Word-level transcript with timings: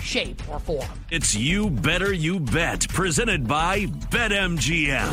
shape, 0.00 0.42
or 0.50 0.58
form. 0.58 0.88
It's 1.10 1.34
You 1.34 1.70
Better 1.70 2.12
You 2.12 2.40
Bet, 2.40 2.88
presented 2.88 3.46
by 3.46 3.86
BetMGM. 3.86 5.10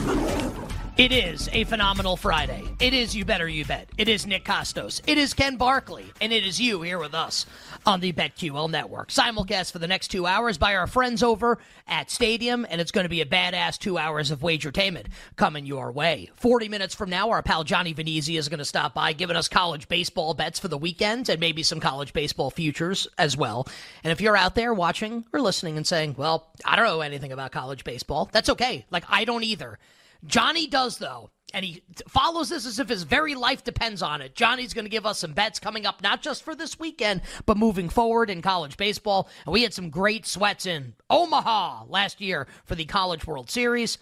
It 0.97 1.11
is 1.11 1.47
a 1.53 1.63
phenomenal 1.65 2.17
Friday. 2.17 2.63
It 2.79 2.91
is 2.91 3.15
You 3.15 3.23
Better 3.23 3.47
You 3.47 3.65
Bet. 3.65 3.87
It 3.99 4.09
is 4.09 4.25
Nick 4.25 4.43
Kostos. 4.43 4.99
It 5.05 5.19
is 5.19 5.35
Ken 5.35 5.55
Barkley. 5.55 6.11
And 6.19 6.33
it 6.33 6.43
is 6.43 6.59
you 6.59 6.81
here 6.81 6.97
with 6.97 7.13
us 7.13 7.45
on 7.85 7.99
the 7.99 8.13
BetQL 8.13 8.67
network. 8.71 9.09
Simulcast 9.09 9.71
for 9.71 9.77
the 9.77 9.87
next 9.87 10.07
two 10.07 10.25
hours 10.25 10.57
by 10.57 10.75
our 10.75 10.87
friends 10.87 11.21
over 11.21 11.59
at 11.87 12.09
Stadium. 12.09 12.65
And 12.67 12.81
it's 12.81 12.89
going 12.89 13.05
to 13.05 13.09
be 13.09 13.21
a 13.21 13.27
badass 13.27 13.77
two 13.77 13.99
hours 13.99 14.31
of 14.31 14.39
wagertainment 14.39 15.05
coming 15.35 15.67
your 15.67 15.91
way. 15.91 16.31
40 16.33 16.67
minutes 16.67 16.95
from 16.95 17.11
now, 17.11 17.29
our 17.29 17.43
pal 17.43 17.63
Johnny 17.63 17.93
Venezia 17.93 18.39
is 18.39 18.49
going 18.49 18.57
to 18.57 18.65
stop 18.65 18.95
by 18.95 19.13
giving 19.13 19.35
us 19.37 19.47
college 19.47 19.87
baseball 19.87 20.33
bets 20.33 20.57
for 20.57 20.67
the 20.67 20.79
weekend 20.79 21.29
and 21.29 21.39
maybe 21.39 21.61
some 21.61 21.79
college 21.79 22.11
baseball 22.11 22.49
futures 22.49 23.07
as 23.19 23.37
well. 23.37 23.67
And 24.03 24.11
if 24.11 24.19
you're 24.19 24.35
out 24.35 24.55
there 24.55 24.73
watching 24.73 25.25
or 25.31 25.41
listening 25.41 25.77
and 25.77 25.85
saying, 25.85 26.15
well, 26.17 26.47
I 26.65 26.75
don't 26.75 26.85
know 26.85 27.01
anything 27.01 27.31
about 27.31 27.51
college 27.51 27.83
baseball, 27.83 28.29
that's 28.31 28.49
okay. 28.49 28.87
Like, 28.89 29.03
I 29.07 29.25
don't 29.25 29.43
either. 29.43 29.77
Johnny 30.25 30.67
does, 30.67 30.97
though, 30.97 31.29
and 31.53 31.63
he 31.63 31.81
follows 32.07 32.49
this 32.49 32.65
as 32.65 32.79
if 32.79 32.89
his 32.89 33.03
very 33.03 33.35
life 33.35 33.63
depends 33.63 34.01
on 34.01 34.21
it. 34.21 34.35
Johnny's 34.35 34.73
going 34.73 34.85
to 34.85 34.89
give 34.89 35.05
us 35.05 35.19
some 35.19 35.33
bets 35.33 35.59
coming 35.59 35.85
up, 35.85 36.03
not 36.03 36.21
just 36.21 36.43
for 36.43 36.55
this 36.55 36.79
weekend, 36.79 37.21
but 37.45 37.57
moving 37.57 37.89
forward 37.89 38.29
in 38.29 38.41
college 38.41 38.75
baseball. 38.77 39.29
And 39.45 39.53
we 39.53 39.63
had 39.63 39.73
some 39.73 39.89
great 39.89 40.25
sweats 40.25 40.65
in 40.65 40.93
Omaha 41.09 41.85
last 41.87 42.19
year 42.19 42.47
for 42.65 42.75
the 42.75 42.85
College 42.85 43.25
World 43.25 43.49
Series. 43.49 43.97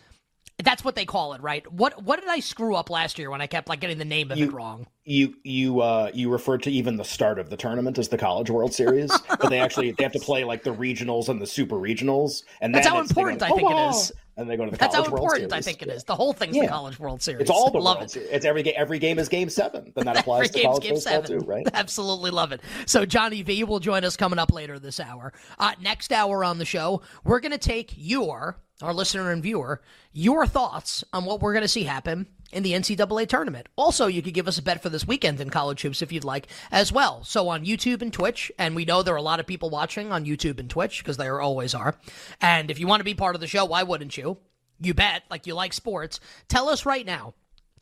That's 0.63 0.85
what 0.85 0.95
they 0.95 1.05
call 1.05 1.33
it, 1.33 1.41
right? 1.41 1.69
What 1.69 2.02
what 2.02 2.22
did 2.22 2.29
I 2.29 2.39
screw 2.39 2.75
up 2.75 2.89
last 2.89 3.19
year 3.19 3.29
when 3.29 3.41
I 3.41 3.47
kept 3.47 3.67
like 3.67 3.81
getting 3.81 3.97
the 3.97 4.05
name 4.05 4.31
of 4.31 4.38
you, 4.38 4.45
it 4.45 4.53
wrong? 4.53 4.88
You 5.03 5.35
you 5.44 5.81
uh 5.81 6.11
you 6.13 6.31
referred 6.31 6.63
to 6.63 6.72
even 6.72 6.95
the 6.95 7.03
start 7.03 7.39
of 7.39 7.50
the 7.50 7.57
tournament 7.57 7.97
as 7.97 8.07
the 8.07 8.17
College 8.17 8.50
World 8.50 8.73
Series, 8.73 9.11
but 9.27 9.50
they 9.50 9.59
actually 9.59 9.91
they 9.91 10.03
have 10.03 10.13
to 10.13 10.19
play 10.19 10.45
like 10.45 10.63
the 10.63 10.73
regionals 10.73 11.27
and 11.27 11.41
the 11.41 11.45
super 11.45 11.75
regionals, 11.75 12.44
and 12.61 12.73
that's 12.73 12.88
how 12.88 13.02
important 13.02 13.44
I 13.44 13.50
think 13.50 13.69
it 13.69 13.89
is. 13.89 14.13
And 14.38 14.50
they 14.50 14.58
go 14.58 14.66
to 14.66 14.72
the 14.72 14.78
college. 14.78 14.91
that's 14.91 14.96
College 14.96 15.09
how 15.09 15.16
important. 15.16 15.53
I 15.53 15.62
think 15.62 15.81
it 15.81 15.88
is. 15.88 16.03
The 16.03 16.16
whole 16.16 16.34
thing's 16.34 16.56
Yeah. 16.57 16.63
the 16.63 16.68
College 16.69 17.00
World 17.00 17.22
Series. 17.22 17.41
It's 17.41 17.50
all 17.50 17.72
the 17.72 17.78
love 17.79 17.97
World 17.97 18.07
it. 18.07 18.12
Series. 18.12 18.29
It's 18.31 18.46
every 18.46 18.63
game. 18.63 18.73
Every 18.75 19.00
game 19.00 19.18
is 19.18 19.29
Game 19.29 19.50
Seven. 19.50 19.94
Then 19.96 20.06
that 20.06 20.18
applies 20.22 20.51
to 20.51 20.62
college 20.62 20.84
game 20.84 20.94
baseball 20.96 21.23
seven. 21.23 21.40
too, 21.40 21.46
right? 21.46 21.66
Absolutely 21.73 22.31
love 22.31 22.51
it. 22.51 22.59
So 22.85 23.06
Johnny 23.06 23.41
V 23.44 23.63
will 23.63 23.79
join 23.79 24.03
us 24.03 24.18
coming 24.18 24.38
up 24.38 24.51
later 24.51 24.78
this 24.78 25.00
hour. 25.00 25.31
Uh, 25.57 25.72
next 25.81 26.12
hour 26.12 26.44
on 26.44 26.57
the 26.57 26.66
show, 26.66 27.01
we're 27.24 27.40
going 27.40 27.53
to 27.53 27.57
take 27.57 27.94
your, 27.95 28.57
our 28.81 28.94
listener 28.94 29.31
and 29.31 29.41
viewer, 29.41 29.81
your 30.12 30.45
thoughts 30.45 31.03
on 31.13 31.24
what 31.24 31.40
we're 31.41 31.53
going 31.53 31.62
to 31.63 31.68
see 31.69 31.84
happen 31.84 32.28
in 32.55 32.63
the 32.63 32.71
NCAA 32.71 33.27
tournament. 33.27 33.67
Also, 33.75 34.07
you 34.07 34.21
could 34.21 34.33
give 34.33 34.47
us 34.47 34.57
a 34.57 34.63
bet 34.63 34.81
for 34.81 34.89
this 34.89 35.07
weekend 35.07 35.39
in 35.39 35.49
college 35.49 35.81
hoops 35.81 36.01
if 36.01 36.11
you'd 36.11 36.23
like 36.23 36.47
as 36.71 36.91
well. 36.91 37.23
So 37.23 37.49
on 37.49 37.66
YouTube 37.66 38.01
and 38.01 38.11
Twitch, 38.11 38.51
and 38.57 38.75
we 38.75 38.85
know 38.85 39.03
there 39.03 39.13
are 39.13 39.17
a 39.17 39.21
lot 39.21 39.39
of 39.39 39.45
people 39.45 39.69
watching 39.69 40.11
on 40.11 40.25
YouTube 40.25 40.59
and 40.59 40.69
Twitch 40.69 41.03
because 41.03 41.17
there 41.17 41.41
always 41.41 41.75
are. 41.75 41.95
And 42.41 42.71
if 42.71 42.79
you 42.79 42.88
want 42.88 43.01
to 43.01 43.05
be 43.05 43.13
part 43.13 43.35
of 43.35 43.41
the 43.41 43.47
show, 43.47 43.65
why 43.65 43.83
wouldn't 43.83 44.17
you? 44.17 44.38
You 44.79 44.94
bet, 44.94 45.23
like 45.29 45.45
you 45.45 45.53
like 45.53 45.73
sports. 45.73 46.19
Tell 46.47 46.69
us 46.69 46.85
right 46.85 47.05
now 47.05 47.33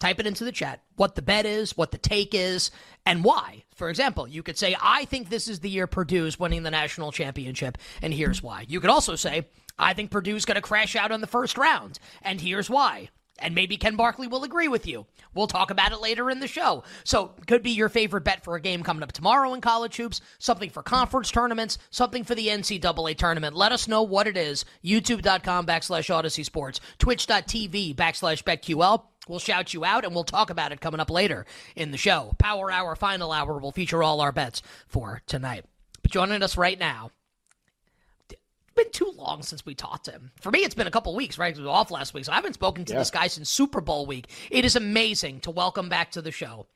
type 0.03 0.19
it 0.19 0.27
into 0.27 0.43
the 0.43 0.51
chat 0.51 0.81
what 0.97 1.15
the 1.15 1.21
bet 1.21 1.45
is, 1.45 1.77
what 1.77 1.91
the 1.91 1.97
take 1.97 2.35
is, 2.35 2.71
and 3.05 3.23
why. 3.23 3.63
For 3.73 3.89
example, 3.89 4.27
you 4.27 4.43
could 4.43 4.57
say, 4.57 4.75
I 4.81 5.05
think 5.05 5.29
this 5.29 5.47
is 5.47 5.61
the 5.61 5.69
year 5.69 5.87
Purdue's 5.87 6.37
winning 6.37 6.63
the 6.63 6.71
national 6.71 7.13
championship, 7.13 7.77
and 8.01 8.13
here's 8.13 8.43
why. 8.43 8.65
You 8.67 8.81
could 8.81 8.89
also 8.89 9.15
say, 9.15 9.47
I 9.79 9.93
think 9.93 10.11
Purdue's 10.11 10.43
going 10.43 10.55
to 10.55 10.61
crash 10.61 10.97
out 10.97 11.13
in 11.13 11.21
the 11.21 11.27
first 11.27 11.57
round, 11.57 11.99
and 12.21 12.41
here's 12.41 12.69
why. 12.69 13.09
And 13.39 13.55
maybe 13.55 13.77
Ken 13.77 13.95
Barkley 13.95 14.27
will 14.27 14.43
agree 14.43 14.67
with 14.67 14.85
you. 14.85 15.05
We'll 15.33 15.47
talk 15.47 15.71
about 15.71 15.91
it 15.91 16.01
later 16.01 16.29
in 16.29 16.39
the 16.39 16.47
show. 16.47 16.83
So, 17.03 17.33
could 17.47 17.63
be 17.63 17.71
your 17.71 17.89
favorite 17.89 18.23
bet 18.23 18.43
for 18.43 18.55
a 18.55 18.61
game 18.61 18.83
coming 18.83 19.01
up 19.01 19.11
tomorrow 19.11 19.53
in 19.53 19.61
college 19.61 19.97
hoops, 19.97 20.21
something 20.37 20.69
for 20.69 20.83
conference 20.83 21.31
tournaments, 21.31 21.77
something 21.89 22.23
for 22.23 22.35
the 22.35 22.47
NCAA 22.47 23.17
tournament. 23.17 23.55
Let 23.55 23.71
us 23.71 23.87
know 23.87 24.03
what 24.03 24.27
it 24.27 24.37
is. 24.37 24.65
YouTube.com 24.83 25.65
backslash 25.65 26.13
Audacy 26.13 26.45
Sports, 26.45 26.79
Twitch.tv 26.99 27.95
backslash 27.95 28.43
BetQL. 28.43 29.03
We'll 29.27 29.39
shout 29.39 29.73
you 29.73 29.85
out 29.85 30.05
and 30.05 30.13
we'll 30.13 30.25
talk 30.25 30.49
about 30.49 30.71
it 30.71 30.81
coming 30.81 30.99
up 30.99 31.09
later 31.09 31.45
in 31.75 31.91
the 31.91 31.97
show. 31.97 32.35
Power 32.37 32.69
Hour, 32.69 32.95
Final 32.95 33.31
Hour 33.31 33.57
will 33.57 33.71
feature 33.71 34.03
all 34.03 34.21
our 34.21 34.31
bets 34.31 34.61
for 34.87 35.21
tonight. 35.25 35.65
But 36.01 36.11
joining 36.11 36.43
us 36.43 36.57
right 36.57 36.77
now, 36.77 37.11
been 38.75 38.91
too 38.91 39.11
long 39.15 39.43
since 39.43 39.65
we 39.65 39.75
talked 39.75 40.05
to 40.05 40.11
him. 40.11 40.31
For 40.41 40.51
me, 40.51 40.59
it's 40.59 40.75
been 40.75 40.87
a 40.87 40.91
couple 40.91 41.15
weeks, 41.15 41.37
right? 41.37 41.55
we 41.55 41.63
were 41.63 41.69
off 41.69 41.91
last 41.91 42.13
week, 42.13 42.25
so 42.25 42.31
I 42.31 42.35
haven't 42.35 42.53
spoken 42.53 42.85
to 42.85 42.93
Yeah. 42.93 42.99
this 42.99 43.11
guy 43.11 43.27
since 43.27 43.49
Super 43.49 43.81
Bowl 43.81 44.05
week. 44.05 44.27
It 44.49 44.65
is 44.65 44.75
amazing 44.75 45.41
to 45.41 45.51
welcome 45.51 45.89
back 45.89 46.11
to 46.11 46.21
the 46.21 46.31
show 46.31 46.67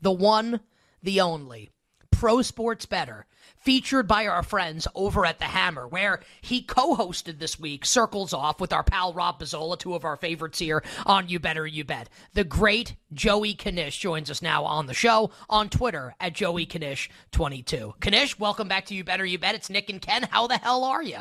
the 0.00 0.12
one, 0.12 0.60
the 1.02 1.20
only, 1.20 1.70
Pro 2.10 2.42
Sports 2.42 2.86
Better, 2.86 3.26
featured 3.56 4.06
by 4.08 4.26
our 4.26 4.42
friends 4.42 4.86
over 4.94 5.24
at 5.26 5.38
The 5.38 5.44
Hammer, 5.46 5.86
where 5.88 6.20
he 6.40 6.62
co 6.62 6.96
hosted 6.96 7.38
this 7.38 7.58
week 7.58 7.84
Circles 7.84 8.32
Off 8.32 8.60
with 8.60 8.72
our 8.72 8.82
pal 8.82 9.12
Rob 9.12 9.40
Pizzola, 9.40 9.78
two 9.78 9.94
of 9.94 10.04
our 10.04 10.16
favorites 10.16 10.58
here 10.58 10.82
on 11.04 11.28
You 11.28 11.38
Better 11.38 11.66
You 11.66 11.84
Bet. 11.84 12.08
The 12.34 12.44
great 12.44 12.96
Joey 13.12 13.54
Knish 13.54 13.98
joins 13.98 14.30
us 14.30 14.40
now 14.42 14.64
on 14.64 14.86
the 14.86 14.94
show 14.94 15.30
on 15.48 15.68
Twitter 15.68 16.14
at 16.20 16.32
Joey 16.34 16.66
Knish22. 16.66 17.94
Knish, 18.00 18.38
welcome 18.38 18.68
back 18.68 18.86
to 18.86 18.94
You 18.94 19.04
Better 19.04 19.24
You 19.24 19.38
Bet. 19.38 19.54
It's 19.54 19.70
Nick 19.70 19.90
and 19.90 20.00
Ken. 20.00 20.24
How 20.30 20.46
the 20.46 20.58
hell 20.58 20.84
are 20.84 21.02
you? 21.02 21.18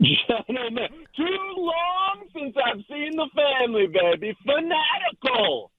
Gentlemen, 0.00 0.88
too 1.16 1.54
long 1.56 2.24
since 2.32 2.54
I've 2.64 2.84
seen 2.88 3.16
the 3.16 3.28
family, 3.34 3.86
baby. 3.86 4.36
Fanatical. 4.46 5.72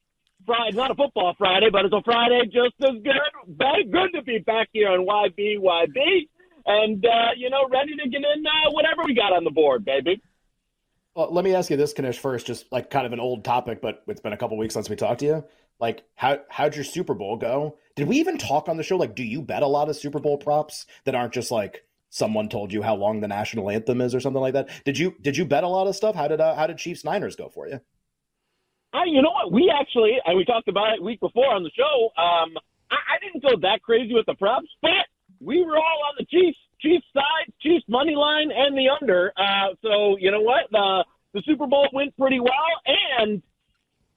Friday, 0.45 0.69
it's 0.69 0.77
not 0.77 0.91
a 0.91 0.95
football 0.95 1.35
Friday, 1.37 1.69
but 1.71 1.85
it's 1.85 1.93
a 1.93 2.01
Friday 2.03 2.41
just 2.45 2.75
as 2.81 3.01
good. 3.03 3.13
Very 3.47 3.85
good 3.85 4.11
to 4.15 4.21
be 4.23 4.39
back 4.39 4.67
here 4.73 4.89
on 4.89 5.05
YBYB. 5.05 6.27
And, 6.65 7.05
uh, 7.05 7.31
you 7.37 7.49
know, 7.49 7.67
ready 7.71 7.95
to 7.95 8.09
get 8.09 8.21
in 8.21 8.45
uh, 8.45 8.71
whatever 8.71 9.03
we 9.05 9.13
got 9.13 9.31
on 9.31 9.43
the 9.43 9.51
board, 9.51 9.85
baby. 9.85 10.21
Well, 11.15 11.33
let 11.33 11.43
me 11.43 11.55
ask 11.55 11.69
you 11.69 11.77
this, 11.77 11.93
Knish, 11.97 12.19
first, 12.19 12.45
just 12.45 12.71
like 12.71 12.89
kind 12.89 13.05
of 13.05 13.13
an 13.13 13.19
old 13.19 13.43
topic, 13.43 13.81
but 13.81 14.03
it's 14.07 14.21
been 14.21 14.33
a 14.33 14.37
couple 14.37 14.57
weeks 14.57 14.73
since 14.73 14.89
we 14.89 14.95
talked 14.95 15.21
to 15.21 15.25
you. 15.25 15.45
Like, 15.79 16.03
how 16.15 16.39
how'd 16.49 16.75
your 16.75 16.83
Super 16.83 17.13
Bowl 17.13 17.37
go? 17.37 17.77
Did 17.95 18.07
we 18.07 18.17
even 18.17 18.37
talk 18.37 18.67
on 18.67 18.77
the 18.77 18.83
show? 18.83 18.97
Like, 18.97 19.15
do 19.15 19.23
you 19.23 19.41
bet 19.41 19.63
a 19.63 19.67
lot 19.67 19.89
of 19.89 19.95
Super 19.95 20.19
Bowl 20.19 20.37
props 20.37 20.85
that 21.05 21.15
aren't 21.15 21.33
just 21.33 21.51
like 21.51 21.83
someone 22.09 22.49
told 22.49 22.73
you 22.73 22.81
how 22.81 22.95
long 22.95 23.21
the 23.21 23.27
national 23.27 23.69
anthem 23.69 24.01
is 24.01 24.13
or 24.15 24.19
something 24.19 24.41
like 24.41 24.53
that? 24.53 24.69
Did 24.85 24.97
you 24.97 25.15
did 25.21 25.37
you 25.37 25.45
bet 25.45 25.63
a 25.63 25.67
lot 25.67 25.87
of 25.87 25.95
stuff? 25.95 26.15
How 26.15 26.27
did 26.27 26.41
uh, 26.41 26.55
how 26.55 26.67
did 26.67 26.77
Chiefs 26.77 27.03
Niners 27.03 27.35
go 27.35 27.49
for 27.49 27.67
you? 27.67 27.79
I, 28.93 29.03
you 29.05 29.21
know 29.21 29.29
what? 29.29 29.51
We 29.51 29.71
actually, 29.79 30.17
we 30.35 30.45
talked 30.45 30.67
about 30.67 30.93
it 30.93 31.03
week 31.03 31.19
before 31.19 31.53
on 31.53 31.63
the 31.63 31.71
show. 31.77 32.09
Um, 32.17 32.57
I, 32.89 32.95
I 32.95 33.15
didn't 33.21 33.43
go 33.43 33.59
that 33.61 33.81
crazy 33.83 34.13
with 34.13 34.25
the 34.25 34.33
props, 34.33 34.67
but 34.81 35.05
we 35.39 35.63
were 35.63 35.77
all 35.77 36.01
on 36.09 36.15
the 36.17 36.25
Chiefs, 36.25 36.57
Chiefs 36.81 37.05
side, 37.13 37.53
Chiefs 37.61 37.85
money 37.87 38.15
line, 38.15 38.49
and 38.51 38.75
the 38.75 38.89
under. 38.89 39.31
Uh, 39.37 39.75
so 39.83 40.17
you 40.17 40.31
know 40.31 40.41
what? 40.41 40.65
The 40.71 41.05
the 41.33 41.43
Super 41.45 41.67
Bowl 41.67 41.87
went 41.93 42.17
pretty 42.17 42.39
well, 42.39 42.49
and 43.19 43.43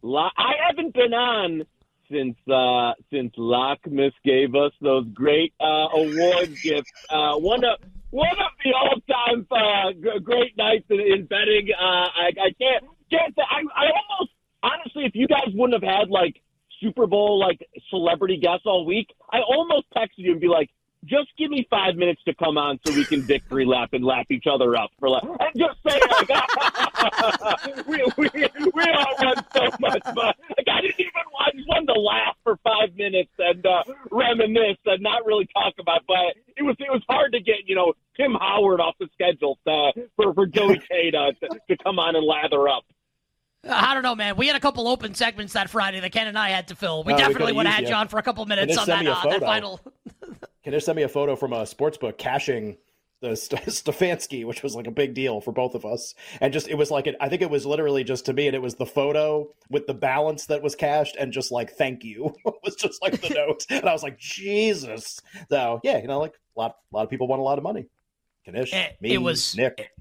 I 0.03 0.53
haven't 0.67 0.95
been 0.95 1.13
on 1.13 1.67
since 2.13 2.37
uh, 2.53 2.93
since 3.11 3.35
Lockmas 3.37 4.13
gave 4.25 4.55
us 4.55 4.73
those 4.81 5.07
great 5.15 5.55
uh, 5.61 5.89
award 5.95 6.55
gifts. 6.63 6.93
Uh, 7.09 7.37
one 7.37 7.65
of 7.65 7.79
one 8.11 8.29
of 8.39 8.53
the 8.63 8.73
all 8.75 9.01
time 9.09 9.47
uh, 9.51 10.19
great 10.21 10.57
nights 10.57 10.85
in, 10.91 11.01
in 11.01 11.27
betting. 11.27 11.69
Uh, 11.79 11.83
I, 11.83 12.27
I 12.29 12.53
can't 12.61 12.85
can't. 13.11 13.35
Say, 13.35 13.43
I, 13.43 13.61
I 13.75 13.87
almost 13.87 14.33
honestly, 14.63 15.05
if 15.07 15.15
you 15.15 15.27
guys 15.27 15.49
wouldn't 15.55 15.83
have 15.83 15.89
had 15.89 16.11
like 16.11 16.41
Super 16.83 17.07
Bowl 17.07 17.39
like 17.39 17.67
celebrity 17.91 18.37
guests 18.37 18.67
all 18.67 18.85
week. 18.85 19.09
I 19.33 19.39
almost 19.41 19.87
texted 19.97 20.19
you 20.19 20.33
and 20.33 20.41
be 20.41 20.49
like, 20.49 20.69
just 21.05 21.29
give 21.37 21.51
me 21.51 21.67
five 21.69 21.97
minutes 21.97 22.23
to 22.25 22.35
come 22.35 22.57
on 22.57 22.79
so 22.87 22.95
we 22.95 23.05
can 23.05 23.23
victory 23.23 23.65
lap 23.65 23.91
and 23.93 24.05
lap 24.05 24.27
each 24.31 24.45
other 24.51 24.77
up 24.77 24.91
for 24.99 25.09
like 25.09 25.23
and 25.23 25.51
just 25.57 25.79
say 25.87 25.99
like, 26.19 27.87
we, 27.87 28.05
we, 28.17 28.29
we 28.73 28.83
all 28.93 29.15
won 29.21 29.35
so 29.53 29.65
much 29.81 30.03
but 30.15 30.37
like, 30.57 30.69
I 30.71 30.81
didn't 30.81 31.01
even 31.01 31.13
I 31.41 31.51
just 31.57 31.69
wanted 31.69 31.93
to 31.93 32.01
laugh 32.01 32.37
for 32.45 32.57
five 32.63 32.95
minutes 32.97 33.33
and 33.39 33.67
uh, 33.67 33.83
reminisce 34.11 34.79
and 34.87 35.03
not 35.03 35.27
really 35.27 35.49
talk 35.55 35.75
about 35.81 36.03
but 36.07 36.37
it 36.57 36.63
was 36.63 36.77
it 36.79 36.91
was 36.91 37.03
hard 37.09 37.33
to 37.33 37.41
get 37.41 37.57
you 37.67 37.75
know 37.75 37.95
Tim 38.17 38.35
Howard 38.35 38.81
off 38.81 38.95
the 39.01 39.09
schedule 39.13 39.59
to, 39.67 40.09
for 40.17 40.35
for 40.35 40.47
Joey 40.47 40.79
Tata 40.91 41.33
to, 41.41 41.49
to 41.69 41.77
come 41.83 41.99
on 41.99 42.15
and 42.15 42.25
lather 42.25 42.69
up. 42.69 42.85
I 43.69 43.95
don't 43.95 44.03
know, 44.03 44.17
man. 44.17 44.37
We 44.37 44.49
had 44.49 44.57
a 44.57 44.61
couple 44.61 44.89
open 44.89 45.15
segments 45.15 45.53
that 45.53 45.71
Friday 45.71 46.01
that 46.01 46.11
Ken 46.11 46.27
and 46.27 46.37
I 46.37 46.49
had 46.49 46.69
to 46.69 46.75
fill. 46.75 47.05
We 47.05 47.15
definitely 47.15 47.53
would 47.53 47.67
have 47.67 47.77
had 47.77 47.87
John 47.87 48.09
for 48.09 48.19
a 48.19 48.23
couple 48.23 48.45
minutes 48.45 48.77
on 48.77 48.89
that, 48.89 49.07
uh, 49.07 49.23
that 49.29 49.41
final. 49.41 49.81
Can 50.65 50.73
you 50.73 50.81
send 50.81 50.97
me 50.97 51.03
a 51.03 51.09
photo 51.09 51.37
from 51.37 51.53
a 51.53 51.67
sports 51.67 51.99
book 51.99 52.19
cashing 52.19 52.77
the 53.23 53.37
St- 53.37 53.63
Stefanski, 53.63 54.45
which 54.45 54.63
was 54.63 54.75
like 54.75 54.87
a 54.87 54.91
big 54.91 55.15
deal 55.15 55.41
for 55.41 55.53
both 55.53 55.75
of 55.75 55.87
us. 55.87 56.15
And 56.41 56.53
just, 56.53 56.69
it 56.69 56.75
was 56.75 56.91
like, 56.91 57.09
I 57.21 57.29
think 57.29 57.41
it 57.41 57.49
was 57.49 57.65
literally 57.65 58.05
just 58.05 58.27
to 58.27 58.35
me, 58.35 58.49
and 58.49 58.55
it 58.55 58.61
was 58.61 58.75
the 58.75 58.85
photo 58.85 59.49
with 59.71 59.87
the 59.87 59.95
balance 59.95 60.47
that 60.47 60.63
was 60.63 60.75
cashed 60.75 61.17
and 61.17 61.33
just 61.33 61.51
like, 61.51 61.71
thank 61.71 62.05
you 62.05 62.35
was 62.65 62.75
just 62.75 63.01
like 63.01 63.21
the 63.23 63.31
note. 63.35 63.65
And 63.71 63.89
I 63.89 63.93
was 63.93 64.03
like, 64.03 64.19
Jesus. 64.19 65.21
So 65.49 65.81
yeah, 65.83 65.99
you 65.99 66.09
know, 66.09 66.19
like 66.19 66.35
a 66.57 66.61
lot, 66.61 66.77
a 66.93 66.97
lot 66.97 67.05
of 67.05 67.11
people 67.11 67.29
want 67.29 67.41
a 67.41 67.45
lot 67.45 67.59
of 67.59 67.65
money. 67.65 67.87
Knish, 68.47 68.73
it, 68.73 68.97
me, 69.01 69.15
it 69.15 69.19
was 69.19 69.57
Nick 69.57 69.93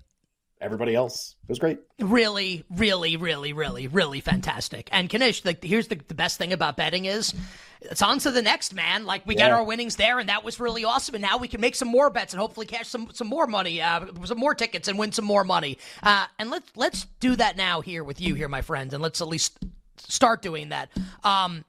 everybody 0.61 0.95
else. 0.95 1.35
It 1.43 1.49
was 1.49 1.59
great. 1.59 1.79
Really, 1.99 2.63
really, 2.69 3.17
really, 3.17 3.53
really, 3.53 3.87
really 3.87 4.21
fantastic. 4.21 4.87
And 4.91 5.11
Knish, 5.11 5.43
like, 5.43 5.63
here's 5.63 5.87
the, 5.87 5.95
the 6.07 6.13
best 6.13 6.37
thing 6.37 6.53
about 6.53 6.77
betting 6.77 7.05
is 7.05 7.33
it's 7.81 8.01
on 8.01 8.19
to 8.19 8.31
the 8.31 8.41
next, 8.41 8.73
man. 8.73 9.05
Like 9.05 9.25
we 9.25 9.35
yeah. 9.35 9.49
got 9.49 9.57
our 9.57 9.63
winnings 9.63 9.95
there, 9.95 10.19
and 10.19 10.29
that 10.29 10.43
was 10.43 10.59
really 10.59 10.85
awesome. 10.85 11.15
And 11.15 11.21
now 11.21 11.37
we 11.37 11.47
can 11.47 11.59
make 11.61 11.75
some 11.75 11.87
more 11.87 12.09
bets 12.09 12.33
and 12.33 12.39
hopefully 12.39 12.67
cash 12.67 12.87
some 12.87 13.09
some 13.13 13.27
more 13.27 13.47
money, 13.47 13.81
uh, 13.81 14.05
some 14.23 14.37
more 14.37 14.53
tickets, 14.53 14.87
and 14.87 14.99
win 14.99 15.11
some 15.11 15.25
more 15.25 15.43
money. 15.43 15.77
Uh, 16.03 16.27
and 16.37 16.51
let's 16.51 16.71
let's 16.75 17.07
do 17.19 17.35
that 17.35 17.57
now 17.57 17.81
here 17.81 18.03
with 18.03 18.21
you 18.21 18.35
here, 18.35 18.47
my 18.47 18.61
friends, 18.61 18.93
and 18.93 19.01
let's 19.01 19.19
at 19.19 19.27
least 19.27 19.57
start 19.97 20.41
doing 20.41 20.69
that. 20.69 20.89
Um, 21.23 21.65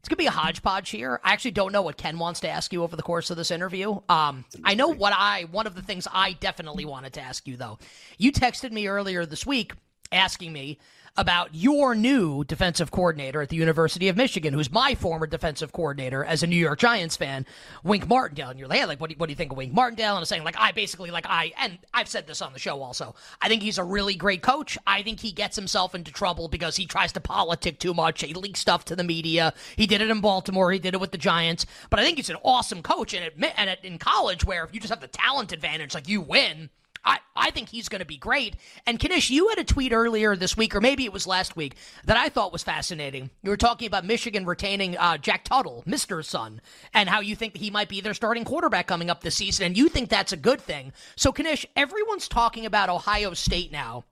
it's 0.00 0.08
gonna 0.08 0.16
be 0.16 0.26
a 0.26 0.30
hodgepodge 0.30 0.90
here. 0.90 1.20
I 1.22 1.32
actually 1.32 1.50
don't 1.52 1.72
know 1.72 1.82
what 1.82 1.98
Ken 1.98 2.18
wants 2.18 2.40
to 2.40 2.48
ask 2.48 2.72
you 2.72 2.82
over 2.82 2.96
the 2.96 3.02
course 3.02 3.30
of 3.30 3.36
this 3.36 3.50
interview. 3.50 4.00
Um, 4.08 4.46
I 4.64 4.74
know 4.74 4.88
what 4.88 5.12
I 5.14 5.44
one 5.50 5.66
of 5.66 5.74
the 5.74 5.82
things 5.82 6.08
I 6.10 6.32
definitely 6.32 6.86
wanted 6.86 7.12
to 7.14 7.20
ask 7.20 7.46
you 7.46 7.56
though. 7.56 7.78
You 8.16 8.32
texted 8.32 8.72
me 8.72 8.88
earlier 8.88 9.26
this 9.26 9.44
week 9.44 9.74
asking 10.10 10.52
me 10.52 10.78
about 11.16 11.54
your 11.54 11.94
new 11.94 12.44
defensive 12.44 12.90
coordinator 12.90 13.42
at 13.42 13.48
the 13.48 13.56
University 13.56 14.08
of 14.08 14.16
Michigan, 14.16 14.54
who's 14.54 14.70
my 14.70 14.94
former 14.94 15.26
defensive 15.26 15.72
coordinator 15.72 16.24
as 16.24 16.42
a 16.42 16.46
New 16.46 16.56
York 16.56 16.78
Giants 16.78 17.16
fan, 17.16 17.46
Wink 17.82 18.08
Martindale. 18.08 18.50
And 18.50 18.58
you're 18.58 18.68
like, 18.68 18.78
hey, 18.78 18.86
like, 18.86 19.00
what 19.00 19.10
do, 19.10 19.14
you, 19.14 19.18
what 19.18 19.26
do 19.26 19.32
you 19.32 19.36
think 19.36 19.52
of 19.52 19.58
Wink 19.58 19.72
Martindale? 19.72 20.10
And 20.10 20.18
I'm 20.18 20.24
saying, 20.24 20.44
like, 20.44 20.56
I 20.58 20.72
basically, 20.72 21.10
like, 21.10 21.26
I, 21.28 21.52
and 21.58 21.78
I've 21.92 22.08
said 22.08 22.26
this 22.26 22.40
on 22.42 22.52
the 22.52 22.58
show 22.58 22.82
also, 22.82 23.14
I 23.40 23.48
think 23.48 23.62
he's 23.62 23.78
a 23.78 23.84
really 23.84 24.14
great 24.14 24.42
coach. 24.42 24.78
I 24.86 25.02
think 25.02 25.20
he 25.20 25.32
gets 25.32 25.56
himself 25.56 25.94
into 25.94 26.12
trouble 26.12 26.48
because 26.48 26.76
he 26.76 26.86
tries 26.86 27.12
to 27.12 27.20
politic 27.20 27.78
too 27.78 27.94
much. 27.94 28.22
He 28.22 28.34
leaks 28.34 28.60
stuff 28.60 28.84
to 28.86 28.96
the 28.96 29.04
media. 29.04 29.52
He 29.76 29.86
did 29.86 30.00
it 30.00 30.10
in 30.10 30.20
Baltimore. 30.20 30.72
He 30.72 30.78
did 30.78 30.94
it 30.94 31.00
with 31.00 31.12
the 31.12 31.18
Giants. 31.18 31.66
But 31.90 32.00
I 32.00 32.04
think 32.04 32.16
he's 32.16 32.30
an 32.30 32.36
awesome 32.42 32.82
coach. 32.82 33.14
And, 33.14 33.24
admit, 33.24 33.52
and 33.56 33.76
in 33.82 33.98
college, 33.98 34.44
where 34.44 34.64
if 34.64 34.74
you 34.74 34.80
just 34.80 34.92
have 34.92 35.00
the 35.00 35.08
talent 35.08 35.52
advantage, 35.52 35.94
like, 35.94 36.08
you 36.08 36.20
win 36.20 36.70
I, 37.04 37.18
I 37.34 37.50
think 37.50 37.68
he's 37.68 37.88
going 37.88 38.00
to 38.00 38.06
be 38.06 38.16
great. 38.16 38.56
And 38.86 38.98
Knish, 39.02 39.30
you 39.30 39.48
had 39.48 39.58
a 39.58 39.64
tweet 39.64 39.92
earlier 39.92 40.36
this 40.36 40.56
week, 40.56 40.74
or 40.74 40.80
maybe 40.80 41.04
it 41.04 41.12
was 41.12 41.26
last 41.26 41.56
week, 41.56 41.76
that 42.04 42.16
I 42.16 42.28
thought 42.28 42.52
was 42.52 42.62
fascinating. 42.62 43.30
You 43.42 43.50
were 43.50 43.56
talking 43.56 43.86
about 43.86 44.04
Michigan 44.04 44.44
retaining 44.44 44.96
uh, 44.96 45.18
Jack 45.18 45.44
Tuttle, 45.44 45.82
Mr. 45.86 46.24
Son, 46.24 46.60
and 46.92 47.08
how 47.08 47.20
you 47.20 47.34
think 47.34 47.56
he 47.56 47.70
might 47.70 47.88
be 47.88 48.00
their 48.00 48.14
starting 48.14 48.44
quarterback 48.44 48.86
coming 48.86 49.10
up 49.10 49.22
this 49.22 49.36
season, 49.36 49.66
and 49.66 49.76
you 49.76 49.88
think 49.88 50.08
that's 50.08 50.32
a 50.32 50.36
good 50.36 50.60
thing. 50.60 50.92
So, 51.16 51.32
Knish, 51.36 51.66
everyone's 51.76 52.28
talking 52.28 52.66
about 52.66 52.90
Ohio 52.90 53.34
State 53.34 53.72
now 53.72 54.04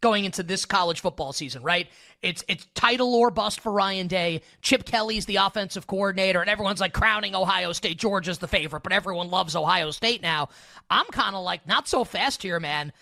going 0.00 0.24
into 0.24 0.42
this 0.42 0.64
college 0.64 1.00
football 1.00 1.32
season, 1.32 1.62
right? 1.62 1.88
It's 2.22 2.44
it's 2.48 2.66
title 2.74 3.14
or 3.14 3.30
bust 3.30 3.60
for 3.60 3.72
Ryan 3.72 4.06
Day. 4.06 4.42
Chip 4.62 4.84
Kelly's 4.84 5.26
the 5.26 5.36
offensive 5.36 5.86
coordinator, 5.86 6.40
and 6.40 6.50
everyone's 6.50 6.80
like 6.80 6.92
crowning 6.92 7.34
Ohio 7.34 7.72
State. 7.72 7.98
Georgia's 7.98 8.38
the 8.38 8.48
favorite, 8.48 8.82
but 8.82 8.92
everyone 8.92 9.30
loves 9.30 9.56
Ohio 9.56 9.90
State 9.90 10.22
now. 10.22 10.48
I'm 10.90 11.06
kind 11.06 11.36
of 11.36 11.44
like 11.44 11.66
not 11.66 11.88
so 11.88 12.04
fast 12.04 12.42
here, 12.42 12.60
man. 12.60 12.92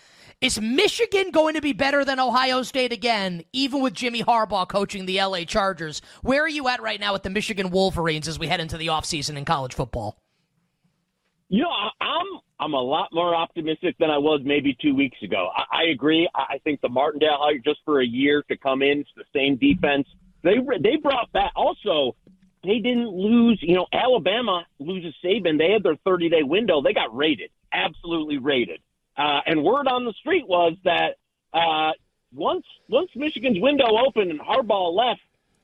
Is 0.41 0.59
Michigan 0.59 1.31
going 1.31 1.55
to 1.55 1.61
be 1.61 1.71
better 1.71 2.03
than 2.03 2.19
Ohio 2.19 2.61
State 2.61 2.91
again, 2.91 3.43
even 3.53 3.81
with 3.81 3.93
Jimmy 3.93 4.21
Harbaugh 4.21 4.67
coaching 4.67 5.05
the 5.05 5.21
LA 5.21 5.45
Chargers? 5.45 6.01
Where 6.23 6.43
are 6.43 6.49
you 6.49 6.67
at 6.67 6.81
right 6.81 6.99
now 6.99 7.13
with 7.13 7.23
the 7.23 7.29
Michigan 7.29 7.69
Wolverines 7.71 8.27
as 8.27 8.37
we 8.37 8.47
head 8.47 8.59
into 8.59 8.77
the 8.77 8.87
offseason 8.87 9.37
in 9.37 9.45
college 9.45 9.73
football? 9.73 10.17
You 11.47 11.63
know, 11.63 11.69
I'm 12.01 12.25
I'm 12.59 12.73
a 12.73 12.81
lot 12.81 13.09
more 13.11 13.35
optimistic 13.35 13.95
than 13.99 14.09
I 14.09 14.17
was 14.17 14.41
maybe 14.43 14.77
two 14.81 14.95
weeks 14.95 15.17
ago. 15.21 15.49
I, 15.55 15.83
I 15.83 15.83
agree. 15.91 16.29
I 16.33 16.57
think 16.63 16.81
the 16.81 16.89
Martindale 16.89 17.37
hire 17.39 17.57
just 17.57 17.79
for 17.83 18.01
a 18.01 18.05
year 18.05 18.43
to 18.49 18.57
come 18.57 18.81
in, 18.81 18.99
it's 18.99 19.09
the 19.15 19.25
same 19.33 19.57
defense. 19.57 20.07
They 20.43 20.55
they 20.81 20.95
brought 20.97 21.31
back 21.33 21.51
also. 21.55 22.15
They 22.63 22.79
didn't 22.79 23.09
lose. 23.09 23.59
You 23.61 23.75
know, 23.75 23.87
Alabama 23.91 24.65
loses 24.79 25.13
Saban. 25.23 25.57
They 25.57 25.71
had 25.71 25.83
their 25.83 25.97
30 26.05 26.29
day 26.29 26.43
window. 26.43 26.81
They 26.81 26.93
got 26.93 27.15
rated, 27.15 27.49
absolutely 27.73 28.37
rated. 28.37 28.79
Uh, 29.17 29.39
and 29.45 29.63
word 29.63 29.87
on 29.87 30.05
the 30.05 30.13
street 30.13 30.47
was 30.47 30.73
that 30.83 31.15
uh, 31.53 31.91
once 32.33 32.65
once 32.89 33.09
Michigan's 33.15 33.59
window 33.59 33.85
opened 34.05 34.31
and 34.31 34.39
Harbaugh 34.39 34.95
left, 34.95 35.21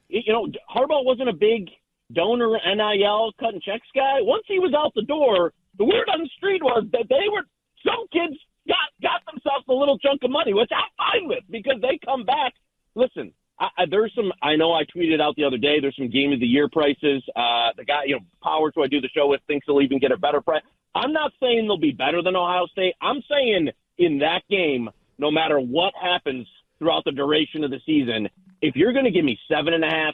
you 0.10 0.32
know, 0.32 0.48
Harbaugh 0.74 1.06
wasn't 1.06 1.30
a 1.30 1.34
big 1.34 1.70
donor 2.14 2.58
NIL 2.66 3.32
cutting 3.40 3.62
checks 3.62 3.88
guy. 3.96 4.20
Once 4.22 4.44
he 4.48 4.60
was 4.60 4.74
out 4.74 4.94
the 4.96 5.04
door, 5.04 5.54
the 5.82 5.86
word 5.86 6.08
on 6.14 6.22
the 6.22 6.30
street 6.38 6.62
was 6.62 6.86
that 6.92 7.10
they 7.10 7.26
were 7.34 7.42
some 7.84 8.06
kids 8.14 8.38
got 8.68 8.94
got 9.02 9.26
themselves 9.26 9.66
a 9.68 9.74
little 9.74 9.98
chunk 9.98 10.22
of 10.24 10.30
money, 10.30 10.54
which 10.54 10.70
I'm 10.70 10.94
fine 10.96 11.28
with 11.28 11.44
because 11.50 11.82
they 11.82 11.98
come 12.06 12.24
back. 12.24 12.54
Listen, 12.94 13.34
I, 13.60 13.70
I, 13.80 13.84
there's 13.90 14.14
some. 14.14 14.32
I 14.44 14.56
know 14.56 14.74
I 14.74 14.84
tweeted 14.96 15.20
out 15.20 15.36
the 15.38 15.44
other 15.44 15.58
day. 15.58 15.80
There's 15.80 15.96
some 15.98 16.12
game 16.12 16.34
of 16.34 16.40
the 16.40 16.46
year 16.46 16.70
prices. 16.70 17.24
Uh, 17.36 17.74
the 17.76 17.84
guy, 17.84 18.04
you 18.06 18.18
know, 18.18 18.22
Powers, 18.44 18.74
who 18.76 18.84
I 18.84 18.88
do 18.88 19.02
the 19.02 19.10
show 19.10 19.26
with, 19.26 19.42
thinks 19.48 19.66
he'll 19.66 19.82
even 19.82 19.98
get 19.98 20.12
a 20.12 20.18
better 20.18 20.40
price. 20.40 20.62
I'm 20.94 21.14
not 21.14 21.32
saying 21.42 21.66
they'll 21.66 21.80
be 21.80 21.92
better 21.92 22.22
than 22.22 22.36
Ohio 22.36 22.68
State. 22.68 22.94
I'm 23.02 23.24
saying 23.28 23.70
in 23.98 24.20
that 24.20 24.44
game, 24.52 24.88
no 25.18 25.32
matter 25.32 25.60
what 25.60 25.96
happens 26.00 26.46
throughout 26.78 27.06
the 27.06 27.12
duration 27.12 27.64
of 27.64 27.72
the 27.72 27.80
season, 27.88 28.30
if 28.62 28.76
you're 28.76 28.94
going 28.94 29.06
to 29.06 29.12
give 29.12 29.26
me 29.26 29.40
seven 29.50 29.74
and 29.74 29.84
a 29.84 29.90
half, 29.90 30.14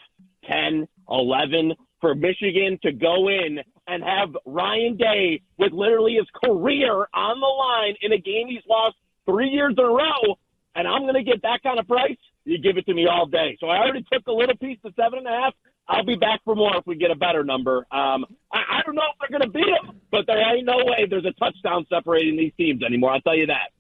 ten, 0.50 0.88
eleven 1.10 1.74
for 2.00 2.16
Michigan 2.16 2.80
to 2.84 2.94
go 2.94 3.28
in 3.28 3.60
and 3.88 4.04
have 4.04 4.36
Ryan 4.46 4.98
Day 4.98 5.42
with 5.58 5.72
literally 5.72 6.16
his 6.16 6.28
career 6.44 7.08
on 7.14 7.40
the 7.40 7.48
line 7.48 7.96
in 8.02 8.12
a 8.12 8.18
game 8.18 8.48
he's 8.48 8.64
lost 8.70 8.96
three 9.26 9.50
years 9.50 9.74
in 9.78 9.84
a 9.84 9.88
row, 9.88 10.38
and 10.76 10.88
I'm 10.88 11.04
going 11.04 11.16
to 11.16 11.24
get 11.24 11.42
that 11.44 11.64
kind 11.64 11.80
of 11.80 11.88
price, 11.88 12.18
you 12.44 12.60
give 12.60 12.78
it 12.78 12.86
to 12.86 12.94
me 12.94 13.08
all 13.08 13.26
day. 13.26 13.58
So 13.60 13.68
I 13.68 13.78
already 13.78 14.06
took 14.12 14.28
a 14.28 14.32
little 14.32 14.58
piece 14.58 14.78
to 14.86 14.94
seven 14.96 15.20
and 15.20 15.28
a 15.28 15.32
half. 15.32 15.54
I'll 15.88 16.06
be 16.06 16.16
back 16.16 16.42
for 16.44 16.54
more 16.54 16.76
if 16.76 16.86
we 16.86 16.96
get 16.96 17.12
a 17.12 17.16
better 17.16 17.46
number. 17.46 17.88
Um, 17.92 18.26
I, 18.52 18.60
I 18.70 18.82
don't 18.86 18.96
know 18.96 19.04
if 19.14 19.20
they're 19.20 19.40
going 19.40 19.50
to 19.50 19.58
beat 19.58 19.74
them, 19.82 20.02
but 20.12 20.28
there 20.28 20.38
ain't 20.38 20.66
no 20.66 20.78
way 20.78 21.08
there's 21.10 21.26
a 21.26 21.32
touchdown 21.34 21.86
separating 21.90 22.36
these 22.36 22.52
teams 22.58 22.84
anymore. 22.84 23.12
I'll 23.12 23.22
tell 23.22 23.38
you 23.38 23.48
that. 23.48 23.72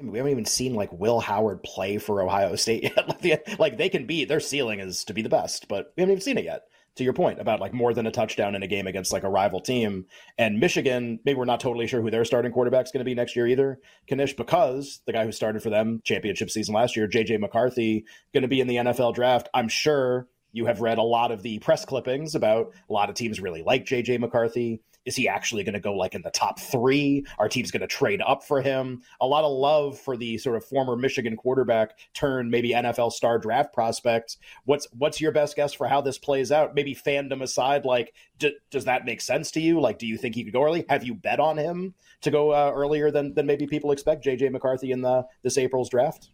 we 0.00 0.18
haven't 0.18 0.30
even 0.30 0.44
seen 0.44 0.74
like 0.74 0.92
Will 0.92 1.18
Howard 1.18 1.64
play 1.64 1.98
for 1.98 2.22
Ohio 2.22 2.54
State 2.54 2.84
yet. 3.22 3.58
like 3.58 3.76
they 3.76 3.88
can 3.88 4.06
be, 4.06 4.24
their 4.24 4.38
ceiling 4.38 4.78
is 4.78 5.04
to 5.04 5.14
be 5.14 5.22
the 5.22 5.28
best, 5.28 5.66
but 5.66 5.92
we 5.96 6.02
haven't 6.02 6.12
even 6.12 6.22
seen 6.22 6.38
it 6.38 6.44
yet 6.44 6.64
to 6.96 7.04
your 7.04 7.12
point 7.12 7.40
about 7.40 7.60
like 7.60 7.72
more 7.72 7.92
than 7.92 8.06
a 8.06 8.10
touchdown 8.10 8.54
in 8.54 8.62
a 8.62 8.66
game 8.66 8.86
against 8.86 9.12
like 9.12 9.24
a 9.24 9.28
rival 9.28 9.60
team. 9.60 10.06
And 10.38 10.60
Michigan, 10.60 11.18
maybe 11.24 11.38
we're 11.38 11.44
not 11.44 11.60
totally 11.60 11.86
sure 11.86 12.00
who 12.00 12.10
their 12.10 12.24
starting 12.24 12.52
quarterback 12.52 12.86
is 12.86 12.92
going 12.92 13.00
to 13.00 13.04
be 13.04 13.14
next 13.14 13.34
year 13.34 13.46
either, 13.46 13.80
Knish, 14.08 14.36
because 14.36 15.00
the 15.06 15.12
guy 15.12 15.24
who 15.24 15.32
started 15.32 15.62
for 15.62 15.70
them 15.70 16.00
championship 16.04 16.50
season 16.50 16.74
last 16.74 16.96
year, 16.96 17.08
JJ 17.08 17.40
McCarthy, 17.40 18.04
going 18.32 18.42
to 18.42 18.48
be 18.48 18.60
in 18.60 18.68
the 18.68 18.76
NFL 18.76 19.14
draft. 19.14 19.48
I'm 19.52 19.68
sure 19.68 20.28
you 20.52 20.66
have 20.66 20.80
read 20.80 20.98
a 20.98 21.02
lot 21.02 21.32
of 21.32 21.42
the 21.42 21.58
press 21.58 21.84
clippings 21.84 22.36
about 22.36 22.72
a 22.88 22.92
lot 22.92 23.10
of 23.10 23.16
teams 23.16 23.40
really 23.40 23.62
like 23.62 23.84
JJ 23.84 24.20
McCarthy. 24.20 24.80
Is 25.04 25.16
he 25.16 25.28
actually 25.28 25.64
going 25.64 25.74
to 25.74 25.80
go 25.80 25.94
like 25.94 26.14
in 26.14 26.22
the 26.22 26.30
top 26.30 26.58
three? 26.58 27.26
Our 27.38 27.48
team's 27.48 27.70
going 27.70 27.82
to 27.82 27.86
trade 27.86 28.22
up 28.26 28.42
for 28.42 28.62
him. 28.62 29.02
A 29.20 29.26
lot 29.26 29.44
of 29.44 29.52
love 29.52 29.98
for 29.98 30.16
the 30.16 30.38
sort 30.38 30.56
of 30.56 30.64
former 30.64 30.96
Michigan 30.96 31.36
quarterback 31.36 31.98
turn 32.14 32.50
maybe 32.50 32.70
NFL 32.70 33.12
star 33.12 33.38
draft 33.38 33.72
prospect. 33.72 34.38
What's 34.64 34.86
what's 34.92 35.20
your 35.20 35.32
best 35.32 35.56
guess 35.56 35.72
for 35.72 35.86
how 35.86 36.00
this 36.00 36.18
plays 36.18 36.50
out? 36.50 36.74
Maybe 36.74 36.94
fandom 36.94 37.42
aside, 37.42 37.84
like 37.84 38.14
d- 38.38 38.56
does 38.70 38.84
that 38.84 39.04
make 39.04 39.20
sense 39.20 39.50
to 39.52 39.60
you? 39.60 39.80
Like, 39.80 39.98
do 39.98 40.06
you 40.06 40.16
think 40.16 40.34
he 40.34 40.44
could 40.44 40.52
go 40.52 40.64
early? 40.64 40.84
Have 40.88 41.04
you 41.04 41.14
bet 41.14 41.40
on 41.40 41.56
him 41.56 41.94
to 42.22 42.30
go 42.30 42.50
uh, 42.50 42.72
earlier 42.74 43.10
than 43.10 43.34
than 43.34 43.46
maybe 43.46 43.66
people 43.66 43.90
expect? 43.90 44.24
JJ 44.24 44.50
McCarthy 44.50 44.92
in 44.92 45.02
the 45.02 45.24
this 45.42 45.58
April's 45.58 45.90
draft. 45.90 46.30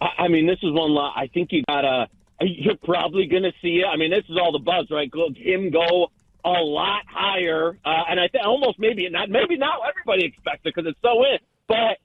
I 0.00 0.28
mean, 0.28 0.46
this 0.46 0.58
is 0.62 0.72
one 0.72 0.90
lot. 0.90 1.14
I 1.16 1.28
think 1.28 1.52
you 1.52 1.62
gotta. 1.68 2.08
You're 2.40 2.76
probably 2.82 3.26
going 3.26 3.44
to 3.44 3.52
see 3.62 3.80
it. 3.80 3.86
I 3.86 3.96
mean, 3.96 4.10
this 4.10 4.24
is 4.28 4.36
all 4.36 4.50
the 4.50 4.58
buzz, 4.58 4.88
right? 4.90 5.08
Him 5.36 5.70
go 5.70 6.10
a 6.44 6.50
lot 6.50 7.02
higher, 7.08 7.78
uh, 7.84 8.02
and 8.08 8.20
I 8.20 8.28
think 8.28 8.44
almost 8.44 8.78
maybe 8.78 9.08
not 9.08 9.30
maybe 9.30 9.56
not 9.56 9.80
everybody 9.88 10.26
expects 10.26 10.60
it 10.64 10.74
because 10.74 10.88
it's 10.88 11.00
so 11.02 11.24
in. 11.24 11.38
But 11.66 11.98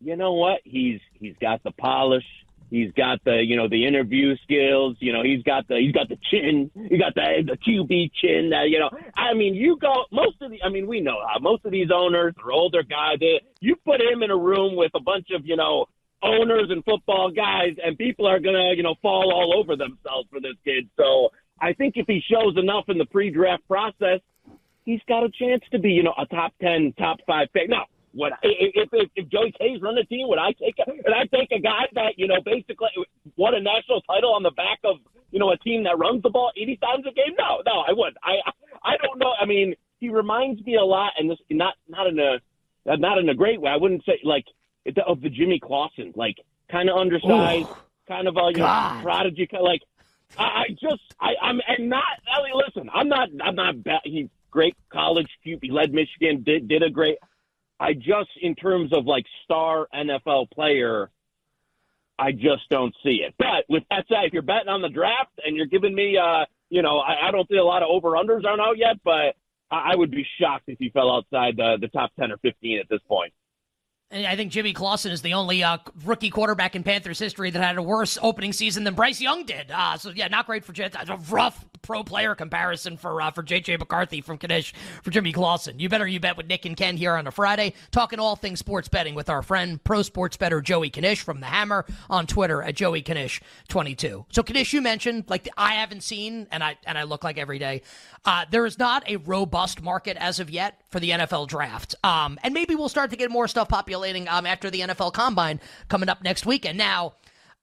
you 0.00 0.16
know 0.16 0.34
what? 0.34 0.60
He's 0.64 1.00
he's 1.14 1.34
got 1.40 1.62
the 1.62 1.72
polish. 1.72 2.24
He's 2.70 2.92
got 2.92 3.24
the, 3.24 3.42
you 3.42 3.56
know, 3.56 3.66
the 3.66 3.86
interview 3.86 4.36
skills. 4.42 4.96
You 5.00 5.14
know, 5.14 5.22
he's 5.22 5.42
got 5.42 5.66
the, 5.68 5.76
he's 5.78 5.92
got 5.92 6.10
the 6.10 6.18
chin. 6.30 6.70
He 6.74 6.98
got 6.98 7.14
the 7.14 7.42
the 7.46 7.56
QB 7.56 8.12
chin. 8.12 8.50
That 8.50 8.68
you 8.68 8.78
know, 8.78 8.90
I 9.16 9.32
mean, 9.34 9.54
you 9.54 9.78
go 9.80 10.04
most 10.12 10.42
of 10.42 10.50
the. 10.50 10.62
I 10.62 10.68
mean, 10.68 10.86
we 10.86 11.00
know 11.00 11.16
how 11.26 11.38
most 11.38 11.64
of 11.64 11.72
these 11.72 11.88
owners 11.92 12.34
are 12.42 12.52
older 12.52 12.82
guys. 12.82 13.16
They, 13.20 13.40
you 13.60 13.76
put 13.86 14.00
him 14.00 14.22
in 14.22 14.30
a 14.30 14.36
room 14.36 14.76
with 14.76 14.92
a 14.94 15.00
bunch 15.00 15.28
of, 15.34 15.46
you 15.46 15.56
know, 15.56 15.86
owners 16.22 16.68
and 16.68 16.84
football 16.84 17.30
guys, 17.30 17.76
and 17.82 17.96
people 17.96 18.26
are 18.26 18.38
gonna, 18.38 18.74
you 18.74 18.82
know, 18.82 18.96
fall 19.00 19.32
all 19.32 19.58
over 19.58 19.74
themselves 19.74 20.28
for 20.30 20.40
this 20.40 20.56
kid. 20.64 20.90
So 20.98 21.30
I 21.60 21.72
think 21.72 21.94
if 21.96 22.06
he 22.06 22.22
shows 22.30 22.56
enough 22.56 22.84
in 22.88 22.98
the 22.98 23.06
pre-draft 23.06 23.66
process, 23.66 24.20
he's 24.84 25.00
got 25.08 25.24
a 25.24 25.30
chance 25.30 25.62
to 25.72 25.78
be, 25.78 25.90
you 25.90 26.02
know, 26.02 26.14
a 26.18 26.26
top 26.26 26.52
ten, 26.60 26.94
top 26.98 27.18
five 27.26 27.48
pick. 27.52 27.68
Now, 27.68 27.86
would 28.14 28.32
if 28.42 28.88
if, 28.92 29.10
if 29.14 29.28
Joey 29.28 29.52
K's 29.58 29.80
run 29.82 29.94
the 29.94 30.04
team, 30.04 30.28
would 30.28 30.38
I 30.38 30.52
take 30.52 30.76
a, 30.78 30.90
would 30.90 31.14
I 31.14 31.26
take 31.26 31.50
a 31.52 31.60
guy 31.60 31.86
that 31.94 32.14
you 32.16 32.26
know 32.26 32.40
basically 32.44 32.88
won 33.36 33.54
a 33.54 33.60
national 33.60 34.00
title 34.02 34.32
on 34.32 34.42
the 34.42 34.50
back 34.52 34.78
of 34.84 34.96
you 35.30 35.38
know 35.38 35.50
a 35.50 35.58
team 35.58 35.84
that 35.84 35.98
runs 35.98 36.22
the 36.22 36.30
ball 36.30 36.50
eighty 36.56 36.76
times 36.76 37.04
a 37.06 37.12
game? 37.12 37.34
No, 37.38 37.62
no, 37.66 37.84
I 37.86 37.92
wouldn't. 37.92 38.16
I 38.22 38.36
I 38.82 38.96
don't 39.02 39.18
know. 39.18 39.32
I 39.38 39.44
mean, 39.44 39.74
he 40.00 40.08
reminds 40.08 40.64
me 40.64 40.76
a 40.76 40.84
lot, 40.84 41.12
and 41.18 41.30
this 41.30 41.38
not 41.50 41.74
not 41.88 42.06
in 42.06 42.18
a 42.18 42.40
not 42.96 43.18
in 43.18 43.28
a 43.28 43.34
great 43.34 43.60
way. 43.60 43.70
I 43.70 43.76
wouldn't 43.76 44.04
say 44.06 44.18
like 44.24 44.46
of 45.06 45.20
the 45.20 45.28
Jimmy 45.28 45.60
Clausen, 45.60 46.12
like 46.16 46.36
kind 46.70 46.88
of 46.88 46.96
undersized, 46.96 47.68
Ooh, 47.68 47.76
kind 48.08 48.26
of 48.26 48.36
a 48.36 48.50
you 48.52 48.58
know, 48.58 48.98
prodigy, 49.02 49.48
like. 49.60 49.82
I, 50.36 50.42
I 50.42 50.64
just 50.70 51.02
I 51.20 51.34
I'm 51.40 51.60
and 51.66 51.88
not 51.88 52.04
Ellie. 52.36 52.50
Listen, 52.54 52.90
I'm 52.92 53.08
not 53.08 53.28
I'm 53.42 53.54
not 53.54 53.82
bad. 53.82 54.00
He's 54.04 54.28
great 54.50 54.76
college. 54.92 55.28
He 55.42 55.58
led 55.70 55.92
Michigan. 55.92 56.42
Did 56.44 56.68
did 56.68 56.82
a 56.82 56.90
great. 56.90 57.18
I 57.80 57.92
just, 57.94 58.30
in 58.40 58.54
terms 58.54 58.92
of 58.92 59.06
like 59.06 59.24
star 59.44 59.86
NFL 59.94 60.50
player, 60.50 61.10
I 62.18 62.32
just 62.32 62.68
don't 62.70 62.94
see 63.04 63.20
it. 63.24 63.34
But 63.38 63.64
with 63.68 63.84
that 63.90 64.06
said, 64.08 64.24
if 64.24 64.32
you're 64.32 64.42
betting 64.42 64.68
on 64.68 64.82
the 64.82 64.88
draft 64.88 65.30
and 65.44 65.56
you're 65.56 65.66
giving 65.66 65.94
me, 65.94 66.16
uh, 66.16 66.44
you 66.70 66.82
know, 66.82 66.98
I, 66.98 67.28
I 67.28 67.30
don't 67.30 67.48
see 67.48 67.56
a 67.56 67.64
lot 67.64 67.82
of 67.82 67.88
over 67.90 68.10
unders 68.10 68.44
aren't 68.44 68.60
out 68.60 68.76
yet, 68.76 68.96
but 69.04 69.36
I, 69.70 69.92
I 69.92 69.96
would 69.96 70.10
be 70.10 70.26
shocked 70.40 70.64
if 70.66 70.78
he 70.80 70.90
fell 70.90 71.10
outside 71.14 71.56
the, 71.56 71.78
the 71.80 71.88
top 71.88 72.10
10 72.18 72.32
or 72.32 72.38
15 72.38 72.80
at 72.80 72.88
this 72.88 73.00
point. 73.06 73.32
I 74.10 74.36
think 74.36 74.52
Jimmy 74.52 74.72
Clausen 74.72 75.12
is 75.12 75.20
the 75.20 75.34
only 75.34 75.62
uh, 75.62 75.76
rookie 76.04 76.30
quarterback 76.30 76.74
in 76.74 76.82
Panthers 76.82 77.18
history 77.18 77.50
that 77.50 77.62
had 77.62 77.76
a 77.76 77.82
worse 77.82 78.16
opening 78.22 78.54
season 78.54 78.84
than 78.84 78.94
Bryce 78.94 79.20
Young 79.20 79.44
did. 79.44 79.70
Uh, 79.70 79.98
so 79.98 80.10
yeah, 80.10 80.28
not 80.28 80.46
great 80.46 80.64
for 80.64 80.72
Jets. 80.72 80.96
A 80.96 81.16
rough 81.28 81.66
pro 81.82 82.02
player 82.02 82.34
comparison 82.34 82.96
for 82.96 83.20
uh, 83.20 83.30
for 83.30 83.42
JJ 83.42 83.78
McCarthy 83.78 84.22
from 84.22 84.38
Knish 84.38 84.72
for 85.02 85.10
Jimmy 85.10 85.32
Clausen. 85.32 85.78
You 85.78 85.90
better 85.90 86.06
you 86.06 86.20
bet 86.20 86.38
with 86.38 86.46
Nick 86.46 86.64
and 86.64 86.74
Ken 86.74 86.96
here 86.96 87.16
on 87.16 87.26
a 87.26 87.30
Friday, 87.30 87.74
talking 87.90 88.18
all 88.18 88.34
things 88.34 88.58
sports 88.58 88.88
betting 88.88 89.14
with 89.14 89.28
our 89.28 89.42
friend 89.42 89.82
pro 89.84 90.00
sports 90.00 90.38
better 90.38 90.62
Joey 90.62 90.90
Knish 90.90 91.20
from 91.20 91.40
the 91.40 91.46
Hammer 91.46 91.84
on 92.08 92.26
Twitter 92.26 92.62
at 92.62 92.76
Joey 92.76 93.02
Knish 93.06 93.42
twenty 93.68 93.94
two. 93.94 94.24
So 94.30 94.42
Knish, 94.42 94.72
you 94.72 94.80
mentioned 94.80 95.24
like 95.28 95.48
I 95.58 95.74
haven't 95.74 96.02
seen, 96.02 96.46
and 96.50 96.64
I 96.64 96.78
and 96.86 96.96
I 96.96 97.02
look 97.02 97.24
like 97.24 97.36
every 97.36 97.58
day. 97.58 97.82
Uh, 98.24 98.44
there 98.50 98.66
is 98.66 98.78
not 98.78 99.08
a 99.08 99.16
robust 99.16 99.82
market 99.82 100.16
as 100.18 100.40
of 100.40 100.50
yet 100.50 100.80
for 100.90 101.00
the 101.00 101.10
NFL 101.10 101.48
draft. 101.48 101.94
Um, 102.02 102.38
and 102.42 102.52
maybe 102.54 102.74
we'll 102.74 102.88
start 102.88 103.10
to 103.10 103.16
get 103.16 103.30
more 103.30 103.48
stuff 103.48 103.72
um, 104.28 104.46
after 104.46 104.70
the 104.70 104.80
NFL 104.80 105.12
Combine 105.12 105.60
coming 105.88 106.08
up 106.08 106.22
next 106.22 106.46
weekend. 106.46 106.78
Now, 106.78 107.14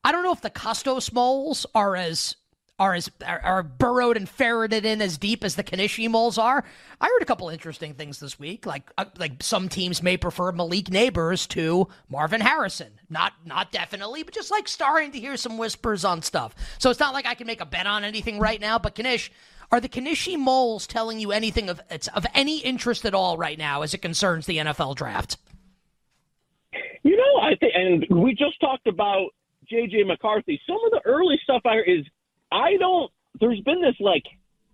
I 0.03 0.11
don't 0.11 0.23
know 0.23 0.33
if 0.33 0.41
the 0.41 0.49
Kostos 0.49 1.11
moles 1.11 1.65
are 1.73 1.95
as 1.95 2.35
are 2.77 2.93
as 2.93 3.09
are, 3.25 3.39
are, 3.39 3.63
burrowed 3.63 4.17
and 4.17 4.27
ferreted 4.27 4.85
in 4.85 5.01
as 5.01 5.17
deep 5.17 5.43
as 5.43 5.55
the 5.55 5.63
Kanishi 5.63 6.09
moles 6.09 6.37
are. 6.37 6.63
I 6.99 7.05
heard 7.05 7.21
a 7.21 7.25
couple 7.25 7.47
interesting 7.49 7.93
things 7.93 8.19
this 8.19 8.37
week, 8.37 8.65
like 8.65 8.91
uh, 8.97 9.05
like 9.17 9.41
some 9.41 9.69
teams 9.69 10.03
may 10.03 10.17
prefer 10.17 10.51
Malik 10.51 10.85
Nabers 10.85 11.47
to 11.49 11.87
Marvin 12.09 12.41
Harrison. 12.41 12.91
Not 13.09 13.33
not 13.45 13.71
definitely, 13.71 14.23
but 14.23 14.33
just 14.33 14.51
like 14.51 14.67
starting 14.67 15.11
to 15.11 15.19
hear 15.19 15.37
some 15.37 15.57
whispers 15.57 16.03
on 16.03 16.21
stuff. 16.21 16.53
So 16.79 16.89
it's 16.89 16.99
not 16.99 17.13
like 17.13 17.25
I 17.25 17.35
can 17.35 17.47
make 17.47 17.61
a 17.61 17.65
bet 17.65 17.87
on 17.87 18.03
anything 18.03 18.39
right 18.39 18.59
now. 18.59 18.77
But 18.77 18.97
Knish, 18.97 19.31
are 19.71 19.79
the 19.79 19.89
Kanishi 19.89 20.37
moles 20.37 20.85
telling 20.85 21.19
you 21.19 21.31
anything 21.31 21.69
of 21.69 21.81
it's 21.89 22.09
of 22.09 22.25
any 22.33 22.59
interest 22.59 23.05
at 23.05 23.15
all 23.15 23.37
right 23.37 23.57
now 23.57 23.83
as 23.83 23.93
it 23.93 24.01
concerns 24.01 24.45
the 24.45 24.57
NFL 24.57 24.95
draft? 24.95 25.37
You 27.05 27.17
know, 27.17 27.39
I 27.39 27.55
think, 27.55 27.73
and 27.75 28.23
we 28.23 28.33
just 28.33 28.59
talked 28.59 28.87
about 28.87 29.29
JJ 29.71 30.07
McCarthy. 30.07 30.59
Some 30.65 30.79
of 30.85 30.91
the 30.91 31.01
early 31.05 31.39
stuff 31.43 31.61
I 31.63 31.77
is 31.85 32.03
I 32.51 32.77
don't. 32.77 33.11
There's 33.39 33.59
been 33.59 33.79
this 33.79 33.93
like 33.99 34.23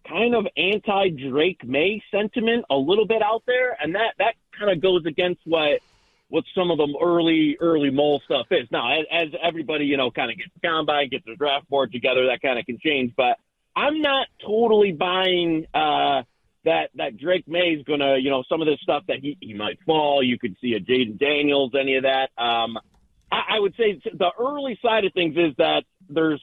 kind 0.07 0.33
of 0.33 0.47
anti 0.55 1.09
Drake 1.09 1.67
Maye 1.67 2.01
sentiment 2.09 2.63
a 2.69 2.75
little 2.77 3.05
bit 3.05 3.21
out 3.21 3.43
there, 3.45 3.75
and 3.83 3.95
that 3.95 4.13
that 4.19 4.35
kind 4.57 4.71
of 4.71 4.81
goes 4.81 5.05
against 5.05 5.41
what 5.43 5.81
what 6.29 6.45
some 6.55 6.71
of 6.71 6.77
the 6.77 6.97
early 7.01 7.57
early 7.59 7.89
mole 7.89 8.21
stuff 8.23 8.47
is. 8.49 8.65
Now, 8.71 8.97
as, 8.97 9.05
as 9.11 9.27
everybody 9.43 9.83
you 9.83 9.97
know 9.97 10.09
kind 10.09 10.31
of 10.31 10.37
gets 10.37 10.51
combine, 10.63 11.09
gets 11.09 11.25
their 11.25 11.35
draft 11.35 11.67
board 11.69 11.91
together, 11.91 12.27
that 12.27 12.41
kind 12.41 12.57
of 12.57 12.65
can 12.65 12.79
change. 12.79 13.11
But 13.17 13.39
I'm 13.75 14.01
not 14.01 14.27
totally 14.41 14.93
buying 14.93 15.67
uh, 15.73 16.23
that 16.65 16.89
that 16.95 17.17
Drake 17.17 17.47
Maye 17.47 17.77
is 17.79 17.83
gonna, 17.83 18.17
you 18.17 18.29
know, 18.29 18.43
some 18.47 18.61
of 18.61 18.67
this 18.67 18.79
stuff 18.81 19.03
that 19.07 19.17
he 19.19 19.37
he 19.41 19.53
might 19.53 19.79
fall. 19.85 20.23
You 20.23 20.37
could 20.37 20.55
see 20.61 20.73
a 20.73 20.79
Jayden 20.79 21.19
Daniels, 21.19 21.73
any 21.79 21.95
of 21.95 22.03
that. 22.03 22.29
Um, 22.37 22.77
I, 23.31 23.55
I 23.55 23.59
would 23.59 23.73
say 23.75 23.99
the 24.03 24.31
early 24.39 24.77
side 24.81 25.05
of 25.05 25.13
things 25.13 25.35
is 25.37 25.55
that 25.57 25.83
there's. 26.09 26.41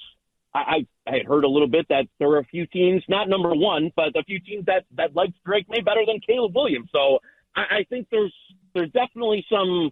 I, 0.55 0.87
I 1.07 1.19
had 1.19 1.27
heard 1.27 1.45
a 1.45 1.49
little 1.49 1.69
bit 1.69 1.87
that 1.91 2.07
there 2.19 2.29
are 2.31 2.39
a 2.39 2.45
few 2.45 2.67
teams, 2.67 3.03
not 3.07 3.29
number 3.29 3.55
one, 3.55 3.93
but 3.95 4.17
a 4.17 4.25
few 4.25 4.41
teams 4.41 4.65
that 4.65 4.87
that 4.97 5.15
liked 5.15 5.35
Drake 5.45 5.67
Maye 5.69 5.83
better 5.83 6.05
than 6.07 6.21
Caleb 6.21 6.57
Williams. 6.57 6.89
So 6.91 7.19
I, 7.55 7.61
I 7.61 7.87
think 7.89 8.09
there's 8.11 8.35
there's 8.75 8.91
definitely 8.91 9.45
some 9.51 9.91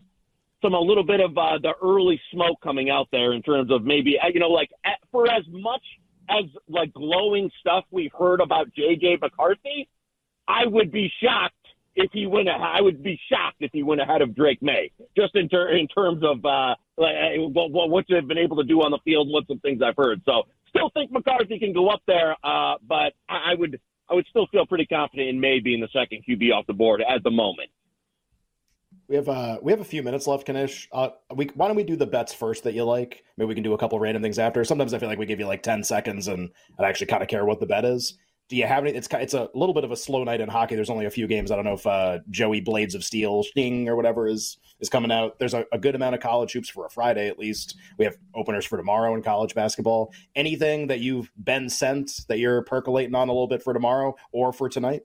some 0.62 0.74
a 0.74 0.80
little 0.80 1.04
bit 1.04 1.20
of 1.20 1.36
uh, 1.36 1.58
the 1.62 1.74
early 1.82 2.20
smoke 2.32 2.60
coming 2.62 2.90
out 2.90 3.08
there 3.12 3.32
in 3.32 3.42
terms 3.42 3.70
of 3.70 3.84
maybe 3.84 4.16
you 4.32 4.40
know 4.40 4.48
like 4.48 4.70
for 5.12 5.30
as 5.30 5.44
much 5.48 5.82
as 6.28 6.44
like 6.68 6.92
glowing 6.92 7.50
stuff 7.60 7.84
we've 7.90 8.12
heard 8.18 8.40
about 8.40 8.68
JJ 8.76 9.20
McCarthy, 9.20 9.88
I 10.48 10.66
would 10.66 10.92
be 10.92 11.10
shocked 11.22 11.54
if 11.94 12.10
he 12.12 12.26
went 12.26 12.48
ahead. 12.48 12.60
I 12.60 12.80
would 12.80 13.02
be 13.02 13.18
shocked 13.30 13.56
if 13.60 13.70
he 13.72 13.82
went 13.82 14.00
ahead 14.00 14.22
of 14.22 14.34
Drake 14.34 14.62
Maye, 14.62 14.90
just 15.16 15.34
in, 15.34 15.48
ter- 15.48 15.70
in 15.70 15.88
terms 15.88 16.22
of 16.22 16.44
uh, 16.44 16.74
what, 16.96 17.70
what 17.90 18.04
they've 18.08 18.26
been 18.26 18.38
able 18.38 18.56
to 18.56 18.64
do 18.64 18.82
on 18.82 18.90
the 18.90 18.98
field, 19.04 19.28
what 19.30 19.46
some 19.46 19.58
things 19.60 19.80
I've 19.82 19.96
heard. 19.96 20.22
So, 20.24 20.42
still 20.68 20.90
think 20.90 21.10
McCarthy 21.10 21.58
can 21.58 21.72
go 21.72 21.88
up 21.88 22.02
there, 22.06 22.36
uh, 22.44 22.74
but 22.86 23.14
I, 23.28 23.52
I 23.52 23.54
would 23.58 23.80
I 24.08 24.14
would 24.14 24.26
still 24.28 24.46
feel 24.48 24.66
pretty 24.66 24.86
confident 24.86 25.28
in 25.28 25.40
Maye 25.40 25.60
being 25.60 25.80
the 25.80 25.88
second 25.92 26.22
QB 26.28 26.52
off 26.52 26.66
the 26.66 26.72
board 26.72 27.02
at 27.02 27.22
the 27.24 27.30
moment. 27.30 27.70
We 29.08 29.16
have 29.16 29.28
uh 29.28 29.58
we 29.62 29.72
have 29.72 29.80
a 29.80 29.84
few 29.84 30.02
minutes 30.02 30.26
left, 30.26 30.48
Knish. 30.48 30.88
Uh, 30.92 31.10
we 31.34 31.46
why 31.54 31.66
don't 31.66 31.76
we 31.76 31.84
do 31.84 31.96
the 31.96 32.06
bets 32.06 32.32
first 32.32 32.64
that 32.64 32.74
you 32.74 32.84
like? 32.84 33.24
Maybe 33.36 33.48
we 33.48 33.54
can 33.54 33.62
do 33.64 33.72
a 33.72 33.78
couple 33.78 33.98
random 33.98 34.22
things 34.22 34.38
after. 34.38 34.64
Sometimes 34.64 34.94
I 34.94 34.98
feel 34.98 35.08
like 35.08 35.18
we 35.18 35.26
give 35.26 35.40
you 35.40 35.46
like 35.46 35.62
ten 35.62 35.82
seconds, 35.84 36.28
and 36.28 36.50
I 36.78 36.84
actually 36.84 37.06
kind 37.06 37.22
of 37.22 37.28
care 37.28 37.44
what 37.44 37.60
the 37.60 37.66
bet 37.66 37.84
is. 37.84 38.16
Do 38.48 38.56
you 38.56 38.66
have 38.66 38.84
any? 38.84 38.96
It's 38.96 39.08
it's 39.12 39.34
a 39.34 39.48
little 39.54 39.74
bit 39.74 39.82
of 39.82 39.90
a 39.90 39.96
slow 39.96 40.22
night 40.22 40.40
in 40.40 40.48
hockey. 40.48 40.76
There's 40.76 40.90
only 40.90 41.06
a 41.06 41.10
few 41.10 41.26
games. 41.26 41.50
I 41.50 41.56
don't 41.56 41.64
know 41.64 41.72
if 41.72 41.86
uh, 41.86 42.18
Joey 42.30 42.60
Blades 42.60 42.94
of 42.94 43.02
Steel 43.02 43.42
Sting 43.42 43.88
or 43.88 43.96
whatever 43.96 44.28
is 44.28 44.58
is 44.78 44.88
coming 44.88 45.10
out. 45.10 45.38
There's 45.38 45.54
a, 45.54 45.64
a 45.72 45.78
good 45.78 45.96
amount 45.96 46.14
of 46.14 46.20
college 46.20 46.52
hoops 46.52 46.68
for 46.68 46.86
a 46.86 46.90
Friday 46.90 47.28
at 47.28 47.38
least. 47.38 47.76
We 47.98 48.04
have 48.04 48.16
openers 48.34 48.64
for 48.64 48.76
tomorrow 48.76 49.14
in 49.14 49.22
college 49.22 49.54
basketball. 49.54 50.12
Anything 50.36 50.86
that 50.88 51.00
you've 51.00 51.30
been 51.42 51.68
sent 51.68 52.20
that 52.28 52.38
you're 52.38 52.62
percolating 52.62 53.14
on 53.14 53.28
a 53.28 53.32
little 53.32 53.48
bit 53.48 53.62
for 53.62 53.72
tomorrow 53.72 54.14
or 54.32 54.52
for 54.52 54.68
tonight? 54.68 55.02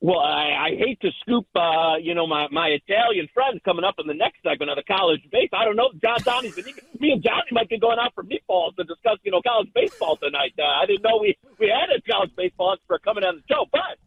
Well, 0.00 0.20
I, 0.20 0.70
I 0.70 0.76
hate 0.78 1.00
to 1.00 1.10
scoop, 1.20 1.46
uh, 1.56 1.96
you 2.00 2.14
know, 2.14 2.26
my, 2.26 2.46
my 2.52 2.68
Italian 2.68 3.28
friends 3.34 3.60
coming 3.64 3.84
up 3.84 3.96
in 3.98 4.06
the 4.06 4.14
next 4.14 4.42
segment 4.44 4.70
of 4.70 4.76
the 4.76 4.84
college 4.84 5.20
base. 5.32 5.50
I 5.52 5.64
don't 5.64 5.74
know. 5.74 5.90
John 6.00 6.18
Donnie's 6.22 6.54
been, 6.54 6.66
me 7.00 7.10
and 7.10 7.22
Johnny 7.22 7.50
might 7.50 7.68
be 7.68 7.80
going 7.80 7.98
out 7.98 8.14
for 8.14 8.22
meatballs 8.22 8.76
to 8.76 8.84
discuss, 8.84 9.18
you 9.24 9.32
know, 9.32 9.42
college 9.42 9.70
baseball 9.74 10.16
tonight. 10.16 10.54
Uh, 10.56 10.62
I 10.62 10.86
didn't 10.86 11.02
know 11.02 11.18
we, 11.20 11.36
we 11.58 11.66
had 11.66 11.90
a 11.90 12.00
college 12.02 12.30
baseball 12.36 12.76
for 12.86 13.00
coming 13.00 13.24
on 13.24 13.36
the 13.36 13.42
show, 13.52 13.66
but 13.72 13.98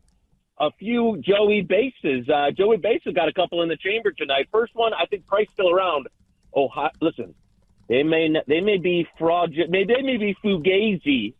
a 0.59 0.71
few 0.79 1.21
Joey 1.21 1.61
bases. 1.61 2.29
Uh, 2.29 2.51
Joey 2.51 2.77
bases 2.77 3.13
got 3.13 3.27
a 3.27 3.33
couple 3.33 3.61
in 3.61 3.67
the 3.67 3.77
chamber 3.77 4.11
tonight. 4.11 4.47
First 4.49 4.73
one, 4.75 4.93
I 4.93 5.07
think 5.07 5.27
Price 5.27 5.49
still 5.51 5.69
around. 5.69 6.07
Oh, 6.55 6.69
listen, 7.01 7.35
they 7.89 8.03
may 8.03 8.29
they 8.47 8.61
may 8.61 8.77
be 8.77 9.07
fraudulent. 9.17 9.71
They 9.71 10.01
may 10.01 10.17
be 10.17 10.35
fugazi 10.43 11.33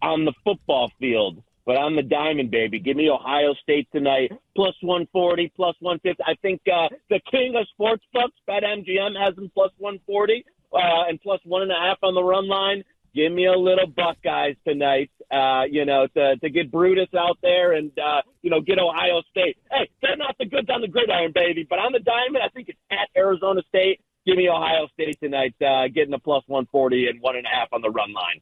on 0.00 0.24
the 0.24 0.32
football 0.44 0.92
field 1.00 1.42
but 1.68 1.76
I'm 1.76 1.96
the 1.96 2.02
diamond 2.02 2.50
baby. 2.50 2.80
Give 2.80 2.96
me 2.96 3.10
Ohio 3.10 3.52
State 3.62 3.88
tonight, 3.92 4.32
plus 4.56 4.74
140, 4.80 5.52
plus 5.54 5.76
150. 5.80 6.22
I 6.26 6.34
think 6.40 6.62
uh, 6.66 6.88
the 7.10 7.20
king 7.30 7.56
of 7.60 7.68
sports 7.68 8.02
books, 8.10 8.32
BetMGM, 8.48 9.12
has 9.22 9.36
them 9.36 9.50
plus 9.52 9.70
140 9.76 10.46
uh, 10.72 10.78
and 11.10 11.20
plus 11.20 11.40
one 11.44 11.60
and 11.60 11.70
a 11.70 11.74
half 11.74 11.98
on 12.02 12.14
the 12.14 12.24
run 12.24 12.48
line. 12.48 12.84
Give 13.14 13.30
me 13.30 13.48
a 13.48 13.52
little 13.52 13.86
Buckeyes 13.86 14.56
tonight, 14.66 15.10
uh, 15.30 15.64
you 15.70 15.84
know, 15.84 16.06
to, 16.16 16.36
to 16.38 16.48
get 16.48 16.72
Brutus 16.72 17.12
out 17.14 17.36
there 17.42 17.74
and, 17.74 17.92
uh, 17.98 18.22
you 18.40 18.48
know, 18.48 18.62
get 18.62 18.78
Ohio 18.78 19.20
State. 19.30 19.58
Hey, 19.70 19.90
they're 20.00 20.16
not 20.16 20.36
the 20.38 20.46
goods 20.46 20.70
on 20.72 20.80
the 20.80 20.88
gridiron, 20.88 21.32
baby, 21.34 21.66
but 21.68 21.78
on 21.78 21.92
the 21.92 22.00
diamond, 22.00 22.42
I 22.42 22.48
think 22.48 22.70
it's 22.70 22.80
at 22.90 23.10
Arizona 23.14 23.60
State. 23.68 24.00
Give 24.24 24.38
me 24.38 24.48
Ohio 24.48 24.88
State 24.94 25.18
tonight, 25.22 25.54
uh, 25.60 25.88
getting 25.88 26.14
a 26.14 26.18
plus 26.18 26.44
140 26.46 27.08
and 27.08 27.20
one 27.20 27.36
and 27.36 27.44
a 27.44 27.50
half 27.50 27.68
on 27.74 27.82
the 27.82 27.90
run 27.90 28.14
line. 28.14 28.40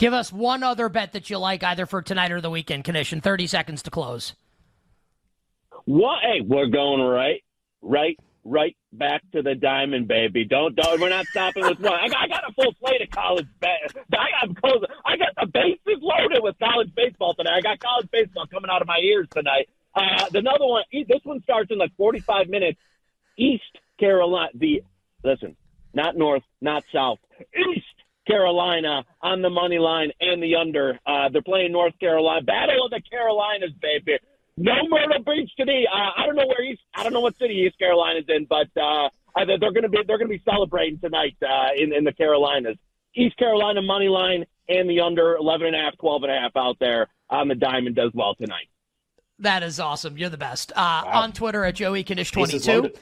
Give 0.00 0.14
us 0.14 0.32
one 0.32 0.62
other 0.62 0.88
bet 0.88 1.12
that 1.12 1.28
you 1.28 1.36
like, 1.36 1.62
either 1.62 1.84
for 1.84 2.00
tonight 2.00 2.32
or 2.32 2.40
the 2.40 2.48
weekend. 2.48 2.84
Condition. 2.84 3.20
Thirty 3.20 3.46
seconds 3.46 3.82
to 3.82 3.90
close. 3.90 4.32
What? 5.84 6.20
Hey, 6.22 6.40
we're 6.40 6.68
going 6.68 7.02
right, 7.02 7.44
right 7.82 8.16
right 8.42 8.74
back 8.94 9.20
to 9.32 9.42
the 9.42 9.54
diamond, 9.54 10.08
baby. 10.08 10.46
Don't, 10.46 10.74
don't. 10.74 11.00
We're 11.00 11.10
not 11.10 11.26
stopping 11.26 11.66
with 11.66 11.78
one. 11.80 11.92
I 11.92 12.08
got, 12.08 12.22
I 12.22 12.28
got 12.28 12.48
a 12.48 12.52
full 12.54 12.72
slate 12.80 13.02
of 13.02 13.10
college. 13.10 13.46
Ba- 13.60 13.66
I 14.18 14.46
got, 14.46 14.64
I 15.04 15.16
got 15.18 15.34
the 15.36 15.46
bases 15.52 16.02
loaded 16.02 16.42
with 16.42 16.58
college 16.58 16.94
baseball 16.94 17.34
tonight. 17.34 17.58
I 17.58 17.60
got 17.60 17.78
college 17.78 18.08
baseball 18.10 18.46
coming 18.46 18.70
out 18.70 18.80
of 18.80 18.88
my 18.88 18.98
ears 19.02 19.28
tonight. 19.30 19.68
Uh, 19.94 20.24
another 20.32 20.66
one. 20.66 20.84
This 20.92 21.20
one 21.24 21.42
starts 21.42 21.70
in 21.70 21.76
like 21.76 21.94
45 21.96 22.48
minutes. 22.48 22.78
East 23.36 23.78
Carolina. 23.98 24.48
The 24.54 24.82
listen, 25.22 25.56
not 25.92 26.16
north, 26.16 26.42
not 26.62 26.84
south. 26.90 27.18
East 27.40 27.86
Carolina 28.30 29.04
on 29.22 29.42
the 29.42 29.50
money 29.50 29.78
line 29.78 30.10
and 30.20 30.42
the 30.42 30.56
under. 30.56 30.98
Uh, 31.06 31.28
they're 31.32 31.42
playing 31.42 31.72
North 31.72 31.98
Carolina. 31.98 32.42
Battle 32.42 32.84
of 32.84 32.90
the 32.90 33.02
Carolinas, 33.10 33.72
baby. 33.80 34.18
No 34.56 34.72
Myrtle 34.88 35.24
Beach 35.24 35.50
today. 35.58 35.86
Uh, 35.90 36.20
I 36.22 36.26
don't 36.26 36.36
know 36.36 36.46
where 36.46 36.62
East. 36.62 36.82
I 36.94 37.02
don't 37.02 37.12
know 37.12 37.20
what 37.20 37.38
city 37.38 37.64
East 37.66 37.78
Carolina's 37.78 38.24
in, 38.28 38.46
but 38.48 38.68
uh, 38.80 39.08
they're 39.46 39.58
going 39.58 39.82
to 39.82 39.88
be 39.88 39.98
they're 40.06 40.18
going 40.18 40.30
to 40.30 40.36
be 40.36 40.42
celebrating 40.44 40.98
tonight 40.98 41.36
uh, 41.42 41.68
in 41.76 41.92
in 41.94 42.04
the 42.04 42.12
Carolinas. 42.12 42.76
East 43.16 43.36
Carolina 43.38 43.82
money 43.82 44.08
line 44.08 44.44
and 44.68 44.88
the 44.88 45.00
under 45.00 45.34
11 45.36 45.68
and 45.68 45.76
a 45.76 45.78
half, 45.80 45.98
12 45.98 46.22
and 46.24 46.32
a 46.32 46.34
half 46.36 46.52
out 46.56 46.76
there 46.78 47.08
on 47.28 47.48
the 47.48 47.54
diamond 47.54 47.96
does 47.96 48.12
well 48.14 48.34
tonight. 48.36 48.68
That 49.40 49.62
is 49.62 49.80
awesome. 49.80 50.16
You're 50.16 50.28
the 50.28 50.36
best. 50.36 50.70
Uh, 50.72 51.02
wow. 51.04 51.22
On 51.22 51.32
Twitter 51.32 51.64
at 51.64 51.74
Joey 51.74 52.04
Knish22. 52.04 52.94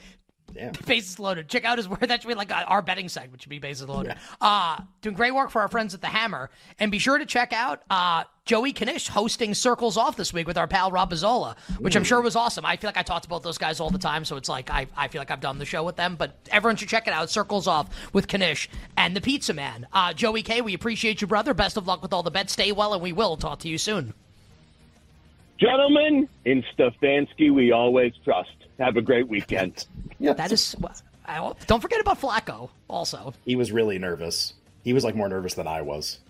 Damn. 0.58 0.72
Bases 0.86 1.18
loaded. 1.20 1.48
Check 1.48 1.64
out 1.64 1.78
his 1.78 1.88
work. 1.88 1.98
That 2.08 2.22
should 2.22 2.28
be 2.28 2.34
like 2.34 2.50
our 2.50 2.80
betting 2.80 3.08
segment. 3.08 3.32
Which 3.32 3.42
should 3.42 3.50
be 3.50 3.58
bases 3.58 3.86
loaded. 3.86 4.14
Yeah. 4.16 4.18
Uh, 4.40 4.82
doing 5.02 5.14
great 5.14 5.34
work 5.34 5.50
for 5.50 5.60
our 5.60 5.68
friends 5.68 5.92
at 5.94 6.00
the 6.00 6.06
Hammer. 6.06 6.48
And 6.78 6.90
be 6.90 6.98
sure 6.98 7.18
to 7.18 7.26
check 7.26 7.52
out 7.52 7.82
uh, 7.90 8.24
Joey 8.46 8.72
Knish 8.72 9.08
hosting 9.08 9.52
Circles 9.52 9.98
Off 9.98 10.16
this 10.16 10.32
week 10.32 10.46
with 10.46 10.56
our 10.56 10.66
pal 10.66 10.90
Rob 10.90 11.10
Pizzola, 11.10 11.58
which 11.78 11.96
I'm 11.96 12.04
sure 12.04 12.22
was 12.22 12.34
awesome. 12.34 12.64
I 12.64 12.76
feel 12.76 12.88
like 12.88 12.96
I 12.96 13.02
talked 13.02 13.26
about 13.26 13.42
those 13.42 13.58
guys 13.58 13.78
all 13.78 13.90
the 13.90 13.98
time, 13.98 14.24
so 14.24 14.36
it's 14.36 14.48
like 14.48 14.70
I, 14.70 14.86
I 14.96 15.08
feel 15.08 15.20
like 15.20 15.30
I've 15.30 15.40
done 15.40 15.58
the 15.58 15.66
show 15.66 15.84
with 15.84 15.96
them. 15.96 16.16
But 16.16 16.34
everyone 16.50 16.76
should 16.76 16.88
check 16.88 17.06
it 17.06 17.12
out. 17.12 17.28
Circles 17.28 17.66
Off 17.66 17.88
with 18.14 18.32
Knish 18.32 18.70
and 18.96 19.14
the 19.14 19.20
Pizza 19.20 19.52
Man. 19.52 19.86
Uh, 19.92 20.14
Joey 20.14 20.42
K, 20.42 20.62
we 20.62 20.72
appreciate 20.72 21.20
you, 21.20 21.26
brother. 21.26 21.52
Best 21.52 21.76
of 21.76 21.86
luck 21.86 22.00
with 22.00 22.14
all 22.14 22.22
the 22.22 22.30
bets. 22.30 22.54
Stay 22.54 22.72
well, 22.72 22.94
and 22.94 23.02
we 23.02 23.12
will 23.12 23.36
talk 23.36 23.58
to 23.60 23.68
you 23.68 23.76
soon. 23.76 24.14
Gentlemen, 25.58 26.28
in 26.44 26.64
Stefanski, 26.74 27.52
we 27.52 27.72
always 27.72 28.14
trust. 28.24 28.50
Have 28.78 28.96
a 28.96 29.02
great 29.02 29.28
weekend. 29.28 29.86
Yeah, 30.18 30.32
that 30.34 30.52
is. 30.52 30.76
I, 31.26 31.52
don't 31.66 31.80
forget 31.80 32.00
about 32.00 32.20
Flacco. 32.20 32.70
Also, 32.88 33.34
he 33.44 33.56
was 33.56 33.70
really 33.70 33.98
nervous. 33.98 34.54
He 34.82 34.92
was 34.92 35.04
like 35.04 35.14
more 35.14 35.28
nervous 35.28 35.54
than 35.54 35.66
I 35.66 35.82
was. 35.82 36.20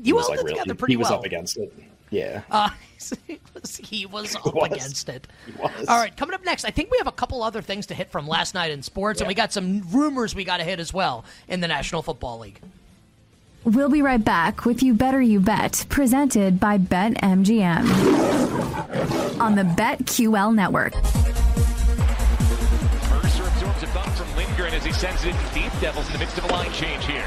You 0.00 0.14
was 0.16 0.28
held 0.28 0.38
like 0.38 0.46
it 0.46 0.50
together 0.50 0.74
pretty 0.74 0.92
He 0.92 0.96
was 0.96 1.08
well. 1.10 1.18
up 1.18 1.24
against 1.24 1.56
it. 1.56 1.72
Yeah. 2.10 2.42
Uh, 2.50 2.70
he 3.26 3.40
was, 3.54 3.76
he 3.76 4.06
was 4.06 4.36
up 4.36 4.54
was. 4.54 4.70
against 4.70 5.08
it. 5.08 5.26
He 5.46 5.52
was. 5.52 5.86
All 5.88 5.98
right, 5.98 6.16
coming 6.16 6.34
up 6.34 6.44
next, 6.44 6.64
I 6.64 6.70
think 6.70 6.90
we 6.90 6.98
have 6.98 7.06
a 7.06 7.12
couple 7.12 7.42
other 7.42 7.62
things 7.62 7.86
to 7.86 7.94
hit 7.94 8.10
from 8.10 8.28
last 8.28 8.54
night 8.54 8.70
in 8.70 8.82
sports, 8.82 9.20
and 9.20 9.28
we 9.28 9.34
got 9.34 9.52
some 9.52 9.82
rumors 9.90 10.34
we 10.34 10.44
got 10.44 10.58
to 10.58 10.64
hit 10.64 10.78
as 10.78 10.92
well 10.92 11.24
in 11.48 11.60
the 11.60 11.68
National 11.68 12.02
Football 12.02 12.38
League. 12.40 12.60
We'll 13.64 13.88
be 13.88 14.02
right 14.02 14.24
back 14.24 14.64
with 14.64 14.80
You 14.82 14.94
Better 14.94 15.20
You 15.20 15.40
Bet, 15.40 15.86
presented 15.88 16.60
by 16.60 16.78
BetMGM 16.78 17.90
on 19.40 19.56
the 19.56 19.64
BetQL 19.64 20.54
network. 20.54 20.94
He 24.86 24.92
sends 24.92 25.24
it 25.24 25.34
deep. 25.52 25.72
Devils 25.80 26.06
in 26.06 26.12
the 26.12 26.18
midst 26.20 26.38
of 26.38 26.44
a 26.44 26.46
line 26.46 26.70
change 26.70 27.04
here. 27.06 27.26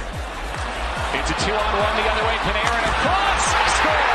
It's 1.12 1.30
a 1.30 1.36
two-on-one 1.44 1.96
the 2.00 2.08
other 2.08 2.24
way. 2.24 2.38
Panarin 2.48 2.86
across. 2.88 3.44
Score! 3.75 4.10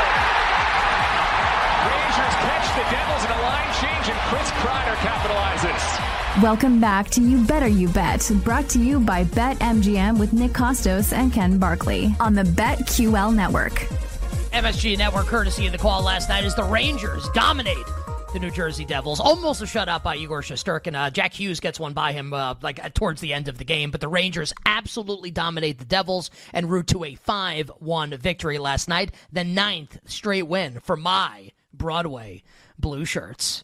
Rangers 1.85 2.35
catch 2.41 2.65
the 2.73 2.85
Devils 2.89 3.23
in 3.23 3.29
a 3.29 3.41
line 3.45 3.71
change, 3.77 4.09
and 4.09 4.19
Chris 4.29 4.49
Kreider 4.49 4.95
capitalizes. 4.95 6.41
Welcome 6.41 6.81
back 6.81 7.11
to 7.11 7.21
You 7.21 7.45
Better 7.45 7.67
You 7.67 7.87
Bet, 7.89 8.31
brought 8.43 8.67
to 8.69 8.79
you 8.79 8.99
by 8.99 9.25
BetMGM 9.25 10.17
with 10.17 10.33
Nick 10.33 10.53
Kostos 10.53 11.13
and 11.13 11.31
Ken 11.31 11.59
Barkley 11.59 12.15
on 12.19 12.33
the 12.33 12.43
BetQL 12.43 13.35
network. 13.35 13.73
MSG 14.53 14.97
Network, 14.97 15.27
courtesy 15.27 15.67
of 15.67 15.71
the 15.71 15.77
call 15.77 16.01
last 16.01 16.29
night, 16.29 16.45
is 16.45 16.55
the 16.55 16.63
Rangers 16.63 17.29
dominate 17.35 17.85
the 18.35 18.39
New 18.41 18.51
Jersey 18.51 18.83
Devils. 18.83 19.21
Almost 19.21 19.61
a 19.61 19.65
shutout 19.65 20.03
by 20.03 20.17
Igor 20.17 20.41
Shesterkin. 20.41 20.93
Uh, 20.93 21.09
Jack 21.09 21.33
Hughes 21.33 21.61
gets 21.61 21.79
one 21.79 21.93
by 21.93 22.11
him 22.11 22.33
uh, 22.33 22.55
like 22.61 22.83
uh, 22.83 22.89
towards 22.93 23.21
the 23.21 23.33
end 23.33 23.47
of 23.47 23.57
the 23.57 23.63
game, 23.63 23.91
but 23.91 24.01
the 24.01 24.09
Rangers 24.09 24.51
absolutely 24.65 25.31
dominate 25.31 25.79
the 25.79 25.85
Devils 25.85 26.29
and 26.51 26.69
route 26.69 26.87
to 26.87 27.05
a 27.05 27.15
5-1 27.15 28.19
victory 28.19 28.57
last 28.57 28.89
night. 28.89 29.13
The 29.31 29.45
ninth 29.45 29.99
straight 30.03 30.49
win 30.49 30.81
for 30.81 30.97
my 30.97 31.51
Broadway 31.73 32.43
Blue 32.77 33.05
Shirts. 33.05 33.63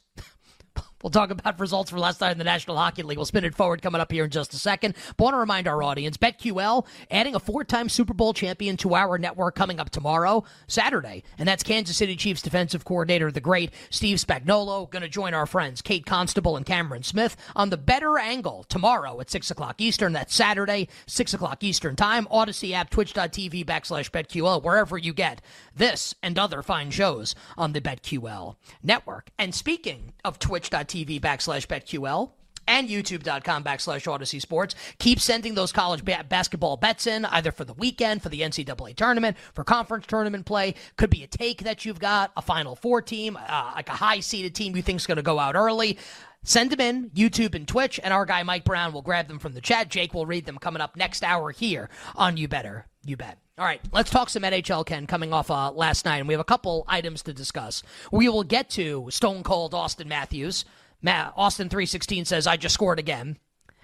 We'll 1.03 1.11
talk 1.11 1.31
about 1.31 1.59
results 1.59 1.89
for 1.89 1.99
last 1.99 2.21
night 2.21 2.31
in 2.31 2.37
the 2.37 2.43
National 2.43 2.77
Hockey 2.77 3.03
League. 3.03 3.17
We'll 3.17 3.25
spin 3.25 3.43
it 3.43 3.55
forward 3.55 3.81
coming 3.81 4.01
up 4.01 4.11
here 4.11 4.25
in 4.25 4.29
just 4.29 4.53
a 4.53 4.57
second. 4.57 4.95
But 5.17 5.23
I 5.23 5.25
want 5.25 5.33
to 5.35 5.39
remind 5.39 5.67
our 5.67 5.81
audience 5.81 6.17
BetQL 6.17 6.85
adding 7.09 7.35
a 7.35 7.39
four 7.39 7.63
time 7.63 7.89
Super 7.89 8.13
Bowl 8.13 8.33
champion 8.33 8.77
to 8.77 8.95
our 8.95 9.17
network 9.17 9.55
coming 9.55 9.79
up 9.79 9.89
tomorrow, 9.89 10.43
Saturday. 10.67 11.23
And 11.37 11.47
that's 11.47 11.63
Kansas 11.63 11.97
City 11.97 12.15
Chiefs 12.15 12.41
defensive 12.41 12.85
coordinator, 12.85 13.31
the 13.31 13.41
great 13.41 13.71
Steve 13.89 14.17
Spagnuolo, 14.17 14.89
going 14.89 15.01
to 15.01 15.09
join 15.09 15.33
our 15.33 15.45
friends 15.45 15.81
Kate 15.81 16.05
Constable 16.05 16.55
and 16.55 16.65
Cameron 16.65 17.03
Smith 17.03 17.35
on 17.55 17.69
the 17.69 17.77
better 17.77 18.17
angle 18.17 18.65
tomorrow 18.69 19.19
at 19.19 19.29
6 19.29 19.49
o'clock 19.51 19.81
Eastern. 19.81 20.13
That's 20.13 20.35
Saturday, 20.35 20.87
6 21.07 21.33
o'clock 21.33 21.63
Eastern 21.63 21.95
time. 21.95 22.27
Audacy 22.31 22.73
app, 22.73 22.89
twitch.tv 22.89 23.65
backslash 23.65 24.11
BetQL, 24.11 24.61
wherever 24.63 24.97
you 24.97 25.13
get 25.13 25.41
this 25.75 26.13
and 26.21 26.37
other 26.37 26.61
fine 26.61 26.91
shows 26.91 27.33
on 27.57 27.73
the 27.73 27.81
BetQL 27.81 28.55
network. 28.83 29.31
And 29.37 29.55
speaking 29.55 30.13
of 30.23 30.37
twitch.tv 30.39 30.90
backslash 30.91 31.67
BetQL, 31.67 32.31
and 32.67 32.87
youtube.com 32.87 33.63
backslash 33.63 34.05
Audacy 34.05 34.41
Sports. 34.41 34.75
Keep 34.99 35.19
sending 35.19 35.55
those 35.55 35.71
college 35.71 36.05
ba- 36.05 36.25
basketball 36.27 36.77
bets 36.77 37.07
in, 37.07 37.25
either 37.25 37.51
for 37.51 37.65
the 37.65 37.73
weekend, 37.73 38.21
for 38.21 38.29
the 38.29 38.41
NCAA 38.41 38.95
tournament, 38.95 39.37
for 39.53 39.63
conference 39.63 40.05
tournament 40.05 40.45
play. 40.45 40.75
Could 40.97 41.09
be 41.09 41.23
a 41.23 41.27
take 41.27 41.63
that 41.63 41.85
you've 41.85 41.99
got, 41.99 42.31
a 42.37 42.41
Final 42.41 42.75
Four 42.75 43.01
team, 43.01 43.37
uh, 43.37 43.71
like 43.75 43.89
a 43.89 43.93
high 43.93 44.19
seeded 44.19 44.55
team 44.55 44.75
you 44.75 44.81
think's 44.81 45.07
going 45.07 45.17
to 45.17 45.23
go 45.23 45.39
out 45.39 45.55
early. 45.55 45.97
Send 46.43 46.71
them 46.71 46.79
in, 46.79 47.09
YouTube 47.11 47.53
and 47.53 47.67
Twitch, 47.67 47.99
and 48.03 48.11
our 48.11 48.25
guy 48.25 48.41
Mike 48.41 48.63
Brown 48.63 48.93
will 48.93 49.03
grab 49.03 49.27
them 49.27 49.37
from 49.37 49.53
the 49.53 49.61
chat. 49.61 49.89
Jake 49.89 50.13
will 50.13 50.25
read 50.25 50.45
them 50.45 50.57
coming 50.57 50.81
up 50.81 50.95
next 50.95 51.23
hour 51.23 51.51
here 51.51 51.87
on 52.15 52.35
You 52.35 52.47
Better, 52.47 52.87
You 53.03 53.15
Bet. 53.15 53.37
All 53.59 53.65
right, 53.65 53.81
let's 53.91 54.09
talk 54.09 54.27
some 54.27 54.41
NHL, 54.41 54.83
Ken, 54.87 55.05
coming 55.05 55.33
off 55.33 55.51
uh, 55.51 55.71
last 55.71 56.03
night, 56.03 56.17
and 56.17 56.27
we 56.27 56.33
have 56.33 56.41
a 56.41 56.45
couple 56.45 56.83
items 56.87 57.21
to 57.23 57.33
discuss. 57.33 57.83
We 58.11 58.27
will 58.27 58.43
get 58.43 58.71
to 58.71 59.07
Stone 59.11 59.43
Cold 59.43 59.73
Auston 59.73 60.07
Matthews. 60.07 60.65
Ma- 61.01 61.31
Austin 61.35 61.69
316 61.69 62.25
says, 62.25 62.47
I 62.47 62.57
just 62.57 62.73
scored 62.73 62.99
again. 62.99 63.37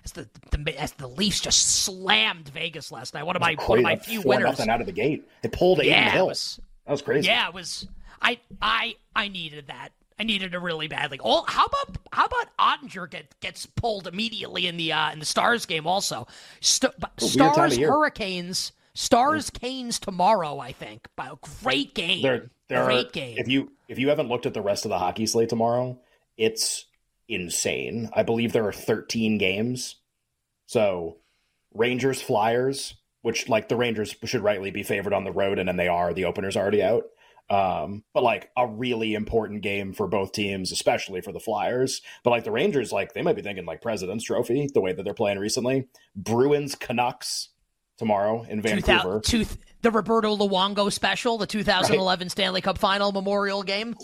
As 0.05 0.11
the, 0.13 0.29
the, 0.51 0.79
as 0.81 0.93
the 0.93 1.07
Leafs 1.07 1.41
just 1.41 1.83
slammed 1.83 2.47
Vegas 2.49 2.91
last 2.91 3.13
night. 3.13 3.23
One 3.23 3.35
of 3.35 3.41
my, 3.41 3.55
one 3.65 3.79
of 3.79 3.83
my 3.83 3.97
few 3.97 4.21
winners. 4.21 4.45
nothing 4.45 4.69
out 4.69 4.79
of 4.79 4.87
the 4.87 4.93
gate. 4.93 5.27
They 5.41 5.49
pulled 5.49 5.79
the 5.79 5.85
Yeah, 5.85 6.07
it 6.07 6.11
hill. 6.13 6.27
was, 6.27 6.59
that 6.85 6.91
was 6.93 7.01
crazy. 7.01 7.27
yeah, 7.27 7.47
it 7.49 7.53
was. 7.53 7.87
I 8.21 8.39
I 8.61 8.95
I 9.15 9.27
needed 9.27 9.67
that. 9.67 9.89
I 10.17 10.23
needed 10.23 10.55
it 10.55 10.57
really 10.59 10.87
badly. 10.87 11.19
Oh, 11.23 11.43
how 11.47 11.65
about 11.65 11.97
how 12.11 12.25
about 12.25 12.47
Oettinger 12.57 13.11
get 13.11 13.39
gets 13.41 13.65
pulled 13.67 14.07
immediately 14.07 14.65
in 14.65 14.77
the 14.77 14.91
uh, 14.93 15.11
in 15.11 15.19
the 15.19 15.25
Stars 15.25 15.65
game 15.67 15.85
also. 15.85 16.25
St- 16.61 16.91
a 16.93 17.09
weird 17.21 17.33
time 17.53 17.69
Stars. 17.69 17.77
Hurricanes. 17.77 18.71
Stars 18.95 19.49
Canes 19.51 19.99
tomorrow. 19.99 20.57
I 20.57 20.71
think. 20.71 21.07
By 21.15 21.27
a 21.27 21.35
great 21.61 21.93
game. 21.93 22.23
There, 22.23 22.49
there 22.69 22.85
great 22.85 23.07
are, 23.07 23.11
game. 23.11 23.35
If 23.37 23.47
you 23.47 23.71
if 23.87 23.99
you 23.99 24.09
haven't 24.09 24.29
looked 24.29 24.47
at 24.47 24.55
the 24.55 24.61
rest 24.61 24.85
of 24.85 24.89
the 24.89 24.97
hockey 24.97 25.27
slate 25.27 25.49
tomorrow, 25.49 25.99
it's 26.37 26.85
insane. 27.27 28.09
I 28.13 28.23
believe 28.23 28.53
there 28.53 28.67
are 28.67 28.73
13 28.73 29.37
games. 29.37 29.95
So, 30.65 31.17
Rangers 31.73 32.21
Flyers, 32.21 32.95
which 33.21 33.49
like 33.49 33.69
the 33.69 33.75
Rangers 33.75 34.15
should 34.25 34.41
rightly 34.41 34.71
be 34.71 34.83
favored 34.83 35.13
on 35.13 35.23
the 35.23 35.31
road, 35.31 35.59
and 35.59 35.67
then 35.67 35.77
they 35.77 35.87
are. 35.87 36.13
The 36.13 36.25
opener's 36.25 36.57
already 36.57 36.83
out. 36.83 37.03
Um, 37.49 38.03
but 38.13 38.23
like 38.23 38.51
a 38.57 38.67
really 38.67 39.13
important 39.13 39.61
game 39.61 39.93
for 39.93 40.07
both 40.07 40.33
teams, 40.33 40.71
especially 40.71 41.21
for 41.21 41.31
the 41.31 41.39
Flyers. 41.39 42.01
But 42.23 42.31
like 42.31 42.43
the 42.43 42.51
Rangers, 42.51 42.91
like 42.91 43.13
they 43.13 43.21
might 43.21 43.37
be 43.37 43.41
thinking 43.41 43.65
like 43.65 43.81
President's 43.81 44.25
Trophy, 44.25 44.69
the 44.73 44.81
way 44.81 44.91
that 44.91 45.03
they're 45.03 45.13
playing 45.13 45.39
recently. 45.39 45.87
Bruins 46.15 46.75
Canucks 46.75 47.49
tomorrow 47.97 48.43
in 48.43 48.61
2000 48.61 48.83
Vancouver. 48.83 49.21
two, 49.21 49.45
the 49.81 49.91
Roberto 49.91 50.35
Luongo 50.35 50.91
special, 50.91 51.37
the 51.37 51.47
2011 51.47 52.29
Stanley 52.29 52.61
Cup 52.61 52.77
Final 52.77 53.11
Memorial 53.11 53.63
Game. 53.63 53.95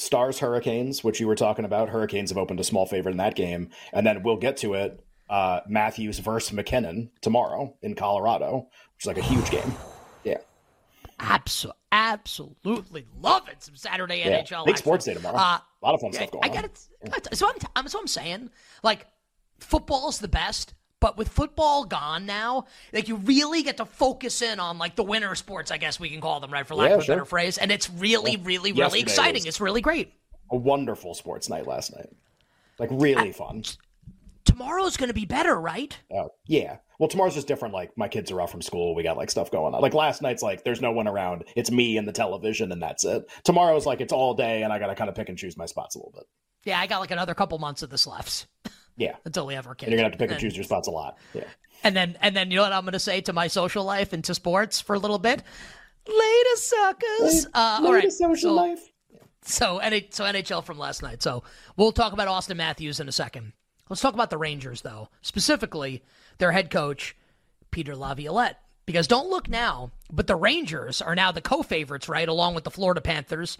Stars 0.00 0.38
Hurricanes, 0.38 1.04
which 1.04 1.20
you 1.20 1.26
were 1.26 1.34
talking 1.34 1.64
about. 1.66 1.90
Hurricanes 1.90 2.30
have 2.30 2.38
opened 2.38 2.58
a 2.58 2.64
small 2.64 2.86
favorite 2.86 3.12
in 3.12 3.18
that 3.18 3.34
game. 3.34 3.68
And 3.92 4.06
then 4.06 4.22
we'll 4.22 4.36
get 4.38 4.56
to 4.58 4.72
it. 4.74 5.04
Uh, 5.28 5.60
Matthews 5.68 6.18
versus 6.18 6.52
MacKinnon 6.52 7.10
tomorrow 7.20 7.76
in 7.82 7.94
Colorado, 7.94 8.66
which 8.96 9.02
is 9.04 9.06
like 9.06 9.18
a 9.18 9.22
huge 9.22 9.50
game. 9.56 9.74
Yeah. 10.24 10.38
Abso- 11.20 11.72
absolutely 11.92 13.06
love 13.20 13.46
it. 13.48 13.62
Some 13.62 13.76
Saturday 13.76 14.20
Yeah. 14.20 14.40
NHL. 14.40 14.64
Big 14.64 14.72
action. 14.72 14.76
sports 14.76 15.04
day 15.04 15.14
tomorrow. 15.14 15.36
Uh, 15.36 15.58
a 15.58 15.84
lot 15.84 15.94
of 15.94 16.00
fun 16.00 16.10
I, 16.14 16.16
stuff 16.16 16.30
going 16.30 16.44
I 16.44 16.48
on. 16.48 16.54
got 16.54 16.64
it. 16.64 17.36
So 17.36 17.46
I'm, 17.48 17.54
I'm, 17.76 17.88
so 17.88 18.00
I'm 18.00 18.06
saying, 18.06 18.50
like, 18.82 19.06
football's 19.58 20.18
the 20.18 20.28
best, 20.28 20.72
but 21.00 21.16
with 21.16 21.28
football 21.28 21.84
gone 21.84 22.26
now, 22.26 22.66
like 22.92 23.08
you 23.08 23.16
really 23.16 23.62
get 23.62 23.78
to 23.78 23.84
focus 23.86 24.42
in 24.42 24.60
on 24.60 24.78
like 24.78 24.96
the 24.96 25.02
winter 25.02 25.34
sports, 25.34 25.70
I 25.70 25.78
guess 25.78 25.98
we 25.98 26.10
can 26.10 26.20
call 26.20 26.40
them, 26.40 26.52
right, 26.52 26.66
for 26.66 26.74
lack 26.74 26.90
Yeah, 26.90 26.94
of 26.96 27.00
a 27.00 27.04
sure. 27.04 27.14
better 27.16 27.24
phrase. 27.24 27.58
And 27.58 27.70
it's 27.72 27.88
really, 27.90 28.36
really, 28.36 28.72
really 28.72 29.00
exciting. 29.00 29.46
It's 29.46 29.60
really 29.60 29.80
great. 29.80 30.12
A 30.50 30.56
wonderful 30.56 31.14
sports 31.14 31.48
night 31.48 31.66
last 31.66 31.94
night. 31.96 32.10
Like 32.78 32.90
really 32.92 33.32
fun. 33.32 33.62
tomorrow's 34.44 34.96
going 34.96 35.08
to 35.08 35.14
be 35.14 35.24
better, 35.26 35.58
right? 35.60 35.96
Uh, 36.14 36.28
yeah. 36.46 36.76
Well, 36.98 37.08
tomorrow's 37.08 37.34
just 37.34 37.46
different. 37.48 37.72
Like 37.72 37.96
my 37.96 38.08
kids 38.08 38.30
are 38.30 38.40
off 38.40 38.50
from 38.50 38.60
school. 38.62 38.94
We 38.94 39.02
got 39.02 39.16
like 39.16 39.30
stuff 39.30 39.50
going 39.50 39.74
on. 39.74 39.80
Like 39.80 39.94
last 39.94 40.20
night's 40.22 40.42
like 40.42 40.64
there's 40.64 40.80
no 40.82 40.92
one 40.92 41.08
around. 41.08 41.44
It's 41.56 41.70
me 41.70 41.96
and 41.96 42.06
the 42.06 42.12
television, 42.12 42.72
and 42.72 42.82
that's 42.82 43.04
it. 43.04 43.24
Tomorrow's 43.44 43.86
like 43.86 44.00
it's 44.02 44.12
all 44.12 44.34
day, 44.34 44.62
and 44.62 44.72
I 44.72 44.78
got 44.78 44.88
to 44.88 44.94
kind 44.94 45.08
of 45.08 45.14
pick 45.16 45.28
and 45.30 45.38
choose 45.38 45.56
my 45.56 45.66
spots 45.66 45.94
a 45.94 45.98
little 45.98 46.12
bit. 46.12 46.24
Yeah, 46.64 46.78
I 46.78 46.86
got 46.86 47.00
like 47.00 47.10
another 47.10 47.32
couple 47.34 47.58
months 47.58 47.82
of 47.82 47.88
this 47.90 48.06
left. 48.06 48.46
Yeah. 49.00 49.16
Until 49.24 49.46
we 49.46 49.54
have 49.54 49.66
our 49.66 49.74
kids. 49.74 49.86
And 49.86 49.92
you're 49.92 49.98
gonna 49.98 50.10
have 50.10 50.12
to 50.12 50.18
pick 50.18 50.30
and, 50.30 50.32
and 50.32 50.40
choose 50.40 50.54
your 50.54 50.64
spots 50.64 50.86
a 50.86 50.90
lot. 50.90 51.16
Yeah. 51.32 51.44
And 51.82 51.96
then 51.96 52.18
and 52.20 52.36
then 52.36 52.50
you 52.50 52.56
know 52.56 52.62
what 52.62 52.72
I'm 52.74 52.84
gonna 52.84 52.98
say 52.98 53.22
to 53.22 53.32
my 53.32 53.46
social 53.46 53.82
life 53.82 54.12
and 54.12 54.22
to 54.24 54.34
sports 54.34 54.80
for 54.80 54.94
a 54.94 54.98
little 54.98 55.18
bit. 55.18 55.42
Later, 56.06 56.56
suckers. 56.56 57.46
uh, 57.54 57.80
all 57.82 57.92
right. 57.92 58.12
social 58.12 58.50
so, 58.50 58.54
life. 58.54 58.90
So, 59.42 59.80
so 60.10 60.24
NHL 60.24 60.64
from 60.64 60.78
last 60.78 61.02
night. 61.02 61.22
So 61.22 61.42
we'll 61.76 61.92
talk 61.92 62.12
about 62.12 62.28
Auston 62.28 62.56
Matthews 62.56 63.00
in 63.00 63.08
a 63.08 63.12
second. 63.12 63.54
Let's 63.88 64.02
talk 64.02 64.14
about 64.14 64.30
the 64.30 64.38
Rangers, 64.38 64.82
though, 64.82 65.08
specifically 65.22 66.04
their 66.38 66.52
head 66.52 66.70
coach, 66.70 67.16
Peter 67.70 67.96
Laviolette. 67.96 68.60
Because 68.86 69.06
don't 69.06 69.30
look 69.30 69.48
now, 69.48 69.92
but 70.12 70.26
the 70.26 70.36
Rangers 70.36 71.00
are 71.00 71.14
now 71.14 71.32
the 71.32 71.40
co 71.40 71.62
favorites, 71.62 72.08
right, 72.08 72.28
along 72.28 72.54
with 72.54 72.64
the 72.64 72.70
Florida 72.70 73.00
Panthers 73.00 73.56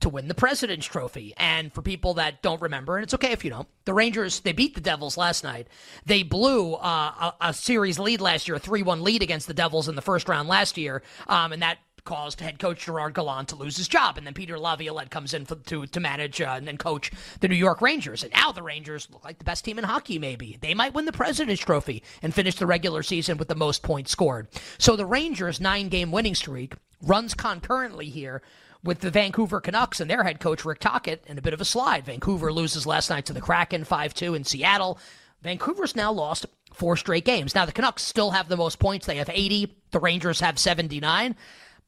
to 0.00 0.08
win 0.08 0.28
the 0.28 0.34
President's 0.34 0.86
Trophy. 0.86 1.34
And 1.36 1.72
for 1.72 1.82
people 1.82 2.14
that 2.14 2.42
don't 2.42 2.60
remember, 2.60 2.96
and 2.96 3.04
it's 3.04 3.14
okay 3.14 3.32
if 3.32 3.44
you 3.44 3.50
don't, 3.50 3.68
the 3.84 3.94
Rangers, 3.94 4.40
they 4.40 4.52
beat 4.52 4.74
the 4.74 4.80
Devils 4.80 5.16
last 5.16 5.44
night. 5.44 5.68
They 6.06 6.22
blew 6.22 6.74
uh, 6.74 7.32
a, 7.40 7.48
a, 7.48 7.54
series 7.54 7.98
lead 7.98 8.20
last 8.20 8.48
year, 8.48 8.56
a 8.56 8.60
3 8.60 8.82
1 8.82 9.02
lead 9.02 9.22
against 9.22 9.46
the 9.46 9.54
Devils 9.54 9.88
in 9.88 9.94
the 9.94 10.02
first 10.02 10.28
round 10.28 10.48
last 10.48 10.78
year. 10.78 11.02
Um, 11.28 11.52
and 11.52 11.62
that 11.62 11.78
caused 12.04 12.40
head 12.40 12.58
coach 12.58 12.84
Gerard 12.84 13.14
Gallant 13.14 13.48
to 13.48 13.56
lose 13.56 13.76
his 13.76 13.88
job, 13.88 14.16
and 14.16 14.26
then 14.26 14.34
Peter 14.34 14.58
Laviolette 14.58 15.10
comes 15.10 15.34
in 15.34 15.44
for, 15.44 15.56
to 15.56 15.86
to 15.86 16.00
manage 16.00 16.40
uh, 16.40 16.54
and 16.56 16.66
then 16.66 16.76
coach 16.76 17.10
the 17.40 17.48
New 17.48 17.56
York 17.56 17.80
Rangers. 17.80 18.22
And 18.22 18.32
now 18.32 18.52
the 18.52 18.62
Rangers 18.62 19.08
look 19.10 19.24
like 19.24 19.38
the 19.38 19.44
best 19.44 19.64
team 19.64 19.78
in 19.78 19.84
hockey. 19.84 20.18
Maybe 20.18 20.58
they 20.60 20.74
might 20.74 20.94
win 20.94 21.04
the 21.04 21.12
President's 21.12 21.62
Trophy 21.62 22.02
and 22.22 22.34
finish 22.34 22.56
the 22.56 22.66
regular 22.66 23.02
season 23.02 23.38
with 23.38 23.48
the 23.48 23.54
most 23.54 23.82
points 23.82 24.10
scored. 24.10 24.48
So 24.78 24.96
the 24.96 25.06
Rangers' 25.06 25.60
nine-game 25.60 26.10
winning 26.10 26.34
streak 26.34 26.74
runs 27.02 27.34
concurrently 27.34 28.06
here 28.06 28.42
with 28.82 29.00
the 29.00 29.10
Vancouver 29.10 29.60
Canucks 29.60 30.00
and 30.00 30.10
their 30.10 30.24
head 30.24 30.40
coach 30.40 30.64
Rick 30.64 30.80
Tocchet 30.80 31.24
in 31.26 31.38
a 31.38 31.42
bit 31.42 31.52
of 31.52 31.60
a 31.60 31.64
slide. 31.64 32.04
Vancouver 32.04 32.52
loses 32.52 32.86
last 32.86 33.10
night 33.10 33.26
to 33.26 33.32
the 33.32 33.40
Kraken 33.40 33.84
5-2 33.84 34.36
in 34.36 34.44
Seattle. 34.44 34.98
Vancouver's 35.42 35.96
now 35.96 36.12
lost 36.12 36.46
four 36.72 36.96
straight 36.96 37.24
games. 37.24 37.54
Now 37.54 37.66
the 37.66 37.72
Canucks 37.72 38.02
still 38.02 38.30
have 38.30 38.48
the 38.48 38.56
most 38.56 38.78
points. 38.78 39.06
They 39.06 39.16
have 39.16 39.30
80. 39.30 39.76
The 39.90 40.00
Rangers 40.00 40.40
have 40.40 40.58
79 40.58 41.36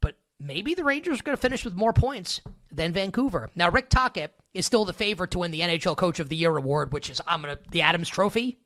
But 0.01 0.17
maybe 0.41 0.75
the 0.75 0.85
Rangers 0.85 1.21
are 1.21 1.23
going 1.23 1.37
to 1.37 1.41
finish 1.41 1.65
with 1.65 1.75
more 1.75 1.93
points 1.93 2.41
than 2.71 2.93
Vancouver. 2.93 3.51
Now, 3.55 3.71
Rick 3.71 3.91
Tocchet 3.91 4.35
is 4.55 4.67
still 4.67 4.85
the 4.85 4.93
favorite 4.93 5.31
to 5.33 5.39
win 5.39 5.51
the 5.51 5.61
NHL 5.61 5.97
Coach 5.97 6.21
of 6.21 6.29
the 6.29 6.37
Year 6.37 6.57
award, 6.57 6.93
which 6.93 7.11
is 7.11 7.21
I'm 7.27 7.43
gonna 7.43 7.59
the 7.71 7.83
Adams 7.83 8.09
Trophy. 8.09 8.59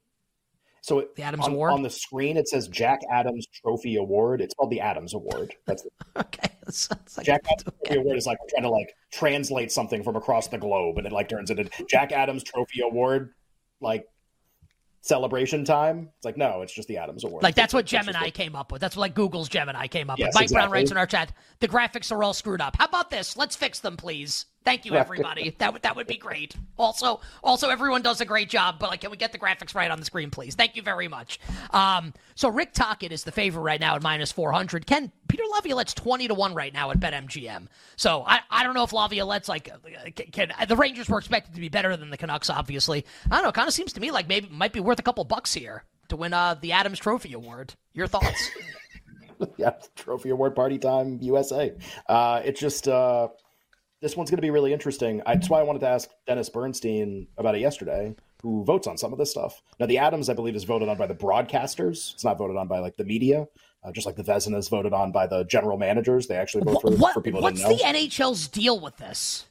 So 0.87 1.01
it, 1.01 1.16
the 1.16 1.25
Adams 1.25 1.46
on, 1.46 1.53
Award 1.55 1.72
on 1.72 1.83
the 1.83 1.90
screen 1.90 2.37
it 2.37 2.49
says 2.49 2.68
Jack 2.68 3.01
Adams 3.11 3.49
Trophy 3.49 3.96
Award. 3.96 4.40
It's 4.40 4.55
called 4.55 4.70
the 4.70 4.81
Adams 4.81 5.14
Award. 5.14 5.53
That's 5.66 5.83
the, 5.83 5.90
okay. 6.20 6.49
like, 7.16 7.27
Jack 7.27 7.40
Adams 7.51 7.64
okay. 7.66 7.77
Trophy 7.87 8.01
Award 8.03 8.16
is 8.16 8.25
like 8.25 8.38
trying 8.51 8.62
to 8.62 8.70
like 8.70 8.94
translate 9.11 9.72
something 9.72 10.05
from 10.05 10.14
across 10.14 10.46
the 10.46 10.59
globe, 10.59 10.99
and 10.99 11.05
it 11.05 11.12
like 11.12 11.29
turns 11.29 11.51
into 11.51 11.68
Jack 11.90 12.12
Adams 12.12 12.44
Trophy 12.44 12.83
Award. 12.83 13.35
Like 13.81 14.07
celebration 15.01 15.64
time. 15.64 16.09
It's 16.16 16.25
like, 16.25 16.37
no, 16.37 16.62
it's 16.62 16.72
just 16.72 16.87
the 16.87 16.99
Adams 16.99 17.25
Award. 17.25 17.42
Like 17.42 17.57
that's 17.57 17.75
what 17.75 17.85
Gemini 17.85 18.31
came 18.31 18.55
up 18.55 18.70
with. 18.70 18.81
That's 18.81 18.94
what 18.94 19.03
like 19.03 19.14
Google's 19.14 19.49
Gemini 19.49 19.88
came 19.88 20.09
up 20.09 20.20
yes, 20.20 20.29
with. 20.29 20.35
Mike 20.37 20.42
exactly. 20.44 20.62
Brown 20.62 20.70
writes 20.70 20.90
in 20.92 20.96
our 20.96 21.07
chat, 21.07 21.33
the 21.59 21.66
graphics 21.66 22.12
are 22.12 22.22
all 22.22 22.33
screwed 22.33 22.61
up. 22.61 22.77
How 22.77 22.85
about 22.85 23.11
this? 23.11 23.37
Let's 23.37 23.57
fix 23.57 23.81
them, 23.81 23.96
please. 23.96 24.46
Thank 24.67 24.85
you, 24.85 24.97
everybody. 24.97 25.55
that 25.59 25.73
would 25.73 25.83
that 25.83 25.95
would 25.95 26.09
be 26.09 26.17
great. 26.17 26.57
Also, 26.77 27.21
also 27.45 27.71
everyone 27.71 28.03
does 28.03 28.21
a 28.21 28.25
great 28.25 28.51
job, 28.51 28.81
but 28.81 28.91
like, 28.91 29.01
can 29.01 29.13
we 29.13 29.17
get 29.17 29.31
the 29.31 29.39
graphics 29.39 29.77
right 29.77 29.89
on 29.89 30.01
the 30.01 30.05
screen, 30.05 30.29
please? 30.29 30.57
Thank 30.57 30.75
you 30.75 30.83
very 30.83 31.07
much. 31.07 31.39
Um, 31.71 32.13
so 32.35 32.49
Rick 32.49 32.73
Tocchet 32.73 33.13
is 33.13 33.23
the 33.23 33.31
favorite 33.31 33.63
right 33.63 33.81
now 33.81 33.95
at 33.95 34.03
minus 34.03 34.33
four 34.33 34.51
hundred. 34.51 34.85
Ken 34.85 35.13
Peter 35.29 35.45
Laviolette's 35.53 35.95
twenty 35.95 36.27
to 36.27 36.35
one 36.35 36.53
right 36.53 36.75
now 36.75 36.91
at 36.91 36.99
BetMGM. 36.99 37.69
So 37.95 38.25
I, 38.27 38.41
I 38.51 38.65
don't 38.65 38.75
know 38.75 38.83
if 38.83 38.93
Laviolette's 38.93 39.49
like 39.49 39.71
can, 40.17 40.27
can, 40.33 40.53
the 40.67 40.75
Rangers 40.75 41.09
were 41.09 41.19
expected 41.19 41.55
to 41.55 41.61
be 41.61 41.69
better 41.69 41.97
than 41.97 42.11
the 42.11 42.17
Canucks. 42.17 42.51
Obviously, 42.51 43.07
I 43.31 43.37
don't 43.37 43.45
know. 43.45 43.53
Kind 43.53 43.69
of 43.69 43.75
seems 43.75 43.93
to 43.93 44.01
me 44.01 44.11
like 44.11 44.27
maybe 44.27 44.49
might 44.51 44.73
be 44.73 44.81
worth 44.81 44.99
a 44.99 45.05
couple 45.05 45.23
bucks 45.23 45.55
here 45.55 45.85
to 46.09 46.17
win 46.17 46.35
uh, 46.35 46.57
the 46.61 46.73
Adams 46.73 46.99
Trophy 46.99 47.35
Award. 47.35 47.75
Your 47.93 48.09
thoughts? 48.09 48.51
yeah, 49.59 49.75
Trophy 49.95 50.31
Award 50.31 50.57
party 50.57 50.79
time, 50.79 51.19
USA. 51.23 51.73
Uh, 52.09 52.43
it's 52.45 52.59
just. 52.59 52.89
Uh 52.89 53.29
this 54.01 54.17
one's 54.17 54.31
going 54.31 54.39
to 54.39 54.43
be 54.43 54.51
really 54.51 54.73
interesting. 54.73 55.23
I, 55.27 55.35
that's 55.35 55.49
why 55.49 55.61
I 55.61 55.63
wanted 55.63 55.81
to 55.81 55.89
ask 55.89 56.09
Dennis 56.27 56.49
Bernstein 56.49 57.29
about 57.39 57.55
it 57.55 57.61
yesterday, 57.61 58.15
who 58.43 58.65
votes 58.65 58.87
on 58.87 58.99
some 58.99 59.13
of 59.13 59.19
this 59.19 59.31
stuff. 59.31 59.63
Now, 59.81 59.87
the 59.87 59.99
Adams, 59.99 60.29
I 60.29 60.35
believe, 60.35 60.55
is 60.55 60.65
voted 60.65 60.89
on 60.89 60.99
by 60.99 61.07
the 61.07 61.15
broadcasters. 61.15 62.15
It's 62.15 62.25
not 62.25 62.39
voted 62.39 62.57
on 62.57 62.69
by 62.69 62.81
like 62.81 62.97
the 62.97 63.05
media, 63.05 63.47
uh, 63.83 63.93
just 63.93 64.07
like 64.07 64.17
the 64.17 64.23
Vezina 64.23 64.59
is 64.59 64.69
voted 64.69 64.93
on 64.93 65.13
by 65.13 65.27
the 65.27 65.45
general 65.45 65.79
managers. 65.79 66.27
They 66.27 66.37
actually 66.37 66.65
vote 66.65 66.83
for, 66.83 66.91
what, 66.93 67.15
for 67.15 67.21
people. 67.21 67.41
What's 67.41 67.63
the 67.63 67.83
NHL's 67.83 68.49
deal 68.49 68.79
with 68.79 68.97
this? 68.99 69.47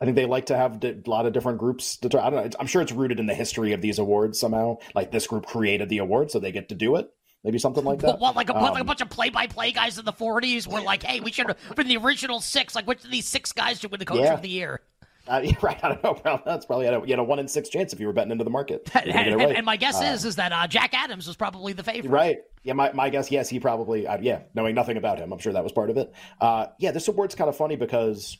I 0.00 0.04
think 0.04 0.16
they 0.16 0.26
like 0.26 0.46
to 0.46 0.56
have 0.56 0.84
a 0.84 1.00
lot 1.06 1.24
of 1.24 1.32
different 1.32 1.58
groups. 1.58 1.98
I 2.04 2.08
don't 2.08 2.34
know. 2.34 2.50
I'm 2.60 2.66
sure 2.66 2.82
it's 2.82 2.92
rooted 2.92 3.18
in 3.18 3.26
the 3.26 3.34
history 3.34 3.72
of 3.72 3.80
these 3.80 3.98
awards 3.98 4.38
somehow. 4.38 4.76
Like 4.94 5.10
this 5.10 5.26
group 5.26 5.46
created 5.46 5.88
the 5.88 5.98
award, 5.98 6.30
so 6.30 6.38
they 6.38 6.52
get 6.52 6.68
to 6.68 6.74
do 6.74 6.96
it 6.96 7.10
maybe 7.44 7.58
something 7.58 7.84
like 7.84 8.00
that. 8.00 8.18
What, 8.26 8.36
like, 8.36 8.48
a, 8.50 8.56
um, 8.56 8.62
like 8.62 8.80
a 8.80 8.84
bunch 8.84 9.00
of 9.00 9.10
play-by-play 9.10 9.72
guys 9.72 9.98
in 9.98 10.04
the 10.04 10.12
40s 10.12 10.66
were 10.66 10.80
like, 10.80 11.02
"Hey, 11.02 11.20
we 11.20 11.32
should 11.32 11.48
have 11.48 11.76
been 11.76 11.88
the 11.88 11.96
original 11.98 12.40
six. 12.40 12.74
Like, 12.74 12.86
which 12.86 13.04
of 13.04 13.10
these 13.10 13.28
six 13.28 13.52
guys 13.52 13.80
should 13.80 13.90
win 13.90 14.00
the 14.00 14.06
Coach 14.06 14.20
yeah. 14.20 14.34
of 14.34 14.42
the 14.42 14.48
Year?" 14.48 14.80
Uh, 15.28 15.42
right. 15.60 15.82
I 15.82 15.94
don't 15.96 16.24
know. 16.24 16.40
That's 16.46 16.66
probably 16.66 16.86
a, 16.86 17.00
you 17.00 17.08
had 17.08 17.18
a 17.18 17.24
one 17.24 17.40
in 17.40 17.48
six 17.48 17.68
chance 17.68 17.92
if 17.92 17.98
you 17.98 18.06
were 18.06 18.12
betting 18.12 18.30
into 18.30 18.44
the 18.44 18.50
market. 18.50 18.88
And, 18.94 19.10
and, 19.10 19.34
right. 19.34 19.56
and, 19.56 19.66
my 19.66 19.76
guess 19.76 20.00
uh, 20.00 20.04
is 20.04 20.24
is 20.24 20.36
that 20.36 20.52
uh, 20.52 20.68
Jack 20.68 20.94
Adams 20.94 21.26
was 21.26 21.34
probably 21.34 21.72
the 21.72 21.82
favorite. 21.82 22.12
Right. 22.12 22.38
Yeah. 22.62 22.74
My, 22.74 22.92
my 22.92 23.10
guess, 23.10 23.28
yes, 23.28 23.48
he 23.48 23.58
probably. 23.58 24.06
Uh, 24.06 24.18
yeah. 24.20 24.42
Knowing 24.54 24.76
nothing 24.76 24.96
about 24.96 25.18
him, 25.18 25.32
I'm 25.32 25.40
sure 25.40 25.52
that 25.52 25.64
was 25.64 25.72
part 25.72 25.90
of 25.90 25.96
it. 25.96 26.12
Uh, 26.40 26.66
yeah. 26.78 26.92
This 26.92 27.08
award's 27.08 27.34
kind 27.34 27.48
of 27.48 27.56
funny 27.56 27.74
because. 27.74 28.38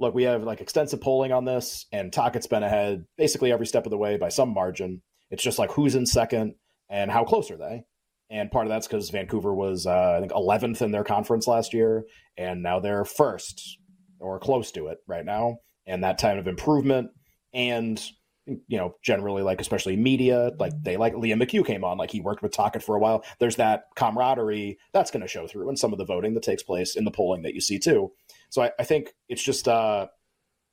Look, 0.00 0.12
we 0.12 0.24
have 0.24 0.42
like 0.42 0.60
extensive 0.60 1.00
polling 1.00 1.30
on 1.30 1.44
this, 1.44 1.86
and 1.92 2.12
Tocchet's 2.12 2.48
been 2.48 2.64
ahead 2.64 3.04
basically 3.16 3.52
every 3.52 3.66
step 3.66 3.86
of 3.86 3.90
the 3.90 3.98
way 3.98 4.16
by 4.16 4.28
some 4.28 4.52
margin. 4.52 5.02
It's 5.30 5.42
just 5.42 5.56
like 5.58 5.70
who's 5.70 5.94
in 5.94 6.04
second 6.04 6.54
and 6.88 7.10
how 7.10 7.24
close 7.24 7.48
are 7.50 7.56
they? 7.56 7.84
And 8.30 8.50
part 8.50 8.66
of 8.66 8.70
that's 8.70 8.86
because 8.86 9.10
Vancouver 9.10 9.54
was 9.54 9.86
uh, 9.86 10.14
I 10.16 10.20
think 10.20 10.32
11th 10.32 10.82
in 10.82 10.90
their 10.90 11.04
conference 11.04 11.46
last 11.46 11.74
year, 11.74 12.04
and 12.36 12.62
now 12.62 12.80
they're 12.80 13.04
first 13.04 13.78
or 14.18 14.38
close 14.38 14.72
to 14.72 14.88
it 14.88 14.98
right 15.06 15.24
now. 15.24 15.58
And 15.86 16.02
that 16.02 16.18
time 16.18 16.38
of 16.38 16.46
improvement, 16.46 17.10
and 17.52 18.02
you 18.46 18.76
know, 18.76 18.94
generally 19.02 19.42
like 19.42 19.60
especially 19.60 19.96
media, 19.96 20.52
like 20.58 20.72
they 20.82 20.96
like 20.96 21.14
Liam 21.14 21.42
McHugh 21.42 21.66
came 21.66 21.84
on, 21.84 21.98
like 21.98 22.10
he 22.10 22.20
worked 22.20 22.42
with 22.42 22.52
Tocchet 22.52 22.82
for 22.82 22.96
a 22.96 22.98
while. 22.98 23.24
There's 23.38 23.56
that 23.56 23.84
camaraderie 23.96 24.78
that's 24.92 25.10
going 25.10 25.22
to 25.22 25.28
show 25.28 25.46
through 25.46 25.70
in 25.70 25.76
some 25.76 25.92
of 25.92 25.98
the 25.98 26.04
voting 26.04 26.34
that 26.34 26.42
takes 26.42 26.62
place 26.62 26.96
in 26.96 27.04
the 27.04 27.10
polling 27.10 27.42
that 27.42 27.54
you 27.54 27.60
see 27.60 27.78
too. 27.78 28.12
So 28.50 28.62
I, 28.62 28.72
I 28.78 28.84
think 28.84 29.14
it's 29.28 29.42
just 29.42 29.68
uh, 29.68 30.08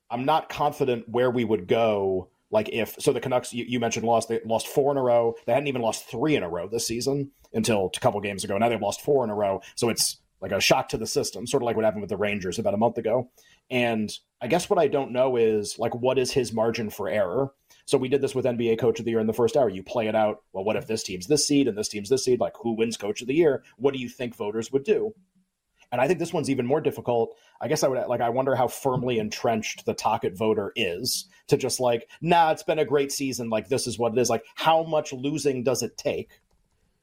I'm 0.10 0.26
not 0.26 0.50
confident 0.50 1.06
where 1.08 1.32
we 1.32 1.46
would 1.46 1.68
go 1.68 2.30
like 2.52 2.70
if 2.72 2.96
so, 3.00 3.14
the 3.14 3.20
Canucks 3.20 3.54
you, 3.54 3.66
you, 3.68 3.80
mentioned 3.80 4.06
lost 4.06 4.30
they 4.30 4.42
lost 4.46 4.68
four 4.68 4.92
in 4.92 4.98
a 4.98 5.02
row. 5.02 5.36
They 5.46 5.54
hadn't 5.54 5.68
even 5.68 5.82
lost 5.82 6.10
three 6.10 6.36
in 6.36 6.44
a 6.44 6.50
row 6.50 6.68
this 6.68 6.86
season 6.86 7.32
until 7.54 7.92
a 7.96 8.00
couple 8.00 8.20
games 8.22 8.44
ago. 8.44 8.58
Now 8.58 8.70
they've 8.70 8.82
lost 8.82 9.02
four 9.02 9.24
in 9.24 9.30
a 9.30 9.36
row, 9.36 9.62
so 9.76 9.90
it's 9.90 10.18
like 10.42 10.52
a 10.52 10.60
shock 10.60 10.90
to 10.90 10.98
the 10.98 11.08
system, 11.08 11.48
sort 11.48 11.64
of 11.64 11.66
like 11.66 11.76
what 11.76 11.86
happened 11.86 12.02
with 12.02 12.10
the 12.10 12.18
Rangers 12.18 12.60
about 12.60 12.74
a 12.74 12.78
month 12.78 12.98
ago. 12.98 13.30
And 13.70 14.12
I 14.42 14.48
guess 14.48 14.70
what 14.70 14.80
I 14.80 14.88
don't 14.88 15.12
know 15.12 15.38
is 15.38 15.78
like 15.78 15.96
what 15.96 16.18
is 16.18 16.32
his 16.32 16.52
margin 16.52 16.90
for 16.90 17.08
error. 17.08 17.54
So 17.86 17.98
we 17.98 18.10
did 18.10 18.22
this 18.22 18.36
with 18.36 18.46
NBA 18.46 18.80
Coach 18.80 19.00
of 19.00 19.06
the 19.06 19.12
Year 19.12 19.20
in 19.20 19.28
the 19.28 19.34
first 19.34 19.56
hour. 19.56 19.70
You 19.70 19.84
play 19.84 20.08
it 20.08 20.16
out. 20.16 20.44
Well, 20.54 20.64
what 20.64 20.76
if 20.76 20.88
this 20.88 21.04
team's 21.04 21.28
this 21.28 21.48
seed 21.48 21.68
and 21.68 21.78
this 21.78 21.88
team's 21.88 22.10
this 22.10 22.26
seed? 22.26 22.40
Like 22.40 22.54
who 22.60 22.74
wins 22.76 22.98
Coach 22.98 23.22
of 23.22 23.28
the 23.28 23.36
Year? 23.36 23.64
What 23.78 23.94
do 23.94 24.00
you 24.00 24.10
think 24.10 24.36
voters 24.36 24.72
would 24.72 24.84
do? 24.84 25.14
And 25.92 26.00
I 26.00 26.08
think 26.08 26.20
this 26.20 26.34
one's 26.34 26.50
even 26.50 26.66
more 26.66 26.80
difficult. 26.80 27.36
I 27.60 27.68
guess 27.68 27.84
I 27.84 27.88
would 27.88 28.08
like 28.08 28.22
I 28.22 28.30
wonder 28.30 28.56
how 28.56 28.68
firmly 28.68 29.20
entrenched 29.20 29.86
the 29.86 29.94
Tocchet 29.94 30.38
voter 30.38 30.72
is 30.76 31.28
to 31.48 31.58
just 31.58 31.80
like, 31.80 32.08
nah, 32.22 32.52
it's 32.52 32.64
been 32.64 32.80
a 32.80 32.86
great 32.86 33.12
season. 33.12 33.50
Like 33.50 33.68
this 33.68 33.88
is 33.88 34.00
what 34.00 34.14
it 34.14 34.20
is. 34.20 34.30
Like 34.30 34.46
how 34.56 34.84
much 34.84 35.12
losing 35.12 35.64
does 35.64 35.84
it 35.84 35.98
take? 35.98 36.40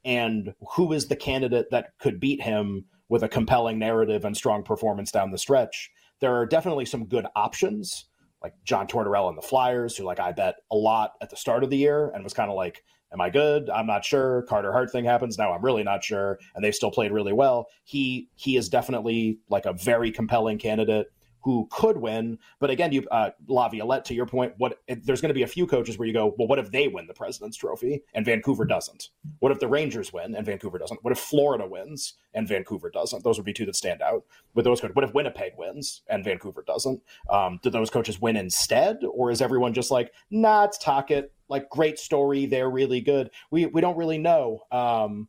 And 0.04 0.54
who 0.76 0.92
is 0.92 1.08
the 1.08 1.16
candidate 1.16 1.70
that 1.70 1.98
could 1.98 2.18
beat 2.18 2.40
him 2.40 2.86
with 3.10 3.22
a 3.22 3.28
compelling 3.28 3.78
narrative 3.78 4.24
and 4.24 4.36
strong 4.36 4.62
performance 4.62 5.10
down 5.10 5.32
the 5.32 5.38
stretch? 5.38 5.90
There 6.20 6.34
are 6.34 6.46
definitely 6.46 6.86
some 6.86 7.06
good 7.06 7.26
options, 7.36 8.06
like 8.42 8.54
John 8.64 8.86
Tortorella 8.86 9.28
and 9.28 9.38
the 9.38 9.42
Flyers, 9.42 9.96
who 9.96 10.04
like 10.04 10.18
I 10.18 10.32
bet 10.32 10.56
a 10.70 10.76
lot 10.76 11.12
at 11.20 11.30
the 11.30 11.36
start 11.36 11.62
of 11.62 11.70
the 11.70 11.76
year 11.76 12.10
and 12.14 12.24
was 12.24 12.32
kind 12.32 12.50
of 12.50 12.56
like, 12.56 12.84
Am 13.12 13.20
I 13.20 13.30
good? 13.30 13.70
I'm 13.70 13.86
not 13.86 14.04
sure. 14.04 14.42
Carter 14.42 14.72
Hart 14.72 14.90
thing 14.90 15.04
happens. 15.04 15.38
Now 15.38 15.52
I'm 15.52 15.64
really 15.64 15.82
not 15.82 16.04
sure. 16.04 16.38
And 16.54 16.62
they've 16.62 16.74
still 16.74 16.90
played 16.90 17.12
really 17.12 17.32
well. 17.32 17.68
He 17.84 18.28
he 18.36 18.56
is 18.56 18.68
definitely 18.68 19.38
like 19.48 19.64
a 19.64 19.72
very 19.72 20.10
compelling 20.10 20.58
candidate. 20.58 21.06
Who 21.42 21.68
could 21.70 21.96
win. 21.96 22.38
But 22.58 22.70
again, 22.70 22.92
you 22.92 23.06
uh, 23.10 23.30
Laviolette, 23.46 24.04
to 24.06 24.14
your 24.14 24.26
point, 24.26 24.54
what 24.58 24.80
there's 24.88 25.20
going 25.20 25.30
to 25.30 25.34
be 25.34 25.42
a 25.42 25.48
few 25.48 25.66
coaches 25.66 25.98
where 25.98 26.06
you 26.06 26.14
go, 26.14 26.34
well, 26.38 26.48
what 26.48 26.58
if 26.58 26.70
they 26.70 26.88
win 26.88 27.06
the 27.06 27.14
President's 27.14 27.56
Trophy 27.56 28.02
and 28.14 28.24
Vancouver 28.24 28.64
doesn't? 28.64 29.10
What 29.40 29.52
if 29.52 29.60
the 29.60 29.68
Rangers 29.68 30.12
win 30.12 30.34
and 30.34 30.44
Vancouver 30.44 30.78
doesn't? 30.78 31.02
What 31.02 31.12
if 31.12 31.18
Florida 31.18 31.66
wins 31.66 32.14
and 32.34 32.48
Vancouver 32.48 32.90
doesn't? 32.90 33.24
Those 33.24 33.38
would 33.38 33.46
be 33.46 33.52
two 33.52 33.66
that 33.66 33.76
stand 33.76 34.02
out. 34.02 34.24
With 34.54 34.64
those 34.64 34.80
coaches, 34.80 34.96
what 34.96 35.04
if 35.04 35.14
Winnipeg 35.14 35.52
wins 35.56 36.02
and 36.08 36.24
Vancouver 36.24 36.64
doesn't? 36.66 37.00
Um, 37.30 37.60
do 37.62 37.70
those 37.70 37.90
coaches 37.90 38.20
win 38.20 38.36
instead, 38.36 38.98
or 39.04 39.30
is 39.30 39.40
everyone 39.40 39.74
just 39.74 39.90
like, 39.90 40.12
nah, 40.30 40.64
it's 40.64 40.78
Tocchet, 40.78 41.32
like 41.48 41.70
great 41.70 41.98
story, 41.98 42.46
they're 42.46 42.70
really 42.70 43.00
good. 43.00 43.30
We 43.50 43.66
we 43.66 43.80
don't 43.80 43.96
really 43.96 44.18
know. 44.18 44.60
Um, 44.70 45.28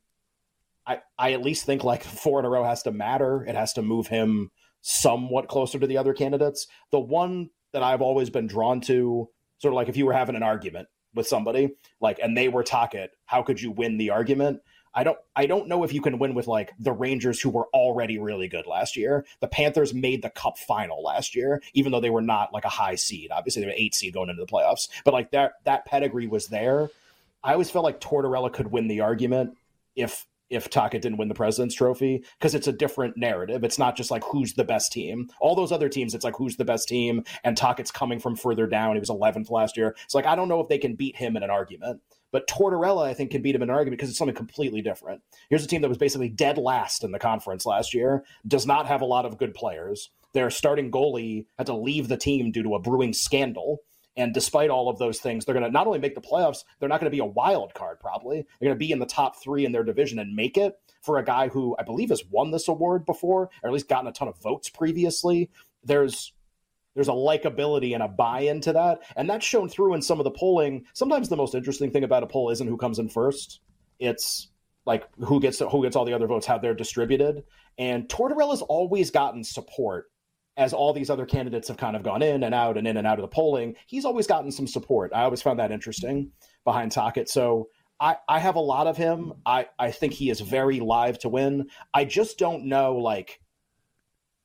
I, 0.85 1.01
I 1.19 1.33
at 1.33 1.43
least 1.43 1.65
think 1.65 1.83
like 1.83 2.03
four 2.03 2.39
in 2.39 2.45
a 2.45 2.49
row 2.49 2.63
has 2.63 2.81
to 2.83 2.91
matter. 2.91 3.45
It 3.47 3.53
has 3.53 3.73
to 3.73 3.83
move 3.83 4.07
him 4.07 4.49
somewhat 4.81 5.47
closer 5.47 5.79
to 5.79 5.87
the 5.87 5.97
other 5.97 6.13
candidates. 6.13 6.67
The 6.91 6.99
one 6.99 7.49
that 7.73 7.83
I've 7.83 8.01
always 8.01 8.29
been 8.29 8.47
drawn 8.47 8.81
to, 8.81 9.29
sort 9.59 9.73
of 9.73 9.75
like 9.75 9.89
if 9.89 9.97
you 9.97 10.05
were 10.05 10.13
having 10.13 10.35
an 10.35 10.43
argument 10.43 10.87
with 11.13 11.27
somebody, 11.27 11.75
like 11.99 12.19
and 12.19 12.37
they 12.37 12.49
were 12.49 12.63
Tocchet, 12.63 13.11
how 13.25 13.43
could 13.43 13.61
you 13.61 13.71
win 13.71 13.97
the 13.97 14.09
argument? 14.09 14.61
I 14.93 15.03
don't 15.03 15.17
I 15.35 15.45
don't 15.45 15.67
know 15.67 15.83
if 15.83 15.93
you 15.93 16.01
can 16.01 16.17
win 16.17 16.33
with 16.33 16.47
like 16.47 16.71
the 16.79 16.91
Rangers 16.91 17.39
who 17.39 17.49
were 17.49 17.67
already 17.73 18.17
really 18.17 18.47
good 18.47 18.65
last 18.65 18.97
year. 18.97 19.25
The 19.39 19.47
Panthers 19.47 19.93
made 19.93 20.23
the 20.23 20.29
cup 20.29 20.57
final 20.57 21.03
last 21.03 21.35
year, 21.35 21.61
even 21.73 21.91
though 21.91 21.99
they 21.99 22.09
were 22.09 22.21
not 22.21 22.53
like 22.53 22.65
a 22.65 22.69
high 22.69 22.95
seed. 22.95 23.31
Obviously 23.31 23.61
they 23.61 23.67
were 23.67 23.73
eight 23.77 23.93
seed 23.93 24.13
going 24.13 24.29
into 24.29 24.43
the 24.43 24.51
playoffs. 24.51 24.87
But 25.05 25.13
like 25.13 25.31
that 25.31 25.53
that 25.65 25.85
pedigree 25.85 26.27
was 26.27 26.47
there. 26.47 26.89
I 27.43 27.53
always 27.53 27.69
felt 27.69 27.85
like 27.85 28.01
Tortorella 28.01 28.51
could 28.51 28.71
win 28.71 28.87
the 28.87 29.01
argument 29.01 29.57
if 29.95 30.25
if 30.49 30.69
Tocchet 30.69 31.01
didn't 31.01 31.17
win 31.17 31.27
the 31.27 31.35
President's 31.35 31.75
Trophy 31.75 32.23
because 32.37 32.55
it's 32.55 32.67
a 32.67 32.73
different 32.73 33.17
narrative. 33.17 33.63
It's 33.63 33.79
not 33.79 33.95
just 33.95 34.11
like 34.11 34.23
who's 34.23 34.53
the 34.53 34.63
best 34.63 34.91
team. 34.91 35.29
All 35.39 35.55
those 35.55 35.71
other 35.71 35.89
teams, 35.89 36.13
it's 36.13 36.25
like 36.25 36.35
who's 36.35 36.57
the 36.57 36.65
best 36.65 36.87
team, 36.87 37.23
and 37.43 37.55
Tocchet's 37.55 37.91
coming 37.91 38.19
from 38.19 38.35
further 38.35 38.67
down. 38.67 38.95
He 38.95 38.99
was 38.99 39.09
11th 39.09 39.49
last 39.49 39.77
year. 39.77 39.95
It's 40.03 40.15
like 40.15 40.25
I 40.25 40.35
don't 40.35 40.49
know 40.49 40.59
if 40.59 40.67
they 40.67 40.77
can 40.77 40.95
beat 40.95 41.15
him 41.15 41.37
in 41.37 41.43
an 41.43 41.49
argument. 41.49 42.01
But 42.31 42.47
Tortorella, 42.47 43.07
I 43.07 43.13
think, 43.13 43.31
can 43.31 43.41
beat 43.41 43.55
him 43.55 43.63
in 43.63 43.69
an 43.69 43.75
argument 43.75 43.97
because 43.97 44.09
it's 44.09 44.19
something 44.19 44.35
completely 44.35 44.81
different. 44.81 45.21
Here's 45.49 45.63
a 45.63 45.67
team 45.67 45.81
that 45.81 45.89
was 45.89 45.97
basically 45.97 46.29
dead 46.29 46.57
last 46.57 47.03
in 47.03 47.11
the 47.11 47.19
conference 47.19 47.65
last 47.65 47.93
year, 47.93 48.23
does 48.47 48.67
not 48.67 48.85
have 48.85 49.01
a 49.01 49.05
lot 49.05 49.25
of 49.25 49.37
good 49.37 49.55
players. 49.55 50.11
Their 50.33 50.51
starting 50.51 50.91
goalie 50.91 51.45
had 51.57 51.65
to 51.67 51.75
leave 51.75 52.07
the 52.07 52.17
team 52.17 52.51
due 52.51 52.61
to 52.63 52.75
a 52.75 52.79
brewing 52.79 53.13
scandal. 53.13 53.79
And 54.17 54.33
despite 54.33 54.69
all 54.69 54.89
of 54.89 54.97
those 54.97 55.19
things, 55.19 55.45
they're 55.45 55.53
going 55.53 55.65
to 55.65 55.71
not 55.71 55.87
only 55.87 55.99
make 55.99 56.15
the 56.15 56.21
playoffs, 56.21 56.63
they're 56.79 56.89
not 56.89 56.99
going 56.99 57.11
to 57.11 57.15
be 57.15 57.21
a 57.21 57.25
wild 57.25 57.73
card, 57.73 57.99
probably. 57.99 58.37
They're 58.59 58.67
going 58.67 58.75
to 58.75 58.85
be 58.85 58.91
in 58.91 58.99
the 58.99 59.05
top 59.05 59.41
three 59.41 59.65
in 59.65 59.71
their 59.71 59.83
division 59.83 60.19
and 60.19 60.35
make 60.35 60.57
it 60.57 60.77
for 61.01 61.17
a 61.17 61.23
guy 61.23 61.47
who 61.47 61.75
I 61.79 61.83
believe 61.83 62.09
has 62.09 62.23
won 62.29 62.51
this 62.51 62.67
award 62.67 63.05
before, 63.05 63.49
or 63.63 63.69
at 63.69 63.71
least 63.71 63.87
gotten 63.87 64.07
a 64.07 64.11
ton 64.11 64.27
of 64.27 64.41
votes 64.41 64.69
previously. 64.69 65.49
There's 65.83 66.33
there's 66.95 67.07
a 67.07 67.11
likability 67.11 67.93
and 67.93 68.03
a 68.03 68.07
buy-in 68.07 68.61
to 68.61 68.73
that, 68.73 68.99
and 69.15 69.29
that's 69.29 69.45
shown 69.45 69.69
through 69.69 69.93
in 69.93 70.01
some 70.01 70.19
of 70.19 70.25
the 70.25 70.31
polling. 70.31 70.85
Sometimes 70.93 71.29
the 71.29 71.37
most 71.37 71.55
interesting 71.55 71.91
thing 71.91 72.03
about 72.03 72.23
a 72.23 72.27
poll 72.27 72.49
isn't 72.49 72.67
who 72.67 72.77
comes 72.77 72.99
in 72.99 73.07
first; 73.09 73.61
it's 73.99 74.49
like 74.85 75.07
who 75.23 75.39
gets 75.39 75.59
who 75.59 75.83
gets 75.83 75.95
all 75.95 76.05
the 76.05 76.13
other 76.13 76.27
votes, 76.27 76.45
how 76.45 76.57
they're 76.57 76.73
distributed. 76.73 77.43
And 77.77 78.09
Tortorella's 78.09 78.63
always 78.63 79.11
gotten 79.11 79.43
support 79.43 80.11
as 80.59 80.73
all 80.73 80.91
these 80.91 81.09
other 81.09 81.25
candidates 81.25 81.69
have 81.69 81.77
kind 81.77 81.95
of 81.95 82.03
gone 82.03 82.21
in 82.21 82.43
and 82.43 82.53
out 82.53 82.77
and 82.77 82.85
in 82.85 82.97
and 82.97 83.07
out 83.07 83.17
of 83.17 83.23
the 83.23 83.29
polling, 83.29 83.75
he's 83.87 84.03
always 84.03 84.27
gotten 84.27 84.51
some 84.51 84.67
support. 84.67 85.11
I 85.15 85.23
always 85.23 85.41
found 85.41 85.59
that 85.59 85.71
interesting 85.71 86.31
behind 86.65 86.91
Tocchet. 86.91 87.29
So 87.29 87.69
I, 87.97 88.17
I 88.27 88.39
have 88.39 88.55
a 88.55 88.59
lot 88.59 88.85
of 88.85 88.97
him. 88.97 89.33
I, 89.45 89.67
I 89.79 89.91
think 89.91 90.13
he 90.13 90.29
is 90.29 90.41
very 90.41 90.81
live 90.81 91.17
to 91.19 91.29
win. 91.29 91.69
I 91.93 92.03
just 92.03 92.37
don't 92.37 92.65
know, 92.65 92.97
like, 92.97 93.39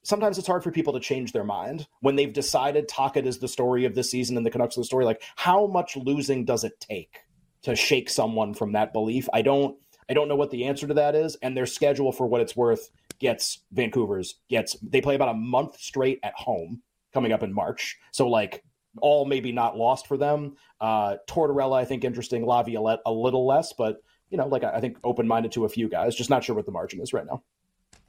sometimes 0.05 0.39
it's 0.39 0.47
hard 0.47 0.63
for 0.63 0.71
people 0.71 0.93
to 0.93 1.01
change 1.01 1.33
their 1.33 1.45
mind 1.45 1.89
when 2.01 2.15
they've 2.15 2.33
decided 2.33 2.87
Tocchet 2.87 3.27
is 3.27 3.41
the 3.41 3.49
story 3.49 3.85
of 3.85 3.97
this 3.97 4.11
season 4.11 4.37
and 4.37 4.47
the 4.47 4.51
Canucks 4.51 4.77
are 4.77 4.83
the 4.83 4.85
story. 4.85 5.05
Like, 5.05 5.23
how 5.35 5.67
much 5.67 5.97
losing 5.97 6.45
does 6.45 6.63
it 6.63 6.79
take 6.79 7.19
to 7.63 7.75
shake 7.75 8.09
someone 8.09 8.55
from 8.55 8.73
that 8.73 8.93
belief? 8.93 9.29
I 9.33 9.43
don't 9.43 9.77
I 10.09 10.15
don't 10.15 10.29
know 10.29 10.37
what 10.37 10.51
the 10.51 10.65
answer 10.65 10.87
to 10.87 10.95
that 10.95 11.15
is, 11.15 11.37
and 11.37 11.57
their 11.57 11.67
schedule 11.67 12.13
for 12.13 12.27
what 12.27 12.41
it's 12.41 12.57
worth 12.57 12.91
gets 13.19 13.61
Vancouver's 13.73 14.37
gets 14.49 14.77
they 14.83 15.01
play 15.01 15.15
about 15.15 15.29
a 15.29 15.35
month 15.35 15.79
straight 15.79 16.21
at 16.23 16.35
home 16.35 16.83
coming 17.13 17.33
up 17.33 17.43
in 17.43 17.53
March. 17.53 17.99
So 18.11 18.29
like 18.29 18.65
all 19.01 19.25
maybe 19.25 19.53
not 19.53 19.77
lost 19.77 20.07
for 20.07 20.17
them. 20.17 20.57
Uh, 20.81 21.17
Tortorella, 21.29 21.77
I 21.79 21.85
think 21.85 22.05
interesting. 22.05 22.45
Laviolette 22.45 23.01
a 23.07 23.13
little 23.13 23.47
less, 23.47 23.73
but 23.73 24.03
you 24.31 24.39
know, 24.39 24.47
like 24.47 24.65
I 24.65 24.81
think 24.81 24.99
open 25.05 25.27
minded 25.27 25.53
to 25.53 25.65
a 25.65 25.69
few 25.69 25.89
guys. 25.89 26.15
Just 26.15 26.31
not 26.31 26.45
sure 26.45 26.55
what 26.57 26.67
the 26.67 26.73
margin 26.73 27.01
is 27.01 27.13
right 27.13 27.27
now. 27.27 27.43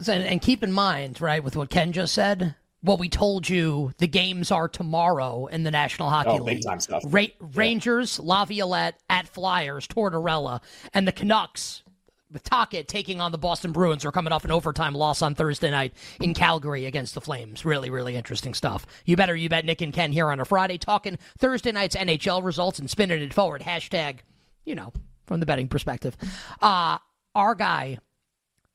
And, 0.08 0.24
and 0.24 0.42
keep 0.42 0.64
in 0.64 0.72
mind, 0.72 1.22
right, 1.22 1.44
with 1.44 1.56
what 1.56 1.70
Ken 1.70 1.94
just 1.94 2.14
said, 2.14 2.56
what 2.82 3.00
we 3.00 3.10
told 3.10 3.48
you 3.48 3.94
the 3.98 4.08
games 4.08 4.52
are 4.52 4.68
tomorrow 4.68 5.46
in 5.48 5.64
the 5.64 5.72
National 5.72 6.10
Hockey 6.10 6.30
oh, 6.32 6.38
League. 6.38 6.58
Big 6.58 6.66
time 6.66 6.80
stuff. 6.80 7.04
Ra- 7.08 7.26
Rangers, 7.40 8.20
yeah. 8.22 8.30
Laviolette 8.30 9.00
at 9.10 9.28
Flyers, 9.28 9.88
Tortorella, 9.88 10.62
and 10.94 11.08
the 11.08 11.12
Canucks 11.12 11.84
with 12.32 12.44
Tocchet 12.44 12.88
taking 12.88 13.22
on 13.22 13.32
the 13.32 13.38
Boston 13.38 13.72
Bruins. 13.72 14.06
Are 14.06 14.12
coming 14.12 14.34
off 14.34 14.46
an 14.46 14.52
overtime 14.52 14.94
loss 14.94 15.22
on 15.22 15.36
Thursday 15.36 15.72
night 15.72 15.94
in 16.20 16.34
Calgary 16.34 16.86
against 16.86 17.14
the 17.14 17.22
Flames. 17.22 17.66
Really, 17.66 17.90
really 17.90 18.16
interesting 18.16 18.54
stuff. 18.54 18.86
You 19.06 19.16
better, 19.16 19.36
you 19.36 19.50
bet. 19.50 19.66
Nick 19.66 19.82
and 19.82 19.94
Ken 19.94 20.12
here 20.12 20.30
on 20.30 20.40
a 20.40 20.46
Friday 20.46 20.78
talking 20.78 21.18
Thursday 21.38 21.72
night's 21.72 21.96
NHL 21.96 22.44
results 22.44 22.80
and 22.80 22.90
spinning 22.90 23.22
it 23.22 23.34
forward. 23.34 23.62
Hashtag, 23.62 24.20
you 24.66 24.76
know, 24.76 24.94
from 25.26 25.40
the 25.40 25.46
betting 25.46 25.68
perspective. 25.68 26.16
Uh, 26.62 26.98
our 27.34 27.56
guy, 27.56 28.00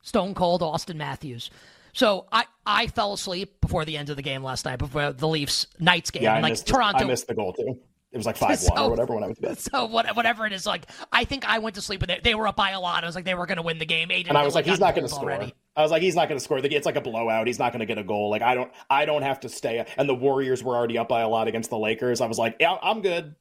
Stone 0.02 0.34
Cold 0.34 0.62
Auston 0.62 0.96
Matthews. 0.96 1.50
So 1.92 2.26
I, 2.30 2.44
I 2.64 2.86
fell 2.86 3.12
asleep 3.12 3.60
before 3.60 3.84
the 3.84 3.96
end 3.96 4.10
of 4.10 4.16
the 4.16 4.22
game 4.22 4.42
last 4.42 4.64
night, 4.64 4.76
before 4.76 5.12
the 5.12 5.28
Leafs 5.28 5.66
Knights 5.78 6.10
game. 6.10 6.22
Yeah, 6.22 6.36
I 6.36 6.40
like 6.40 6.64
Toronto, 6.64 7.04
I 7.04 7.04
missed 7.04 7.26
the 7.26 7.34
goal 7.34 7.52
too. 7.52 7.78
It 8.12 8.16
was 8.16 8.26
like 8.26 8.36
five 8.38 8.58
so, 8.58 8.72
one 8.72 8.82
or 8.82 8.90
whatever 8.90 9.14
when 9.14 9.24
I 9.24 9.28
was 9.28 9.38
bed. 9.38 9.58
So 9.58 9.86
what, 9.86 10.14
whatever 10.16 10.46
it 10.46 10.52
is, 10.52 10.66
like 10.66 10.86
I 11.12 11.24
think 11.24 11.48
I 11.48 11.58
went 11.58 11.76
to 11.76 11.82
sleep 11.82 12.00
with 12.00 12.10
it. 12.10 12.24
They 12.24 12.34
were 12.34 12.46
up 12.46 12.56
by 12.56 12.70
a 12.70 12.80
lot. 12.80 13.04
I 13.04 13.06
was 13.06 13.14
like, 13.14 13.24
they 13.24 13.34
were 13.34 13.46
going 13.46 13.56
to 13.56 13.62
win 13.62 13.78
the 13.78 13.86
game. 13.86 14.08
Aiden 14.08 14.28
and 14.28 14.38
I 14.38 14.44
was 14.44 14.54
like, 14.54 14.66
he's 14.66 14.80
not 14.80 14.94
going 14.94 15.06
to 15.06 15.12
score. 15.12 15.30
Already. 15.30 15.54
I 15.76 15.82
was 15.82 15.90
like, 15.90 16.02
he's 16.02 16.14
not 16.14 16.28
going 16.28 16.38
to 16.38 16.44
score. 16.44 16.58
It's 16.62 16.86
like 16.86 16.96
a 16.96 17.00
blowout. 17.00 17.46
He's 17.46 17.58
not 17.58 17.72
going 17.72 17.80
to 17.80 17.86
get 17.86 17.98
a 17.98 18.04
goal. 18.04 18.30
Like 18.30 18.42
I 18.42 18.54
don't, 18.54 18.70
I 18.88 19.04
don't 19.04 19.22
have 19.22 19.40
to 19.40 19.48
stay. 19.48 19.84
And 19.96 20.08
the 20.08 20.14
Warriors 20.14 20.62
were 20.62 20.74
already 20.74 20.98
up 20.98 21.08
by 21.08 21.20
a 21.20 21.28
lot 21.28 21.48
against 21.48 21.70
the 21.70 21.78
Lakers. 21.78 22.20
I 22.20 22.26
was 22.26 22.38
like, 22.38 22.56
yeah, 22.60 22.76
I'm 22.82 23.00
good. 23.00 23.34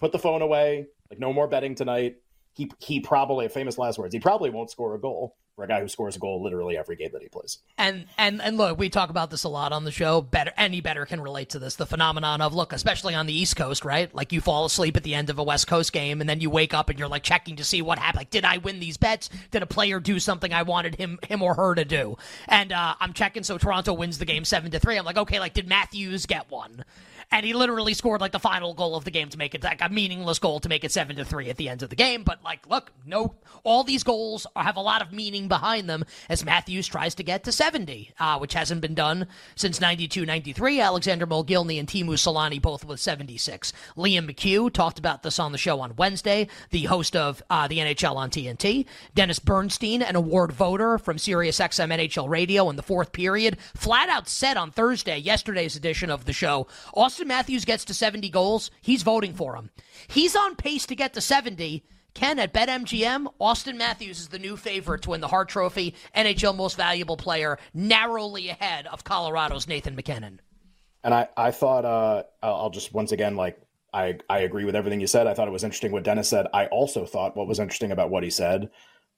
Put 0.00 0.12
the 0.12 0.18
phone 0.18 0.42
away. 0.42 0.86
Like 1.10 1.18
no 1.18 1.32
more 1.32 1.48
betting 1.48 1.74
tonight. 1.74 2.16
He 2.54 2.70
he 2.78 3.00
probably 3.00 3.48
famous 3.48 3.78
last 3.78 3.98
words. 3.98 4.12
He 4.12 4.20
probably 4.20 4.50
won't 4.50 4.70
score 4.70 4.94
a 4.94 5.00
goal 5.00 5.36
for 5.58 5.64
a 5.64 5.68
guy 5.68 5.80
who 5.80 5.88
scores 5.88 6.14
a 6.14 6.20
goal 6.20 6.40
literally 6.40 6.78
every 6.78 6.94
game 6.94 7.10
that 7.12 7.20
he 7.20 7.28
plays. 7.28 7.58
And 7.76 8.06
and 8.16 8.40
and 8.40 8.56
look, 8.56 8.78
we 8.78 8.88
talk 8.88 9.10
about 9.10 9.28
this 9.28 9.42
a 9.42 9.48
lot 9.48 9.72
on 9.72 9.82
the 9.82 9.90
show. 9.90 10.22
Better 10.22 10.52
any 10.56 10.80
better 10.80 11.04
can 11.04 11.20
relate 11.20 11.50
to 11.50 11.58
this. 11.58 11.74
The 11.74 11.84
phenomenon 11.84 12.40
of 12.40 12.54
look, 12.54 12.72
especially 12.72 13.16
on 13.16 13.26
the 13.26 13.36
East 13.36 13.56
Coast, 13.56 13.84
right? 13.84 14.14
Like 14.14 14.32
you 14.32 14.40
fall 14.40 14.66
asleep 14.66 14.96
at 14.96 15.02
the 15.02 15.16
end 15.16 15.30
of 15.30 15.38
a 15.40 15.42
West 15.42 15.66
Coast 15.66 15.92
game, 15.92 16.20
and 16.20 16.30
then 16.30 16.40
you 16.40 16.48
wake 16.48 16.74
up 16.74 16.90
and 16.90 16.96
you're 16.98 17.08
like 17.08 17.24
checking 17.24 17.56
to 17.56 17.64
see 17.64 17.82
what 17.82 17.98
happened. 17.98 18.20
Like, 18.20 18.30
did 18.30 18.44
I 18.44 18.58
win 18.58 18.78
these 18.78 18.96
bets? 18.96 19.30
Did 19.50 19.64
a 19.64 19.66
player 19.66 19.98
do 19.98 20.20
something 20.20 20.52
I 20.52 20.62
wanted 20.62 20.94
him 20.94 21.18
him 21.26 21.42
or 21.42 21.54
her 21.54 21.74
to 21.74 21.84
do? 21.84 22.16
And 22.46 22.70
uh, 22.70 22.94
I'm 23.00 23.12
checking. 23.12 23.42
So 23.42 23.58
Toronto 23.58 23.92
wins 23.94 24.18
the 24.18 24.26
game 24.26 24.44
seven 24.44 24.70
to 24.70 24.78
three. 24.78 24.96
I'm 24.96 25.04
like, 25.04 25.18
okay, 25.18 25.40
like 25.40 25.54
did 25.54 25.66
Matthews 25.66 26.24
get 26.26 26.48
one? 26.52 26.84
And 27.30 27.44
he 27.44 27.52
literally 27.52 27.94
scored 27.94 28.20
like 28.20 28.32
the 28.32 28.38
final 28.38 28.72
goal 28.74 28.96
of 28.96 29.04
the 29.04 29.10
game 29.10 29.28
to 29.28 29.38
make 29.38 29.54
it 29.54 29.62
like 29.62 29.82
a 29.82 29.88
meaningless 29.88 30.38
goal 30.38 30.60
to 30.60 30.68
make 30.68 30.84
it 30.84 30.92
seven 30.92 31.16
to 31.16 31.24
three 31.24 31.50
at 31.50 31.56
the 31.56 31.68
end 31.68 31.82
of 31.82 31.90
the 31.90 31.96
game. 31.96 32.22
But 32.22 32.42
like, 32.42 32.66
look, 32.68 32.92
no, 33.04 33.34
all 33.64 33.84
these 33.84 34.02
goals 34.02 34.46
have 34.56 34.76
a 34.76 34.80
lot 34.80 35.02
of 35.02 35.12
meaning 35.12 35.46
behind 35.46 35.90
them 35.90 36.04
as 36.28 36.44
Matthews 36.44 36.86
tries 36.86 37.14
to 37.16 37.22
get 37.22 37.44
to 37.44 37.52
70, 37.52 38.12
uh, 38.18 38.38
which 38.38 38.54
hasn't 38.54 38.80
been 38.80 38.94
done 38.94 39.26
since 39.56 39.80
92 39.80 40.24
93. 40.24 40.80
Alexander 40.80 41.26
Mogilny 41.26 41.78
and 41.78 41.86
Teemu 41.86 42.14
Selanne 42.14 42.62
both 42.62 42.84
with 42.84 43.00
76. 43.00 43.72
Liam 43.96 44.30
McHugh 44.30 44.72
talked 44.72 44.98
about 44.98 45.22
this 45.22 45.38
on 45.38 45.52
the 45.52 45.58
show 45.58 45.80
on 45.80 45.96
Wednesday, 45.96 46.48
the 46.70 46.84
host 46.84 47.14
of 47.14 47.42
uh, 47.50 47.68
the 47.68 47.78
NHL 47.78 48.16
on 48.16 48.30
TNT. 48.30 48.86
Dennis 49.14 49.38
Bernstein, 49.38 50.02
an 50.02 50.16
award 50.16 50.52
voter 50.52 50.96
from 50.96 51.18
Sirius 51.18 51.58
XM 51.58 51.92
NHL 51.94 52.28
Radio 52.28 52.70
in 52.70 52.76
the 52.76 52.82
fourth 52.82 53.12
period, 53.12 53.58
flat 53.74 54.08
out 54.08 54.28
said 54.28 54.56
on 54.56 54.70
Thursday, 54.70 55.18
yesterday's 55.18 55.76
edition 55.76 56.10
of 56.10 56.24
the 56.24 56.32
show, 56.32 56.66
Auston 57.18 57.26
Matthews 57.26 57.64
gets 57.64 57.84
to 57.86 57.94
70 57.94 58.28
goals, 58.30 58.70
he's 58.80 59.02
voting 59.02 59.34
for 59.34 59.56
him. 59.56 59.70
He's 60.06 60.36
on 60.36 60.54
pace 60.54 60.86
to 60.86 60.94
get 60.94 61.14
to 61.14 61.20
70. 61.20 61.84
Ken 62.14 62.38
at 62.38 62.52
BetMGM, 62.52 63.26
Auston 63.40 63.76
Matthews 63.76 64.20
is 64.20 64.28
the 64.28 64.38
new 64.38 64.56
favorite 64.56 65.02
to 65.02 65.10
win 65.10 65.20
the 65.20 65.26
Hart 65.26 65.48
Trophy, 65.48 65.94
NHL 66.16 66.56
Most 66.56 66.76
Valuable 66.76 67.16
Player, 67.16 67.58
narrowly 67.74 68.48
ahead 68.48 68.86
of 68.86 69.02
Colorado's 69.02 69.66
Nathan 69.66 69.96
MacKinnon. 69.96 70.40
And 71.02 71.12
I, 71.12 71.28
I 71.36 71.50
thought, 71.50 71.84
uh, 71.84 72.22
I'll 72.40 72.70
just 72.70 72.94
once 72.94 73.10
again, 73.10 73.34
like, 73.34 73.60
I, 73.92 74.18
I 74.28 74.40
agree 74.40 74.64
with 74.64 74.76
everything 74.76 75.00
you 75.00 75.06
said. 75.08 75.26
I 75.26 75.34
thought 75.34 75.48
it 75.48 75.52
was 75.52 75.64
interesting 75.64 75.90
what 75.90 76.04
Dennis 76.04 76.28
said. 76.28 76.46
I 76.54 76.66
also 76.66 77.04
thought 77.04 77.36
what 77.36 77.48
was 77.48 77.58
interesting 77.58 77.90
about 77.90 78.10
what 78.10 78.22
he 78.22 78.30
said. 78.30 78.70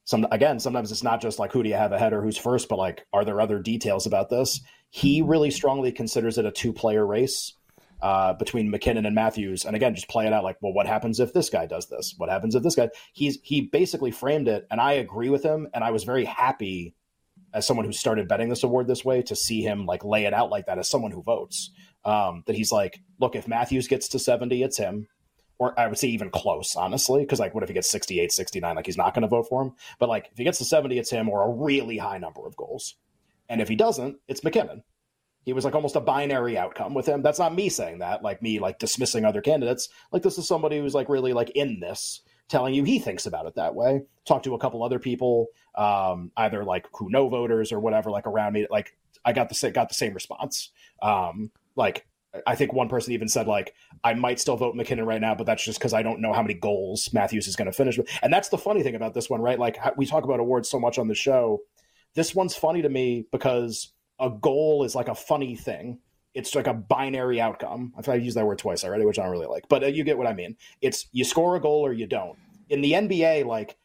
Some 0.05 0.27
again, 0.31 0.59
sometimes 0.59 0.91
it's 0.91 1.03
not 1.03 1.21
just 1.21 1.39
like 1.39 1.53
who 1.53 1.63
do 1.63 1.69
you 1.69 1.75
have 1.75 1.93
ahead 1.93 2.15
or 2.15 2.23
who's 2.23 2.39
first, 2.39 2.69
but 2.69 2.79
like, 2.79 3.07
are 3.13 3.25
there 3.25 3.41
other 3.41 3.59
details 3.59 4.07
about 4.07 4.31
this? 4.31 4.61
He 4.89 5.23
really 5.23 5.51
strongly 5.51 5.93
considers 5.93 6.39
it 6.39 6.47
a 6.47 6.51
two 6.51 6.73
player 6.73 7.07
race 7.07 7.55
uh, 8.03 8.35
between 8.35 8.71
MacKinnon 8.71 9.07
and 9.07 9.15
Matthews, 9.15 9.65
and 9.65 9.77
again, 9.77 9.95
just 9.95 10.09
play 10.09 10.27
it 10.27 10.33
out 10.33 10.45
like, 10.45 10.57
well, 10.61 10.73
what 10.73 10.87
happens 10.87 11.21
if 11.21 11.33
this 11.33 11.51
guy 11.51 11.67
does 11.67 11.89
this? 11.89 12.15
What 12.17 12.31
happens 12.31 12.55
if 12.55 12.63
this 12.63 12.75
guy? 12.75 12.91
He's 13.13 13.39
he 13.43 13.63
basically 13.63 14.11
framed 14.11 14.49
it, 14.49 14.67
and 14.71 14.81
I 14.81 14.95
agree 14.95 15.29
with 15.29 15.43
him, 15.43 15.69
and 15.75 15.85
I 15.85 15.91
was 15.91 16.05
very 16.05 16.25
happy 16.25 16.95
as 17.53 17.67
someone 17.67 17.87
who 17.87 17.93
started 17.93 18.29
betting 18.29 18.49
this 18.49 18.63
award 18.63 18.87
this 18.87 19.05
way 19.05 19.23
to 19.23 19.37
see 19.37 19.63
him 19.63 19.87
like 19.87 20.05
lay 20.05 20.25
it 20.25 20.35
out 20.35 20.51
like 20.51 20.67
that 20.67 20.79
as 20.79 20.89
someone 20.89 21.11
who 21.11 21.23
votes. 21.23 21.71
Um, 22.05 22.45
that 22.47 22.57
he's 22.57 22.73
like, 22.73 23.01
look, 23.19 23.37
if 23.37 23.47
Matthews 23.47 23.89
gets 23.89 24.09
to 24.09 24.19
70, 24.19 24.63
it's 24.63 24.79
him. 24.79 25.09
Or 25.59 25.79
I 25.79 25.89
would 25.89 25.99
say 25.99 26.09
even 26.09 26.31
close, 26.31 26.75
honestly, 26.75 27.21
because 27.21 27.39
like, 27.39 27.55
what 27.55 27.63
if 27.63 27.69
he 27.69 27.75
gets 27.75 27.91
68, 27.91 28.33
69? 28.33 28.77
Like, 28.77 28.87
he's 28.87 28.97
not 28.97 29.13
going 29.13 29.23
to 29.23 29.29
vote 29.29 29.47
for 29.49 29.63
him. 29.63 29.73
But 29.99 30.09
like, 30.09 30.31
if 30.33 30.39
he 30.39 30.45
gets 30.45 30.57
to 30.59 30.65
70, 30.65 30.99
it's 30.99 31.11
him 31.11 31.29
or 31.29 31.45
a 31.45 31.51
really 31.51 31.99
high 31.99 32.17
number 32.17 32.47
of 32.47 32.57
goals. 32.57 32.97
And 33.51 33.61
if 33.61 33.69
he 33.69 33.77
doesn't, 33.77 34.17
it's 34.27 34.43
MacKinnon. 34.43 34.83
He 35.51 35.53
was 35.53 35.65
like 35.65 35.75
almost 35.75 35.97
a 35.97 36.01
binary 36.01 36.57
outcome 36.57 36.95
with 36.95 37.07
him. 37.07 37.23
That's 37.23 37.41
not 37.41 37.57
me 37.57 37.69
saying 37.69 37.99
that, 37.99 38.23
like 38.23 38.41
me 38.41 38.61
like 38.61 38.79
dismissing 38.79 39.25
other 39.25 39.41
candidates. 39.41 39.89
Like, 40.13 40.23
this 40.23 40.39
is 40.39 40.47
somebody 40.47 40.79
who's 40.79 40.95
like 40.95 41.09
really 41.09 41.33
like 41.33 41.51
in 41.57 41.81
this 41.81 42.21
telling 42.49 42.73
you 42.73 42.85
he 42.85 43.01
thinks 43.01 43.27
about 43.27 43.47
it 43.47 43.57
that 43.57 43.75
way. 43.75 44.03
Talked 44.25 44.45
to 44.45 44.55
a 44.55 44.61
couple 44.61 44.85
other 44.85 45.01
people, 45.01 45.49
um, 45.75 46.31
either 46.37 46.65
like 46.65 46.87
who 46.93 47.11
know 47.11 47.29
voters 47.29 47.73
or 47.73 47.81
whatever, 47.81 48.13
like 48.13 48.29
around 48.29 48.53
me. 48.53 48.69
Like 48.71 48.97
I 49.25 49.33
got 49.33 49.49
the 49.49 49.71
got 49.73 49.89
the 49.89 49.95
same 49.97 50.15
response. 50.15 50.71
Um, 51.03 51.51
like 51.75 52.07
I 52.47 52.55
think 52.55 52.73
one 52.73 52.89
person 52.89 53.13
even 53.13 53.27
said 53.27 53.49
like 53.49 53.75
I 54.05 54.15
might 54.15 54.39
still 54.39 54.57
vote 54.57 54.77
MacKinnon 54.77 55.05
right 55.05 55.21
now, 55.21 55.35
but 55.35 55.47
that's 55.47 55.65
just 55.65 55.81
because 55.81 55.95
I 55.95 56.05
don't 56.05 56.21
know 56.21 56.33
how 56.33 56.43
many 56.43 56.55
goals 56.55 57.13
Matthews 57.13 57.49
is 57.49 57.57
going 57.57 57.67
to 57.67 57.77
finish 57.77 57.99
with. 57.99 58.09
And 58.23 58.33
that's 58.33 58.51
the 58.51 58.57
funny 58.57 58.85
thing 58.85 58.95
about 58.95 59.15
this 59.15 59.29
one, 59.29 59.41
right? 59.41 59.59
Like 59.59 59.81
we 59.97 60.07
talk 60.07 60.23
about 60.23 60.39
awards 60.39 60.71
so 60.71 60.79
much 60.79 60.97
on 60.97 61.09
the 61.09 61.17
show. 61.17 61.59
This 62.15 62.37
one's 62.37 62.55
funny 62.55 62.83
to 62.83 62.89
me 62.89 63.27
because 63.33 63.93
a 64.21 64.31
goal 64.31 64.85
is 64.85 64.95
like 64.95 65.09
a 65.09 65.15
funny 65.15 65.57
thing 65.57 65.99
it's 66.35 66.55
like 66.55 66.67
a 66.67 66.75
binary 66.75 67.41
outcome. 67.41 67.93
I 68.07 68.15
use 68.15 68.35
that 68.35 68.47
word 68.47 68.59
twice 68.59 68.85
already, 68.85 69.05
which 69.05 69.19
I 69.19 69.23
don't 69.23 69.33
really 69.33 69.47
like, 69.47 69.69
but 69.69 69.83
uh, 69.83 69.87
you 69.87 70.05
get 70.05 70.17
what 70.17 70.27
I 70.27 70.33
mean. 70.33 70.57
It's 70.81 71.07
you 71.13 71.25
score 71.25 71.57
a 71.57 71.61
goal 71.61 71.85
or 71.85 71.93
you 71.93 72.07
don't. 72.07 72.39
In 72.69 72.81
the 72.81 72.93
NBA, 72.93 73.47
like 73.47 73.77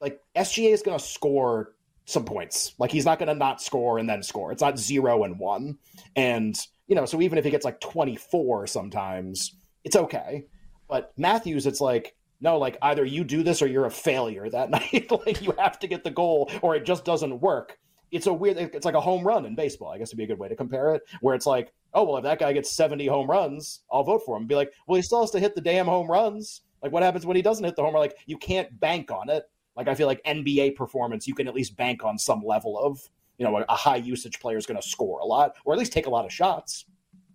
like 0.00 0.20
SGA 0.36 0.72
is 0.72 0.82
going 0.82 0.98
to 0.98 1.04
score 1.04 1.74
some 2.04 2.24
points. 2.24 2.74
Like 2.78 2.90
he's 2.92 3.04
not 3.04 3.18
going 3.18 3.28
to 3.28 3.34
not 3.34 3.60
score 3.60 3.98
and 3.98 4.08
then 4.08 4.22
score. 4.22 4.52
It's 4.52 4.62
not 4.62 4.78
zero 4.78 5.24
and 5.24 5.38
one. 5.38 5.78
And 6.14 6.56
you 6.86 6.94
know, 6.94 7.06
so 7.06 7.20
even 7.20 7.38
if 7.38 7.44
he 7.44 7.50
gets 7.50 7.64
like 7.64 7.80
twenty 7.80 8.16
four, 8.16 8.66
sometimes 8.66 9.56
it's 9.82 9.96
okay. 9.96 10.46
But 10.88 11.12
Matthews, 11.16 11.66
it's 11.66 11.80
like 11.80 12.14
no, 12.40 12.58
like 12.58 12.78
either 12.82 13.04
you 13.04 13.24
do 13.24 13.42
this 13.42 13.62
or 13.62 13.66
you're 13.66 13.86
a 13.86 13.90
failure 13.90 14.48
that 14.48 14.70
night. 14.70 15.10
like 15.26 15.42
you 15.42 15.52
have 15.58 15.78
to 15.80 15.88
get 15.88 16.04
the 16.04 16.10
goal 16.10 16.50
or 16.62 16.76
it 16.76 16.86
just 16.86 17.04
doesn't 17.04 17.40
work 17.40 17.78
it's 18.10 18.26
a 18.26 18.32
weird 18.32 18.56
it's 18.56 18.84
like 18.84 18.94
a 18.94 19.00
home 19.00 19.26
run 19.26 19.46
in 19.46 19.54
baseball 19.54 19.90
i 19.90 19.98
guess 19.98 20.10
would 20.10 20.18
be 20.18 20.24
a 20.24 20.26
good 20.26 20.38
way 20.38 20.48
to 20.48 20.56
compare 20.56 20.94
it 20.94 21.02
where 21.20 21.34
it's 21.34 21.46
like 21.46 21.72
oh 21.94 22.04
well 22.04 22.16
if 22.16 22.24
that 22.24 22.38
guy 22.38 22.52
gets 22.52 22.70
70 22.70 23.06
home 23.06 23.28
runs 23.30 23.80
i'll 23.92 24.04
vote 24.04 24.22
for 24.24 24.36
him. 24.36 24.46
Be 24.46 24.54
like 24.54 24.72
well 24.86 24.96
he 24.96 25.02
still 25.02 25.20
has 25.20 25.30
to 25.32 25.40
hit 25.40 25.54
the 25.54 25.60
damn 25.60 25.86
home 25.86 26.10
runs. 26.10 26.62
Like 26.82 26.92
what 26.92 27.02
happens 27.02 27.26
when 27.26 27.36
he 27.36 27.42
doesn't 27.42 27.64
hit 27.64 27.76
the 27.76 27.82
home 27.82 27.94
run? 27.94 28.02
Like 28.02 28.16
you 28.26 28.38
can't 28.38 28.78
bank 28.80 29.10
on 29.10 29.28
it. 29.30 29.44
Like 29.76 29.88
i 29.88 29.94
feel 29.94 30.06
like 30.06 30.22
nba 30.24 30.76
performance 30.76 31.26
you 31.26 31.34
can 31.34 31.48
at 31.48 31.54
least 31.54 31.76
bank 31.76 32.04
on 32.04 32.18
some 32.18 32.42
level 32.44 32.78
of 32.78 33.00
you 33.38 33.44
know 33.46 33.64
a, 33.68 33.76
high 33.76 33.96
usage 33.96 34.40
player 34.40 34.58
is 34.58 34.66
going 34.66 34.80
to 34.80 34.86
score 34.86 35.20
a 35.20 35.24
lot 35.24 35.54
or 35.64 35.72
at 35.72 35.78
least 35.78 35.92
take 35.92 36.06
a 36.06 36.10
lot 36.10 36.24
of 36.24 36.32
shots 36.32 36.84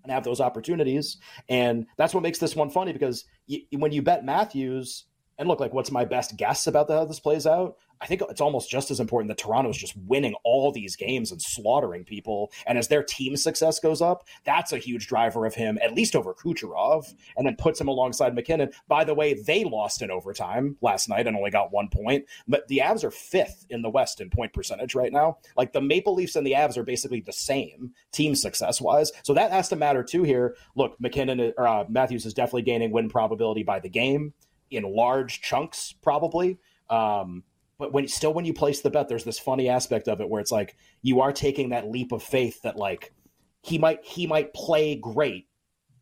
and 0.04 0.12
have 0.12 0.24
those 0.24 0.40
opportunities. 0.40 1.18
And 1.50 1.88
that's 1.98 2.14
what 2.14 2.22
makes 2.22 2.38
this 2.38 2.56
one 2.56 2.70
funny 2.70 2.94
because 2.94 3.26
when 3.72 3.92
you 3.92 4.02
bet 4.02 4.24
matthews 4.24 5.06
and 5.38 5.48
look 5.48 5.60
like 5.60 5.74
what's 5.74 5.92
my 5.92 6.06
best 6.06 6.38
guess 6.38 6.68
about 6.68 6.90
how 6.90 7.06
this 7.06 7.20
plays 7.20 7.46
out 7.46 7.78
I 8.02 8.08
think 8.08 8.22
it's 8.30 8.42
almost 8.42 8.70
just 8.70 8.92
as 8.92 9.00
important 9.00 9.30
that 9.30 9.38
Toronto's 9.38 9.78
just 9.78 9.96
winning 9.98 10.36
all 10.44 10.72
these 10.72 10.96
games 10.96 11.32
and 11.32 11.42
slaughtering 11.42 12.04
people. 12.04 12.52
And 12.66 12.78
as 12.78 12.88
their 12.88 13.04
team 13.04 13.38
success 13.38 13.80
goes 13.80 14.02
up, 14.02 14.28
that's 14.44 14.74
a 14.74 14.78
huge 14.78 15.08
driver 15.08 15.46
of 15.46 15.56
him, 15.56 15.78
at 15.82 15.94
least 15.94 16.16
over 16.16 16.34
Kucherov, 16.34 17.14
and 17.38 17.46
then 17.46 17.56
puts 17.56 17.80
him 17.80 17.88
alongside 17.88 18.36
MacKinnon. 18.36 18.72
By 18.88 19.04
the 19.04 19.14
way, 19.14 19.34
they 19.34 19.64
lost 19.64 20.02
in 20.02 20.12
overtime 20.12 20.78
last 20.82 21.10
night 21.10 21.28
and 21.28 21.36
only 21.36 21.52
got 21.52 21.72
one 21.72 21.90
point, 21.90 22.26
but 22.48 22.68
the 22.68 22.82
Avs 22.84 23.04
are 23.04 23.12
fifth 23.12 23.66
in 23.70 23.82
the 23.82 23.90
West 23.90 24.22
in 24.22 24.30
point 24.30 24.54
percentage 24.54 24.96
right 24.96 25.12
now. 25.12 25.38
Like 25.56 25.74
the 25.74 25.82
Maple 25.82 26.14
Leafs 26.14 26.36
and 26.36 26.46
the 26.46 26.54
Avs 26.54 26.78
are 26.78 26.84
basically 26.84 27.22
the 27.22 27.34
same 27.34 27.94
team 28.12 28.36
success 28.36 28.82
wise. 28.82 29.12
So 29.24 29.34
that 29.34 29.52
has 29.52 29.70
to 29.70 29.76
matter 29.76 30.04
too 30.04 30.24
here. 30.24 30.56
Look, 30.76 30.96
MacKinnon 31.00 31.54
or 31.58 31.68
uh, 31.68 31.86
Matthews 31.90 32.26
is 32.26 32.34
definitely 32.34 32.64
gaining 32.64 32.92
win 32.92 33.10
probability 33.10 33.64
by 33.64 33.80
the 33.80 33.90
game 33.90 34.34
in 34.72 34.84
large 34.84 35.42
chunks, 35.42 35.94
probably. 36.02 36.58
Um, 36.90 37.44
but 37.78 37.92
when 37.92 38.08
still 38.08 38.34
when 38.34 38.46
you 38.46 38.54
place 38.54 38.82
the 38.82 38.90
bet, 38.90 39.10
there's 39.10 39.24
this 39.24 39.40
funny 39.40 39.70
aspect 39.70 40.08
of 40.08 40.22
it 40.22 40.30
where 40.30 40.42
it's 40.42 40.52
like 40.52 40.78
you 41.02 41.22
are 41.22 41.34
taking 41.34 41.70
that 41.70 41.90
leap 41.90 42.12
of 42.12 42.24
faith 42.24 42.62
that 42.62 42.78
like 42.78 43.14
he 43.62 43.78
might 43.78 44.04
he 44.04 44.28
might 44.28 44.54
play 44.54 44.96
great, 44.96 45.48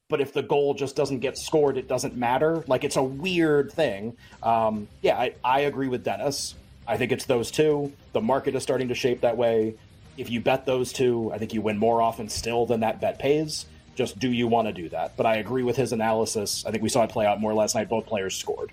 but 0.09 0.21
if 0.21 0.33
the 0.33 0.43
goal 0.43 0.73
just 0.73 0.95
doesn't 0.95 1.19
get 1.19 1.37
scored, 1.37 1.77
it 1.77 1.87
doesn't 1.87 2.15
matter. 2.15 2.63
Like 2.67 2.83
it's 2.83 2.97
a 2.97 3.03
weird 3.03 3.71
thing. 3.71 4.17
Um, 4.43 4.87
yeah, 5.01 5.17
I, 5.17 5.35
I 5.43 5.61
agree 5.61 5.87
with 5.87 6.03
Dennis. 6.03 6.55
I 6.85 6.97
think 6.97 7.11
it's 7.11 7.25
those 7.25 7.49
two. 7.49 7.93
The 8.11 8.21
market 8.21 8.55
is 8.55 8.61
starting 8.61 8.89
to 8.89 8.95
shape 8.95 9.21
that 9.21 9.37
way. 9.37 9.75
If 10.17 10.29
you 10.29 10.41
bet 10.41 10.65
those 10.65 10.93
two, 10.93 11.31
I 11.33 11.37
think 11.37 11.53
you 11.53 11.61
win 11.61 11.79
more 11.79 12.01
often 12.01 12.29
still 12.29 12.65
than 12.65 12.81
that 12.81 13.01
bet 13.01 13.17
pays. 13.17 13.65
Just 13.95 14.19
do 14.19 14.31
you 14.31 14.47
want 14.47 14.67
to 14.67 14.73
do 14.73 14.89
that? 14.89 15.15
But 15.15 15.25
I 15.25 15.35
agree 15.35 15.63
with 15.63 15.75
his 15.75 15.91
analysis. 15.91 16.65
I 16.65 16.71
think 16.71 16.83
we 16.83 16.89
saw 16.89 17.03
it 17.03 17.09
play 17.09 17.25
out 17.25 17.39
more 17.39 17.53
last 17.53 17.75
night. 17.75 17.89
Both 17.89 18.05
players 18.05 18.35
scored. 18.35 18.71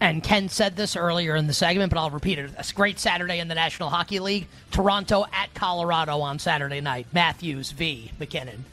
And 0.00 0.22
Ken 0.22 0.48
said 0.48 0.76
this 0.76 0.96
earlier 0.96 1.34
in 1.34 1.46
the 1.46 1.54
segment, 1.54 1.90
but 1.90 1.98
I'll 1.98 2.10
repeat 2.10 2.38
it. 2.38 2.50
It's 2.58 2.72
a 2.72 2.74
great 2.74 2.98
Saturday 2.98 3.38
in 3.38 3.48
the 3.48 3.54
National 3.54 3.88
Hockey 3.88 4.20
League. 4.20 4.46
Toronto 4.70 5.24
at 5.32 5.54
Colorado 5.54 6.18
on 6.20 6.38
Saturday 6.38 6.80
night. 6.82 7.06
Matthews 7.12 7.70
v. 7.70 8.10
MacKinnon. 8.18 8.66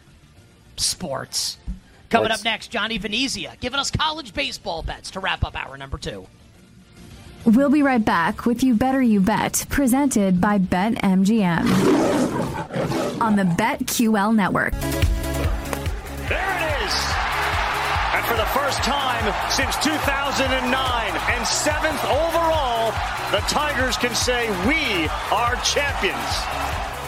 Sports. 0.76 1.58
Coming 2.10 2.30
Let's... 2.30 2.42
up 2.42 2.46
next, 2.46 2.68
Johnny 2.68 2.98
Venezia 2.98 3.56
giving 3.62 3.80
us 3.80 3.90
college 3.92 4.34
baseball 4.34 4.84
bets 4.84 5.12
to 5.12 5.22
wrap 5.22 5.46
up 5.46 5.56
hour 5.56 5.78
number 5.78 5.98
two. 5.98 6.28
We'll 7.46 7.70
be 7.70 7.82
right 7.82 8.04
back 8.04 8.46
with 8.46 8.62
You 8.62 8.76
Better 8.76 9.02
You 9.02 9.20
Bet, 9.20 9.66
presented 9.70 10.42
by 10.42 10.60
BetMGM 10.60 11.62
on 13.22 13.36
the 13.36 13.44
BetQL 13.44 14.36
network. 14.36 14.74
For 18.32 18.38
the 18.38 18.46
first 18.46 18.82
time 18.82 19.52
since 19.52 19.76
2009 19.84 20.72
and 20.72 21.46
seventh 21.46 22.02
overall, 22.06 22.92
the 23.30 23.40
Tigers 23.50 23.98
can 23.98 24.16
say 24.16 24.50
we 24.66 25.10
are 25.34 25.58
champions. 25.58 26.18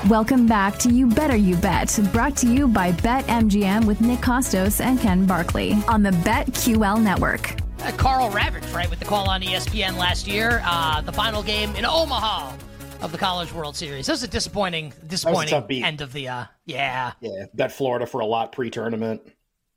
Welcome 0.09 0.47
back 0.47 0.77
to 0.79 0.89
You 0.89 1.07
Better 1.07 1.38
You 1.38 1.55
Bet, 1.55 1.97
brought 2.12 2.36
to 2.38 2.53
you 2.53 2.67
by 2.67 2.91
BetMGM 2.91 3.86
with 3.86 4.01
Nick 4.01 4.19
Kostos 4.19 4.81
and 4.81 4.99
Ken 4.99 5.25
Barkley 5.25 5.77
on 5.88 6.03
the 6.03 6.09
BetQL 6.09 7.01
network. 7.01 7.55
Uh, 7.79 7.93
Karl 7.95 8.29
Ravech, 8.29 8.73
right, 8.73 8.89
with 8.89 8.99
the 8.99 9.05
call 9.05 9.29
on 9.29 9.41
ESPN 9.41 9.97
last 9.97 10.27
year, 10.27 10.62
uh, 10.65 10.99
the 10.99 11.13
final 11.13 11.41
game 11.41 11.73
in 11.77 11.86
Omaha 11.86 12.53
of 12.99 13.13
the 13.13 13.17
College 13.17 13.53
World 13.53 13.77
Series. 13.77 14.07
This 14.07 14.17
is 14.17 14.23
a 14.23 14.27
disappointing, 14.27 14.91
disappointing 15.07 15.86
end 15.86 16.01
of 16.01 16.12
the. 16.12 16.27
Uh, 16.27 16.45
yeah, 16.65 17.13
yeah. 17.21 17.45
Bet 17.53 17.71
Florida 17.71 18.05
for 18.05 18.19
a 18.19 18.25
lot 18.25 18.51
pre-tournament. 18.51 19.21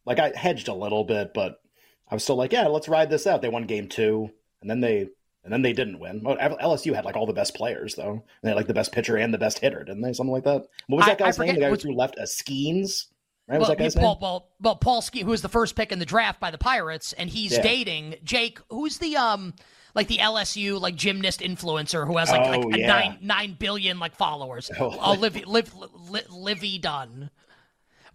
Like 0.07 0.19
I 0.19 0.33
hedged 0.35 0.69
a 0.69 0.75
little 0.75 1.05
bit, 1.05 1.35
but 1.35 1.61
I 2.09 2.15
was 2.15 2.23
still 2.23 2.37
like, 2.37 2.53
yeah, 2.53 2.67
let's 2.69 2.89
ride 2.89 3.11
this 3.11 3.27
out. 3.27 3.43
They 3.43 3.49
won 3.49 3.65
game 3.65 3.89
two, 3.89 4.31
and 4.61 4.71
then 4.71 4.81
they 4.81 5.09
and 5.47 5.53
then 5.53 5.63
they 5.63 5.73
didn't 5.73 6.01
win. 6.01 6.23
LSU 6.23 6.93
had 6.93 7.05
like 7.05 7.17
all 7.17 7.25
the 7.25 7.33
best 7.33 7.55
players 7.55 7.95
though. 7.95 8.11
And 8.11 8.23
they 8.43 8.49
had 8.49 8.57
like 8.57 8.67
the 8.67 8.75
best 8.75 8.91
pitcher 8.91 9.17
and 9.17 9.33
the 9.33 9.39
best 9.39 9.61
hitter, 9.61 9.85
didn't 9.85 10.03
they? 10.03 10.13
Something 10.13 10.33
like 10.33 10.43
that. 10.43 10.67
What 10.89 10.97
was 10.97 11.07
that 11.07 11.19
guy's 11.19 11.39
name? 11.39 11.55
The 11.55 11.61
guy 11.61 11.71
who 11.71 11.93
left 11.93 12.19
a 12.19 12.23
Skenes. 12.23 13.07
Right? 13.47 13.61
Well, 13.61 13.61
was 13.61 13.69
that 13.69 13.79
guy's 13.79 13.95
Paul, 13.95 14.15
name? 14.15 14.19
Well, 14.21 14.49
well, 14.61 14.75
Paul 14.75 15.03
Skenes, 15.03 15.23
who 15.23 15.31
was 15.31 15.43
the 15.43 15.49
first 15.49 15.77
pick 15.77 15.93
in 15.93 16.01
the 16.01 16.05
draft 16.05 16.41
by 16.41 16.51
the 16.51 16.59
Pirates, 16.59 17.13
and 17.13 17.31
he's 17.31 17.53
yeah. 17.53 17.63
dating 17.63 18.17
Jake, 18.25 18.59
who's 18.71 18.99
the 18.99 19.17
um 19.17 19.55
like 19.95 20.09
the 20.09 20.19
LSU 20.19 20.81
like 20.81 20.97
gymnast 20.97 21.41
influencer 21.41 22.09
who 22.09 22.17
has 22.17 22.29
like, 22.31 22.47
oh, 22.49 22.61
like 22.61 22.77
yeah. 22.77 22.87
nine 22.89 23.19
nine 23.23 23.57
billion 23.57 24.01
like 24.01 24.17
followers. 24.17 24.69
Oh, 24.81 25.13
Olivia 25.13 25.47
Liv, 25.47 25.73
Liv, 26.11 26.29
Livvy 26.29 26.79
Dunne. 26.79 27.31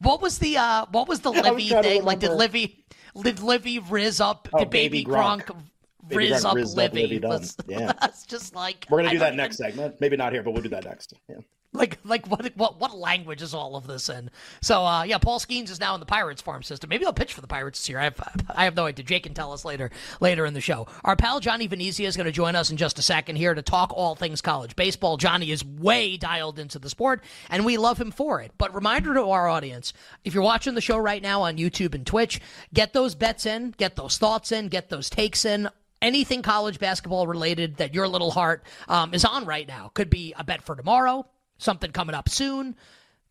What 0.01 0.21
was 0.21 0.39
the 0.39 0.57
uh 0.57 0.85
what 0.91 1.07
was 1.07 1.21
the 1.21 1.31
Livy 1.45 1.69
thing? 1.69 2.03
Like 2.03 2.19
did 2.19 2.31
Livy 2.31 2.83
did 3.21 3.39
Livy 3.39 3.79
riz 3.79 4.19
up 4.19 4.47
oh, 4.53 4.59
did 4.59 4.69
baby, 4.69 5.03
baby 5.03 5.11
Gronk, 5.11 5.43
Gronk 5.43 6.15
riz, 6.15 6.45
up 6.45 6.55
Livy? 6.55 7.19
Livy 7.19 7.53
yeah. 7.67 7.93
That's 7.99 8.25
just 8.25 8.55
like 8.55 8.87
We're 8.89 8.99
gonna 8.99 9.11
do 9.11 9.19
that 9.19 9.35
next 9.35 9.57
segment. 9.57 9.99
Maybe 9.99 10.17
not 10.17 10.33
here, 10.33 10.43
but 10.43 10.51
we'll 10.51 10.63
do 10.63 10.69
that 10.69 10.85
next. 10.85 11.13
Yeah. 11.29 11.37
Like, 11.73 11.99
like 12.03 12.27
what, 12.27 12.51
what, 12.57 12.81
what 12.81 12.97
language 12.97 13.41
is 13.41 13.53
all 13.53 13.77
of 13.77 13.87
this 13.87 14.09
in? 14.09 14.29
So, 14.61 14.83
uh, 14.85 15.03
yeah, 15.03 15.17
Paul 15.19 15.39
Skenes 15.39 15.69
is 15.69 15.79
now 15.79 15.93
in 15.93 16.01
the 16.01 16.05
Pirates 16.05 16.41
farm 16.41 16.63
system. 16.63 16.89
Maybe 16.89 17.05
I'll 17.05 17.13
pitch 17.13 17.33
for 17.33 17.39
the 17.39 17.47
Pirates 17.47 17.79
this 17.79 17.87
year. 17.87 17.99
I 17.99 18.03
have, 18.03 18.45
I 18.49 18.65
have 18.65 18.75
no 18.75 18.87
idea. 18.87 19.05
Jake 19.05 19.23
can 19.23 19.33
tell 19.33 19.53
us 19.53 19.63
later, 19.63 19.89
later 20.19 20.45
in 20.45 20.53
the 20.53 20.59
show. 20.59 20.87
Our 21.05 21.15
pal 21.15 21.39
Johnny 21.39 21.67
Venezia 21.67 22.09
is 22.09 22.17
going 22.17 22.25
to 22.25 22.31
join 22.33 22.57
us 22.57 22.71
in 22.71 22.77
just 22.77 22.99
a 22.99 23.01
second 23.01 23.37
here 23.37 23.53
to 23.53 23.61
talk 23.61 23.93
all 23.93 24.15
things 24.15 24.41
college 24.41 24.75
baseball. 24.75 25.15
Johnny 25.15 25.49
is 25.49 25.63
way 25.63 26.17
dialed 26.17 26.59
into 26.59 26.77
the 26.77 26.89
sport, 26.89 27.23
and 27.49 27.63
we 27.63 27.77
love 27.77 27.99
him 27.99 28.11
for 28.11 28.41
it. 28.41 28.51
But 28.57 28.75
reminder 28.75 29.13
to 29.13 29.29
our 29.29 29.47
audience: 29.47 29.93
if 30.25 30.33
you're 30.33 30.43
watching 30.43 30.75
the 30.75 30.81
show 30.81 30.97
right 30.97 31.21
now 31.21 31.43
on 31.43 31.57
YouTube 31.57 31.95
and 31.95 32.05
Twitch, 32.05 32.41
get 32.73 32.91
those 32.91 33.15
bets 33.15 33.45
in, 33.45 33.71
get 33.77 33.95
those 33.95 34.17
thoughts 34.17 34.51
in, 34.51 34.67
get 34.67 34.89
those 34.89 35.09
takes 35.09 35.45
in 35.45 35.69
anything 36.01 36.41
college 36.41 36.79
basketball 36.79 37.27
related 37.27 37.77
that 37.77 37.93
your 37.93 38.07
little 38.07 38.31
heart 38.31 38.65
um, 38.87 39.13
is 39.13 39.23
on 39.23 39.45
right 39.45 39.67
now. 39.67 39.91
Could 39.93 40.09
be 40.09 40.33
a 40.37 40.43
bet 40.43 40.63
for 40.63 40.75
tomorrow, 40.75 41.25
something 41.61 41.91
coming 41.91 42.15
up 42.15 42.29
soon, 42.29 42.75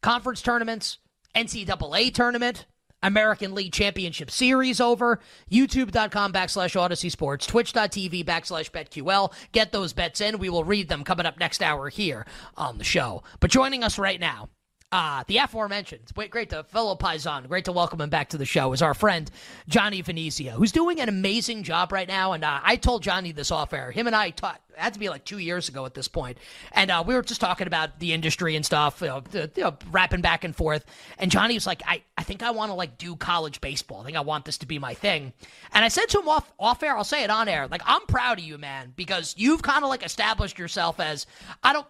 conference 0.03 0.43
tournaments, 0.43 0.99
NCAA 1.35 2.13
tournament, 2.15 2.67
American 3.03 3.55
League 3.55 3.73
Championship 3.73 4.31
Series 4.31 4.81
over. 4.81 5.21
YouTube.com 5.51 6.33
backslash 6.33 6.79
Audacy 6.79 7.11
Sports, 7.11 7.47
Twitch.tv 7.47 8.25
backslash 8.25 8.71
BetQL. 8.71 9.33
Get 9.53 9.73
those 9.73 9.93
bets 9.93 10.21
in. 10.21 10.39
We 10.39 10.51
will 10.51 10.65
read 10.65 10.89
them 10.89 11.05
coming 11.05 11.27
up 11.27 11.39
next 11.39 11.63
hour 11.63 11.89
here 11.89 12.27
on 12.57 12.79
the 12.79 12.85
show. 12.85 13.23
But 13.41 13.51
joining 13.51 13.83
us 13.83 13.99
right 13.99 14.21
now, 14.21 14.49
uh, 14.93 15.25
the 15.27 15.39
aforementioned, 15.39 16.13
great 16.31 16.51
to 16.51 16.63
fellow 16.65 16.95
Paisan, 16.95 17.49
great 17.49 17.65
to 17.65 17.73
welcome 17.73 18.01
him 18.01 18.11
back 18.11 18.29
to 18.31 18.39
the 18.39 18.47
show, 18.47 18.73
is 18.73 18.83
our 18.83 18.95
friend 18.95 19.31
Johnny 19.69 20.01
Venezia, 20.01 20.53
who's 20.53 20.73
doing 20.73 21.01
an 21.01 21.09
amazing 21.09 21.63
job 21.65 21.93
right 21.93 22.09
now. 22.09 22.33
And 22.33 22.45
uh, 22.45 22.61
I 22.63 22.77
told 22.77 23.03
Johnny 23.03 23.33
this 23.33 23.51
off 23.51 23.73
air. 23.73 23.91
Him 23.91 24.07
and 24.07 24.15
I 24.15 24.31
taught, 24.31 24.61
had 24.75 24.95
to 24.95 25.01
be 25.01 25.09
like 25.09 25.25
two 25.25 25.39
years 25.39 25.69
ago 25.69 25.85
at 25.87 25.95
this 25.95 26.07
point. 26.07 26.21
point, 26.21 26.39
and 26.73 26.91
uh, 26.91 27.03
we 27.07 27.15
were 27.15 27.23
just 27.23 27.41
talking 27.41 27.67
about 27.67 27.99
the 27.99 28.13
industry 28.13 28.55
and 28.55 28.67
stuff, 28.67 29.01
you 29.01 29.07
know, 29.07 29.23
you 29.33 29.49
know, 29.57 29.75
rapping 29.91 30.21
back 30.21 30.45
and 30.45 30.55
forth. 30.55 30.85
And 31.19 31.31
Johnny 31.31 31.55
was 31.55 31.67
like, 31.67 31.83
"I, 31.87 32.03
I 32.19 32.25
think 32.25 32.43
I 32.43 32.51
want 32.51 32.71
to 32.71 32.75
like 32.75 32.99
do 32.99 33.17
college 33.17 33.61
baseball. 33.61 34.03
I 34.03 34.05
think 34.05 34.17
I 34.19 34.21
want 34.21 34.45
this 34.45 34.59
to 34.59 34.67
be 34.67 34.79
my 34.79 34.93
thing." 34.93 35.33
And 35.73 35.83
I 35.83 35.89
said 35.89 36.07
to 36.11 36.21
him 36.21 36.29
off 36.29 36.53
off 36.59 36.83
air, 36.83 36.95
I'll 36.97 37.05
say 37.05 37.25
it 37.25 37.31
on 37.31 37.49
air, 37.49 37.69
like 37.69 37.83
I'm 37.87 38.05
proud 38.07 38.39
of 38.39 38.45
you, 38.45 38.59
man, 38.59 38.93
because 38.97 39.35
you've 39.39 39.63
kind 39.63 39.83
of 39.83 39.89
like 39.89 40.05
established 40.05 40.59
yourself 40.59 41.01
as 41.01 41.27
I 41.63 41.73
don't 41.73 41.87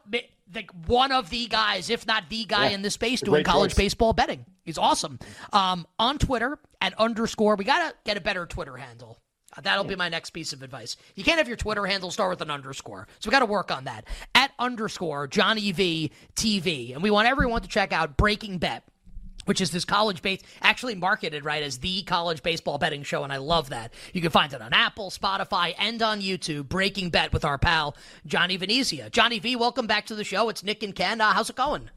like 0.54 0.70
one 0.86 1.12
of 1.12 1.30
the 1.30 1.46
guys, 1.46 1.90
if 1.90 2.06
not 2.06 2.24
the 2.28 2.44
guy 2.44 2.68
Yeah. 2.68 2.74
in 2.76 2.82
this 2.82 2.94
space 2.94 3.20
doing 3.20 3.44
college 3.44 3.70
choice. 3.72 3.76
baseball 3.78 4.12
betting. 4.12 4.44
He's 4.64 4.78
awesome. 4.78 5.18
Um, 5.52 5.86
on 5.98 6.18
Twitter 6.18 6.58
at 6.80 6.94
underscore, 6.98 7.56
we 7.56 7.64
gotta 7.64 7.94
get 8.04 8.16
a 8.16 8.20
better 8.20 8.46
Twitter 8.46 8.76
handle. 8.76 9.18
Uh, 9.56 9.60
that'll 9.62 9.82
be 9.84 9.96
my 9.96 10.08
next 10.08 10.30
piece 10.30 10.52
of 10.52 10.62
advice. 10.62 10.96
You 11.16 11.24
can't 11.24 11.38
have 11.38 11.48
your 11.48 11.56
Twitter 11.56 11.84
handle 11.84 12.12
start 12.12 12.30
with 12.30 12.40
an 12.40 12.52
underscore, 12.52 13.08
so 13.18 13.28
we 13.28 13.32
got 13.32 13.40
to 13.40 13.46
work 13.46 13.72
on 13.72 13.82
that. 13.84 14.04
At 14.32 14.52
underscore 14.60 15.26
Johnny 15.26 15.72
V 15.72 16.12
TV, 16.36 16.92
and 16.94 17.02
we 17.02 17.10
want 17.10 17.26
everyone 17.26 17.60
to 17.62 17.68
check 17.68 17.92
out 17.92 18.16
Breaking 18.16 18.58
Bet 18.58 18.84
which 19.50 19.60
is 19.60 19.72
this 19.72 19.84
college 19.84 20.22
base 20.22 20.40
actually 20.62 20.94
marketed 20.94 21.44
right 21.44 21.64
as 21.64 21.78
the 21.78 22.02
college 22.04 22.40
baseball 22.40 22.78
betting 22.78 23.02
show 23.02 23.24
and 23.24 23.32
i 23.32 23.36
love 23.36 23.70
that 23.70 23.92
you 24.12 24.20
can 24.20 24.30
find 24.30 24.52
it 24.52 24.62
on 24.62 24.72
apple 24.72 25.10
spotify 25.10 25.74
and 25.76 26.00
on 26.02 26.20
youtube 26.20 26.68
breaking 26.68 27.10
bet 27.10 27.32
with 27.32 27.44
our 27.44 27.58
pal 27.58 27.96
johnny 28.24 28.56
venezia 28.56 29.10
johnny 29.10 29.40
v 29.40 29.56
welcome 29.56 29.88
back 29.88 30.06
to 30.06 30.14
the 30.14 30.22
show 30.22 30.48
it's 30.48 30.62
nick 30.62 30.84
and 30.84 30.94
ken 30.94 31.20
uh, 31.20 31.32
how's 31.32 31.50
it 31.50 31.56
going 31.56 31.90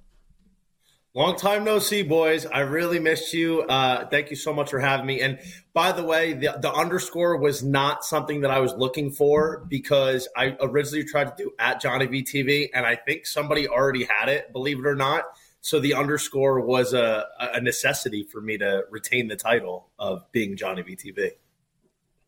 Long 1.15 1.35
time 1.35 1.63
no 1.63 1.77
see, 1.77 2.01
boys. 2.01 2.47
I 2.47 2.61
really 2.61 2.97
missed 2.97 3.35
you. 3.35 3.61
Uh, 3.61 4.07
thank 4.07 4.31
you 4.31 4.35
so 4.35 4.51
much 4.51 4.71
for 4.71 4.79
having 4.79 5.05
me. 5.05 5.21
And 5.21 5.37
by 5.71 5.91
the 5.91 6.03
way, 6.03 6.33
the, 6.33 6.57
the 6.59 6.73
underscore 6.73 7.37
was 7.37 7.61
not 7.61 8.03
something 8.03 8.41
that 8.41 8.49
I 8.49 8.59
was 8.59 8.73
looking 8.73 9.11
for 9.11 9.63
because 9.67 10.27
I 10.35 10.57
originally 10.59 11.05
tried 11.05 11.37
to 11.37 11.43
do 11.43 11.51
at 11.59 11.79
Johnny 11.79 12.07
VTV, 12.07 12.69
and 12.73 12.83
I 12.83 12.95
think 12.95 13.27
somebody 13.27 13.67
already 13.67 14.05
had 14.05 14.27
it, 14.27 14.51
believe 14.51 14.79
it 14.79 14.87
or 14.87 14.95
not. 14.95 15.25
So 15.63 15.79
the 15.79 15.93
underscore 15.93 16.59
was 16.59 16.93
a, 16.93 17.25
a 17.39 17.61
necessity 17.61 18.23
for 18.23 18.41
me 18.41 18.57
to 18.57 18.83
retain 18.91 19.29
the 19.29 19.37
title 19.37 19.91
of 19.97 20.29
being 20.33 20.57
Johnny 20.57 20.83
VTV. 20.83 21.31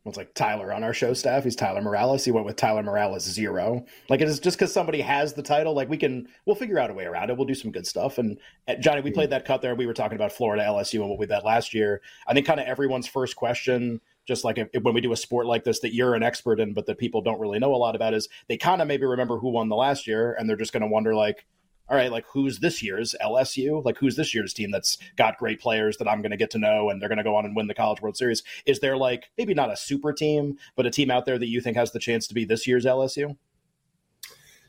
It's 0.06 0.16
like 0.16 0.34
Tyler 0.36 0.72
on 0.72 0.86
our 0.86 0.94
show 0.94 1.14
staff. 1.14 1.44
He's 1.44 1.58
Tyler 1.58 1.82
Morales. 1.82 2.24
He 2.24 2.32
went 2.32 2.46
with 2.46 2.56
Tyler 2.56 2.82
Morales 2.82 3.24
zero. 3.26 3.84
Like 4.08 4.22
it 4.22 4.30
is 4.30 4.40
just 4.40 4.58
because 4.58 4.72
somebody 4.72 5.02
has 5.02 5.34
the 5.34 5.44
title. 5.44 5.74
Like 5.74 5.90
we 5.90 5.98
can, 5.98 6.30
we'll 6.46 6.56
figure 6.56 6.80
out 6.80 6.90
a 6.90 6.94
way 6.94 7.04
around 7.04 7.30
it. 7.30 7.36
We'll 7.36 7.46
do 7.46 7.56
some 7.56 7.72
good 7.72 7.86
stuff. 7.86 8.20
And 8.20 8.38
Johnny, 8.80 9.02
we 9.02 9.10
hmm. 9.10 9.16
played 9.16 9.32
that 9.32 9.44
cut 9.44 9.62
there. 9.62 9.76
We 9.76 9.86
were 9.86 9.94
talking 9.94 10.16
about 10.16 10.32
Florida 10.32 10.64
LSU 10.64 11.02
and 11.02 11.10
what 11.10 11.20
we 11.20 11.26
bet 11.26 11.44
last 11.44 11.74
year. 11.74 12.02
I 12.26 12.34
think 12.34 12.48
kind 12.48 12.62
of 12.62 12.68
everyone's 12.68 13.08
first 13.08 13.36
question, 13.36 14.00
just 14.26 14.46
like 14.46 14.60
if, 14.60 14.70
when 14.82 14.94
we 14.94 15.02
do 15.02 15.12
a 15.12 15.18
sport 15.18 15.46
like 15.46 15.66
this 15.66 15.82
that 15.82 15.94
you're 15.94 16.16
an 16.16 16.24
expert 16.24 16.62
in, 16.62 16.74
but 16.74 16.86
that 16.86 17.00
people 17.00 17.22
don't 17.22 17.42
really 17.42 17.60
know 17.60 17.76
a 17.76 17.78
lot 17.78 17.98
about, 17.98 18.14
is 18.14 18.30
they 18.48 18.56
kind 18.56 18.82
of 18.82 18.88
maybe 18.88 19.06
remember 19.06 19.40
who 19.40 19.50
won 19.50 19.68
the 19.68 19.76
last 19.76 20.08
year, 20.08 20.38
and 20.40 20.48
they're 20.48 20.56
just 20.56 20.72
going 20.72 20.84
to 20.84 20.88
wonder 20.88 21.14
like, 21.14 21.46
all 21.88 21.96
right, 21.96 22.12
like 22.12 22.26
who's 22.28 22.60
this 22.60 22.82
year's 22.82 23.16
LSU? 23.22 23.84
Like 23.84 23.98
who's 23.98 24.16
this 24.16 24.34
year's 24.34 24.54
team 24.54 24.72
that's 24.72 24.98
got 25.18 25.38
great 25.38 25.60
players 25.60 25.98
that 25.98 26.08
I'm 26.08 26.22
going 26.22 26.32
to 26.32 26.38
get 26.38 26.52
to 26.52 26.58
know 26.58 26.90
and 26.90 27.02
they're 27.02 27.10
going 27.10 27.18
to 27.18 27.24
go 27.24 27.36
on 27.36 27.46
and 27.46 27.56
win 27.56 27.68
the 27.68 27.76
College 27.76 28.02
World 28.02 28.18
Series? 28.18 28.44
Is 28.66 28.80
there 28.80 28.98
like 28.98 29.30
maybe 29.38 29.54
not 29.54 29.72
a 29.72 29.78
super 29.78 30.12
team, 30.12 30.58
but 30.76 30.86
a 30.86 30.90
team 30.90 31.12
out 31.12 31.26
there 31.26 31.38
that 31.38 31.48
you 31.48 31.62
think 31.62 31.78
has 31.78 31.92
the 31.92 32.00
chance 32.00 32.28
to 32.28 32.34
be 32.34 32.46
this 32.46 32.66
year's 32.66 32.86
LSU? 32.86 33.38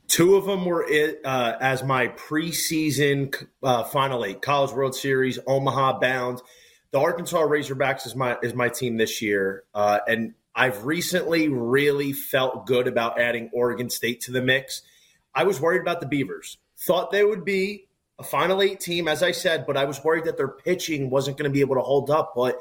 Two 0.09 0.37
of 0.37 0.45
them 0.45 0.65
were 0.65 0.87
it 0.89 1.21
uh, 1.25 1.57
as 1.61 1.83
my 1.83 2.09
preseason 2.09 3.35
uh, 3.63 3.83
final 3.85 4.25
eight, 4.25 4.41
College 4.41 4.73
World 4.73 4.95
Series, 4.95 5.39
Omaha 5.47 5.99
bound. 5.99 6.43
The 6.93 7.01
Arkansas 7.01 7.41
Razorbacks 7.41 8.07
is 8.07 8.15
my 8.15 8.37
is 8.43 8.55
my 8.55 8.69
team 8.69 8.99
this 8.99 9.21
year, 9.21 9.65
uh, 9.75 9.99
and 10.07 10.35
I've 10.55 10.85
recently 10.85 11.49
really 11.49 12.13
felt 12.13 12.67
good 12.67 12.87
about 12.87 13.21
adding 13.21 13.51
Oregon 13.53 13.91
State 13.91 14.21
to 14.23 14.33
the 14.33 14.41
mix. 14.41 14.83
I 15.35 15.45
was 15.45 15.61
worried 15.61 15.81
about 15.81 16.01
the 16.01 16.07
Beavers. 16.07 16.57
Thought 16.79 17.11
they 17.11 17.25
would 17.25 17.45
be 17.45 17.89
a 18.19 18.23
final 18.23 18.63
eight 18.63 18.81
team, 18.81 19.09
as 19.09 19.23
I 19.23 19.33
said, 19.33 19.67
but 19.67 19.77
I 19.77 19.85
was 19.85 20.03
worried 20.03 20.25
that 20.25 20.37
their 20.37 20.49
pitching 20.49 21.11
wasn't 21.11 21.37
going 21.37 21.51
to 21.51 21.53
be 21.53 21.61
able 21.61 21.77
to 21.77 21.83
hold 21.83 22.11
up. 22.11 22.33
But 22.35 22.61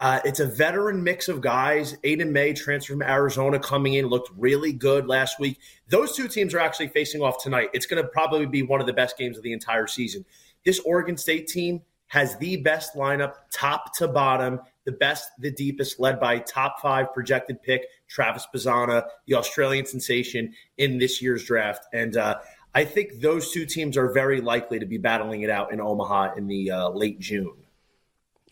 uh, 0.00 0.18
it's 0.24 0.40
a 0.40 0.46
veteran 0.46 1.04
mix 1.04 1.28
of 1.28 1.40
guys. 1.40 1.96
Aiden 2.04 2.30
May, 2.30 2.52
transfer 2.52 2.92
from 2.92 3.02
Arizona, 3.02 3.60
coming 3.60 3.94
in, 3.94 4.06
looked 4.06 4.30
really 4.36 4.72
good 4.72 5.06
last 5.06 5.38
week. 5.38 5.58
Those 5.88 6.16
two 6.16 6.26
teams 6.26 6.54
are 6.54 6.58
actually 6.58 6.88
facing 6.88 7.22
off 7.22 7.40
tonight. 7.40 7.70
It's 7.72 7.86
going 7.86 8.02
to 8.02 8.08
probably 8.08 8.46
be 8.46 8.62
one 8.62 8.80
of 8.80 8.86
the 8.86 8.92
best 8.92 9.16
games 9.16 9.36
of 9.36 9.44
the 9.44 9.52
entire 9.52 9.86
season. 9.86 10.24
This 10.64 10.80
Oregon 10.80 11.16
State 11.16 11.46
team 11.46 11.82
has 12.08 12.36
the 12.38 12.56
best 12.56 12.94
lineup, 12.94 13.34
top 13.52 13.96
to 13.96 14.08
bottom, 14.08 14.60
the 14.84 14.92
best, 14.92 15.30
the 15.38 15.50
deepest, 15.50 16.00
led 16.00 16.18
by 16.18 16.38
top 16.40 16.80
five 16.80 17.12
projected 17.14 17.62
pick, 17.62 17.86
Travis 18.08 18.46
Bazzana, 18.52 19.06
the 19.26 19.34
Australian 19.34 19.86
sensation 19.86 20.52
in 20.78 20.98
this 20.98 21.22
year's 21.22 21.44
draft. 21.44 21.86
And 21.92 22.16
uh, 22.16 22.38
I 22.74 22.84
think 22.84 23.20
those 23.20 23.52
two 23.52 23.66
teams 23.66 23.96
are 23.96 24.12
very 24.12 24.40
likely 24.40 24.78
to 24.78 24.86
be 24.86 24.98
battling 24.98 25.42
it 25.42 25.50
out 25.50 25.72
in 25.72 25.80
Omaha 25.80 26.34
in 26.36 26.46
the 26.46 26.70
uh, 26.70 26.88
late 26.88 27.20
June. 27.20 27.52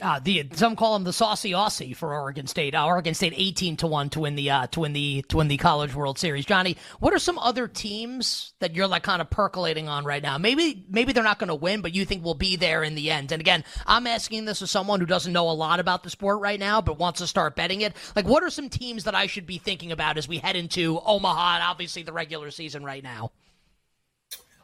Uh, 0.02 0.18
the 0.18 0.48
some 0.54 0.76
call 0.76 0.96
him 0.96 1.04
the 1.04 1.12
saucy 1.12 1.50
Aussie 1.50 1.94
for 1.94 2.14
Oregon 2.14 2.46
State. 2.46 2.74
Uh, 2.74 2.86
Oregon 2.86 3.12
State 3.12 3.34
eighteen 3.36 3.76
to 3.76 3.86
one 3.86 4.08
to 4.10 4.20
win 4.20 4.34
the 4.34 4.50
uh, 4.50 4.66
to 4.68 4.80
win 4.80 4.94
the 4.94 5.22
to 5.28 5.36
win 5.36 5.48
the 5.48 5.58
College 5.58 5.94
World 5.94 6.18
Series. 6.18 6.46
Johnny, 6.46 6.78
what 7.00 7.12
are 7.12 7.18
some 7.18 7.38
other 7.38 7.68
teams 7.68 8.54
that 8.60 8.74
you're 8.74 8.86
like 8.86 9.02
kind 9.02 9.20
of 9.20 9.28
percolating 9.28 9.88
on 9.88 10.06
right 10.06 10.22
now? 10.22 10.38
Maybe 10.38 10.86
maybe 10.88 11.12
they're 11.12 11.22
not 11.22 11.38
going 11.38 11.48
to 11.48 11.54
win, 11.54 11.82
but 11.82 11.94
you 11.94 12.06
think 12.06 12.24
will 12.24 12.34
be 12.34 12.56
there 12.56 12.82
in 12.82 12.94
the 12.94 13.10
end. 13.10 13.30
And 13.30 13.40
again, 13.40 13.62
I'm 13.86 14.06
asking 14.06 14.46
this 14.46 14.62
as 14.62 14.70
someone 14.70 15.00
who 15.00 15.06
doesn't 15.06 15.34
know 15.34 15.50
a 15.50 15.52
lot 15.52 15.80
about 15.80 16.02
the 16.02 16.10
sport 16.10 16.40
right 16.40 16.58
now, 16.58 16.80
but 16.80 16.98
wants 16.98 17.20
to 17.20 17.26
start 17.26 17.54
betting 17.54 17.82
it. 17.82 17.94
Like, 18.16 18.26
what 18.26 18.42
are 18.42 18.50
some 18.50 18.70
teams 18.70 19.04
that 19.04 19.14
I 19.14 19.26
should 19.26 19.46
be 19.46 19.58
thinking 19.58 19.92
about 19.92 20.16
as 20.16 20.26
we 20.26 20.38
head 20.38 20.56
into 20.56 20.98
Omaha 21.04 21.56
and 21.56 21.62
obviously 21.62 22.04
the 22.04 22.12
regular 22.12 22.50
season 22.50 22.84
right 22.84 23.04
now? 23.04 23.32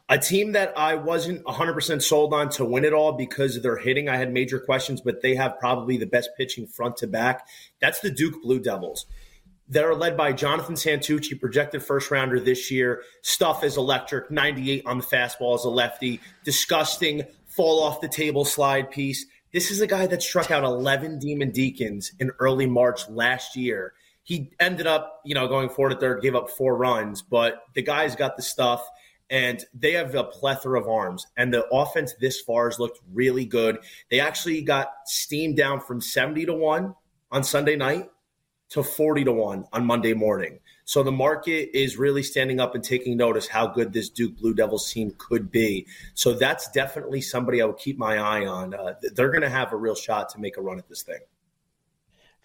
A 0.09 0.17
team 0.17 0.53
that 0.53 0.77
I 0.77 0.95
wasn't 0.95 1.43
100% 1.43 2.01
sold 2.01 2.33
on 2.33 2.49
to 2.51 2.63
win 2.63 2.85
it 2.85 2.93
all 2.93 3.11
because 3.11 3.57
of 3.57 3.63
their 3.63 3.75
hitting. 3.75 4.07
I 4.07 4.15
had 4.15 4.31
major 4.31 4.57
questions, 4.57 5.01
but 5.01 5.21
they 5.21 5.35
have 5.35 5.59
probably 5.59 5.97
the 5.97 6.05
best 6.05 6.29
pitching 6.37 6.65
front 6.65 6.97
to 6.97 7.07
back. 7.07 7.45
That's 7.81 7.99
the 7.99 8.09
Duke 8.09 8.41
Blue 8.41 8.59
Devils. 8.59 9.05
They're 9.67 9.93
led 9.93 10.15
by 10.15 10.31
Jonathan 10.31 10.75
Santucci, 10.75 11.37
projected 11.37 11.83
first 11.83 12.09
rounder 12.09 12.39
this 12.39 12.71
year. 12.71 13.03
Stuff 13.21 13.65
is 13.65 13.75
electric, 13.75 14.31
98 14.31 14.85
on 14.85 14.99
the 14.99 15.03
fastball 15.03 15.55
as 15.55 15.65
a 15.65 15.69
lefty. 15.69 16.21
Disgusting, 16.45 17.23
fall 17.45 17.83
off 17.83 17.99
the 17.99 18.07
table 18.07 18.45
slide 18.45 18.89
piece. 18.89 19.25
This 19.51 19.71
is 19.71 19.81
a 19.81 19.87
guy 19.87 20.07
that 20.07 20.23
struck 20.23 20.51
out 20.51 20.63
11 20.63 21.19
Demon 21.19 21.51
Deacons 21.51 22.13
in 22.17 22.31
early 22.39 22.65
March 22.65 23.09
last 23.09 23.57
year. 23.57 23.93
He 24.23 24.51
ended 24.59 24.87
up, 24.87 25.21
you 25.25 25.35
know, 25.35 25.47
going 25.47 25.67
forward 25.69 25.93
at 25.93 25.99
third, 25.99 26.21
gave 26.21 26.35
up 26.35 26.49
four 26.49 26.77
runs, 26.77 27.21
but 27.21 27.63
the 27.75 27.81
guy's 27.81 28.15
got 28.15 28.37
the 28.37 28.43
stuff 28.43 28.89
and 29.29 29.63
they 29.73 29.93
have 29.93 30.15
a 30.15 30.23
plethora 30.23 30.79
of 30.79 30.87
arms. 30.87 31.27
And 31.37 31.53
the 31.53 31.67
offense 31.71 32.13
this 32.19 32.41
far 32.41 32.69
has 32.69 32.79
looked 32.79 32.99
really 33.11 33.45
good. 33.45 33.79
They 34.09 34.19
actually 34.19 34.61
got 34.61 34.89
steamed 35.05 35.57
down 35.57 35.81
from 35.81 36.01
70 36.01 36.45
to 36.45 36.53
1 36.53 36.95
on 37.31 37.43
Sunday 37.43 37.75
night 37.75 38.09
to 38.69 38.83
40 38.83 39.25
to 39.25 39.31
1 39.31 39.65
on 39.71 39.85
Monday 39.85 40.13
morning. 40.13 40.59
So 40.85 41.03
the 41.03 41.11
market 41.11 41.77
is 41.77 41.97
really 41.97 42.23
standing 42.23 42.59
up 42.59 42.75
and 42.75 42.83
taking 42.83 43.17
notice 43.17 43.47
how 43.47 43.67
good 43.67 43.91
this 43.91 44.09
Duke 44.09 44.37
Blue 44.37 44.53
Devils 44.53 44.91
team 44.91 45.13
could 45.17 45.51
be. 45.51 45.85
So 46.13 46.33
that's 46.33 46.69
definitely 46.71 47.21
somebody 47.21 47.61
I 47.61 47.65
would 47.65 47.77
keep 47.77 47.97
my 47.97 48.17
eye 48.17 48.45
on. 48.45 48.73
Uh, 48.73 48.93
they're 49.15 49.31
going 49.31 49.41
to 49.41 49.49
have 49.49 49.73
a 49.73 49.77
real 49.77 49.95
shot 49.95 50.29
to 50.29 50.39
make 50.39 50.57
a 50.57 50.61
run 50.61 50.79
at 50.79 50.87
this 50.87 51.01
thing. 51.01 51.19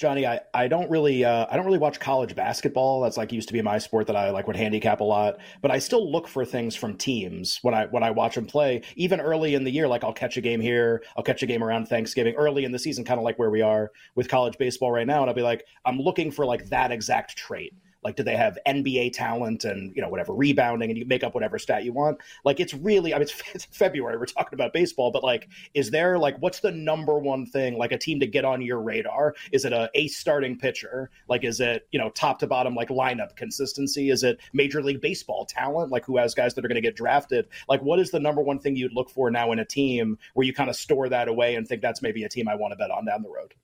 Johnny, 0.03 0.27
I, 0.27 0.41
I 0.53 0.67
don't 0.67 0.91
really 0.91 1.25
uh, 1.25 1.47
I 1.49 1.55
don't 1.55 1.65
really 1.65 1.79
watch 1.79 2.01
college 2.01 2.35
basketball. 2.35 3.03
That's 3.03 3.17
like 3.17 3.31
used 3.31 3.47
to 3.47 3.53
be 3.53 3.63
my 3.63 3.79
sport 3.79 4.09
that 4.09 4.17
I 4.17 4.31
like 4.31 4.49
would 4.49 4.57
handicap 4.57 4.99
a 4.99 5.05
lot. 5.05 5.39
But 5.61 5.71
I 5.71 5.79
still 5.79 6.11
look 6.11 6.27
for 6.27 6.45
things 6.45 6.75
from 6.75 6.97
teams 6.97 7.61
when 7.63 7.73
I 7.73 7.87
when 7.87 8.03
I 8.03 8.11
watch 8.11 8.35
them 8.35 8.45
play. 8.45 8.83
Even 8.97 9.21
early 9.21 9.55
in 9.55 9.63
the 9.63 9.71
year, 9.71 9.87
like 9.87 10.03
I'll 10.03 10.13
catch 10.13 10.37
a 10.37 10.41
game 10.41 10.61
here, 10.61 11.05
I'll 11.17 11.23
catch 11.23 11.45
a 11.45 11.47
game 11.47 11.63
around 11.63 11.87
Thanksgiving, 11.87 12.35
early 12.35 12.65
in 12.65 12.73
the 12.73 12.81
season, 12.81 13.05
kind 13.05 13.19
of 13.19 13.23
like 13.23 13.39
where 13.39 13.51
we 13.51 13.63
are 13.63 13.93
with 14.17 14.29
college 14.29 14.59
baseball 14.59 14.91
right 14.91 15.07
now. 15.07 15.21
And 15.21 15.31
I'll 15.31 15.37
be 15.37 15.43
like, 15.43 15.65
I'm 15.85 16.01
looking 16.01 16.33
for 16.33 16.45
like 16.45 16.69
that 16.71 16.91
exact 16.91 17.37
trait. 17.37 17.73
Like, 18.03 18.17
do 18.17 18.23
they 18.23 18.37
have 18.37 18.59
NBA 18.67 19.13
talent 19.13 19.65
and, 19.65 19.95
you 19.95 20.03
know, 20.03 20.09
whatever 20.09 20.35
rebounding 20.35 20.91
and 20.91 20.99
you 20.99 21.07
make 21.07 21.23
up 21.23 21.35
whatever 21.35 21.59
stat 21.59 21.85
you 21.85 21.93
want? 21.93 22.19
Like, 22.45 22.61
it's 22.61 22.75
really, 22.75 23.15
I 23.15 23.19
mean, 23.19 23.23
it's, 23.23 23.43
it's 23.55 23.65
February. 23.67 24.19
We're 24.19 24.27
talking 24.27 24.55
about 24.55 24.73
baseball, 24.73 25.11
but 25.11 25.23
like, 25.23 25.49
is 25.75 25.91
there 25.91 26.19
like, 26.19 26.37
what's 26.41 26.61
the 26.61 26.73
number 26.73 27.19
one 27.19 27.47
thing, 27.47 27.79
like 27.79 27.93
a 27.93 27.99
team 27.99 28.21
to 28.21 28.27
get 28.27 28.45
on 28.45 28.63
your 28.63 28.81
radar? 28.81 29.35
Is 29.53 29.65
it 29.65 29.73
a 29.73 29.91
ace 29.95 30.17
starting 30.17 30.59
pitcher? 30.59 31.11
Like, 31.29 31.45
is 31.45 31.61
it, 31.61 31.87
you 31.93 31.99
know, 31.99 32.11
top 32.11 32.39
to 32.41 32.47
bottom, 32.47 32.75
like 32.75 32.89
lineup 32.89 33.37
consistency? 33.37 34.11
Is 34.11 34.23
it 34.23 34.41
Major 34.53 34.83
League 34.83 35.01
Baseball 35.01 35.47
talent? 35.47 35.91
Like, 35.91 36.05
who 36.05 36.17
has 36.17 36.35
guys 36.35 36.55
that 36.55 36.65
are 36.65 36.69
going 36.69 36.77
to 36.77 36.83
get 36.83 36.97
drafted? 36.97 37.49
Like, 37.69 37.83
what 37.83 37.99
is 37.99 38.11
the 38.11 38.21
number 38.21 38.43
one 38.43 38.59
thing 38.59 38.77
you'd 38.77 38.95
look 38.95 39.11
for 39.11 39.31
now 39.31 39.53
in 39.53 39.59
a 39.59 39.65
team 39.65 40.19
where 40.35 40.47
you 40.47 40.53
kind 40.53 40.71
of 40.71 40.77
store 40.77 41.09
that 41.09 41.29
away 41.29 41.55
and 41.55 41.67
think 41.67 41.83
that's 41.83 42.03
maybe 42.03 42.25
a 42.25 42.29
team 42.29 42.49
I 42.49 42.55
want 42.55 42.73
to 42.73 42.77
bet 42.77 42.91
on 42.91 43.05
down 43.05 43.23
the 43.23 43.31
road? 43.31 43.55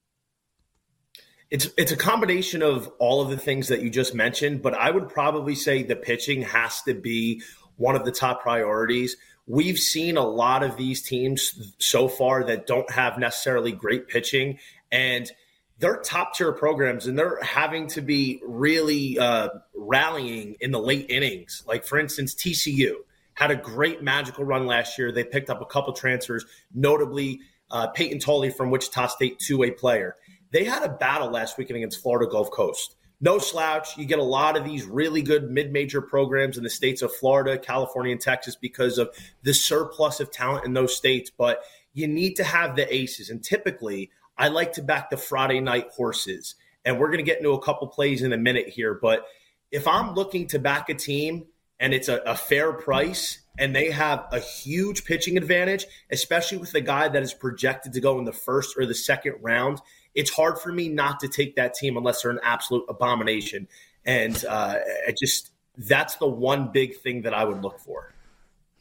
It's 1.50 1.68
it's 1.78 1.92
a 1.92 1.96
combination 1.96 2.62
of 2.62 2.90
all 2.98 3.22
of 3.22 3.30
the 3.30 3.38
things 3.38 3.68
that 3.68 3.80
you 3.80 3.88
just 3.88 4.14
mentioned, 4.14 4.62
but 4.62 4.74
I 4.74 4.90
would 4.90 5.08
probably 5.08 5.54
say 5.54 5.82
the 5.82 5.96
pitching 5.96 6.42
has 6.42 6.82
to 6.82 6.94
be 6.94 7.42
one 7.76 7.96
of 7.96 8.04
the 8.04 8.12
top 8.12 8.42
priorities. 8.42 9.16
We've 9.46 9.78
seen 9.78 10.18
a 10.18 10.26
lot 10.26 10.62
of 10.62 10.76
these 10.76 11.00
teams 11.00 11.72
so 11.78 12.06
far 12.06 12.44
that 12.44 12.66
don't 12.66 12.90
have 12.90 13.18
necessarily 13.18 13.72
great 13.72 14.08
pitching, 14.08 14.58
and 14.92 15.30
they're 15.78 15.96
top 15.98 16.34
tier 16.34 16.52
programs, 16.52 17.06
and 17.06 17.18
they're 17.18 17.42
having 17.42 17.86
to 17.88 18.02
be 18.02 18.42
really 18.44 19.18
uh, 19.18 19.48
rallying 19.74 20.56
in 20.60 20.70
the 20.70 20.80
late 20.80 21.06
innings. 21.08 21.62
Like 21.66 21.86
for 21.86 21.98
instance, 21.98 22.34
TCU 22.34 22.92
had 23.32 23.50
a 23.50 23.56
great 23.56 24.02
magical 24.02 24.44
run 24.44 24.66
last 24.66 24.98
year. 24.98 25.12
They 25.12 25.24
picked 25.24 25.48
up 25.48 25.62
a 25.62 25.66
couple 25.66 25.94
transfers, 25.94 26.44
notably 26.74 27.40
uh, 27.70 27.86
Payton 27.88 28.18
Tolle 28.18 28.50
from 28.50 28.70
Wichita 28.70 29.06
State, 29.06 29.38
two 29.38 29.56
way 29.56 29.70
player. 29.70 30.16
They 30.50 30.64
had 30.64 30.82
a 30.82 30.88
battle 30.88 31.30
last 31.30 31.58
weekend 31.58 31.76
against 31.76 32.02
Florida 32.02 32.30
Gulf 32.30 32.50
Coast. 32.50 32.96
No 33.20 33.38
slouch. 33.38 33.96
You 33.98 34.04
get 34.04 34.20
a 34.20 34.24
lot 34.24 34.56
of 34.56 34.64
these 34.64 34.84
really 34.84 35.22
good 35.22 35.50
mid 35.50 35.72
major 35.72 36.00
programs 36.00 36.56
in 36.56 36.62
the 36.62 36.70
states 36.70 37.02
of 37.02 37.14
Florida, 37.14 37.58
California, 37.58 38.12
and 38.12 38.20
Texas 38.20 38.54
because 38.54 38.96
of 38.96 39.10
the 39.42 39.52
surplus 39.52 40.20
of 40.20 40.30
talent 40.30 40.64
in 40.64 40.72
those 40.72 40.96
states. 40.96 41.30
But 41.36 41.62
you 41.92 42.06
need 42.06 42.34
to 42.36 42.44
have 42.44 42.76
the 42.76 42.92
aces. 42.94 43.28
And 43.28 43.42
typically, 43.42 44.10
I 44.36 44.48
like 44.48 44.74
to 44.74 44.82
back 44.82 45.10
the 45.10 45.16
Friday 45.16 45.60
night 45.60 45.88
horses. 45.90 46.54
And 46.84 46.98
we're 46.98 47.08
going 47.08 47.18
to 47.18 47.24
get 47.24 47.38
into 47.38 47.50
a 47.50 47.62
couple 47.62 47.88
plays 47.88 48.22
in 48.22 48.32
a 48.32 48.38
minute 48.38 48.68
here. 48.68 48.94
But 48.94 49.24
if 49.72 49.88
I'm 49.88 50.14
looking 50.14 50.46
to 50.48 50.58
back 50.60 50.88
a 50.88 50.94
team 50.94 51.46
and 51.80 51.92
it's 51.92 52.08
a, 52.08 52.18
a 52.18 52.36
fair 52.36 52.72
price 52.72 53.40
and 53.58 53.74
they 53.74 53.90
have 53.90 54.26
a 54.30 54.38
huge 54.38 55.04
pitching 55.04 55.36
advantage, 55.36 55.86
especially 56.10 56.58
with 56.58 56.70
the 56.70 56.80
guy 56.80 57.08
that 57.08 57.22
is 57.22 57.34
projected 57.34 57.92
to 57.94 58.00
go 58.00 58.18
in 58.18 58.24
the 58.24 58.32
first 58.32 58.78
or 58.78 58.86
the 58.86 58.94
second 58.94 59.34
round, 59.42 59.80
it's 60.18 60.30
hard 60.30 60.58
for 60.58 60.72
me 60.72 60.88
not 60.88 61.20
to 61.20 61.28
take 61.28 61.54
that 61.54 61.74
team 61.74 61.96
unless 61.96 62.22
they're 62.22 62.32
an 62.32 62.40
absolute 62.42 62.84
abomination. 62.88 63.68
And 64.04 64.44
uh, 64.44 64.74
I 65.06 65.14
just 65.16 65.52
that's 65.76 66.16
the 66.16 66.26
one 66.26 66.72
big 66.72 66.96
thing 66.96 67.22
that 67.22 67.32
I 67.32 67.44
would 67.44 67.62
look 67.62 67.78
for. 67.78 68.12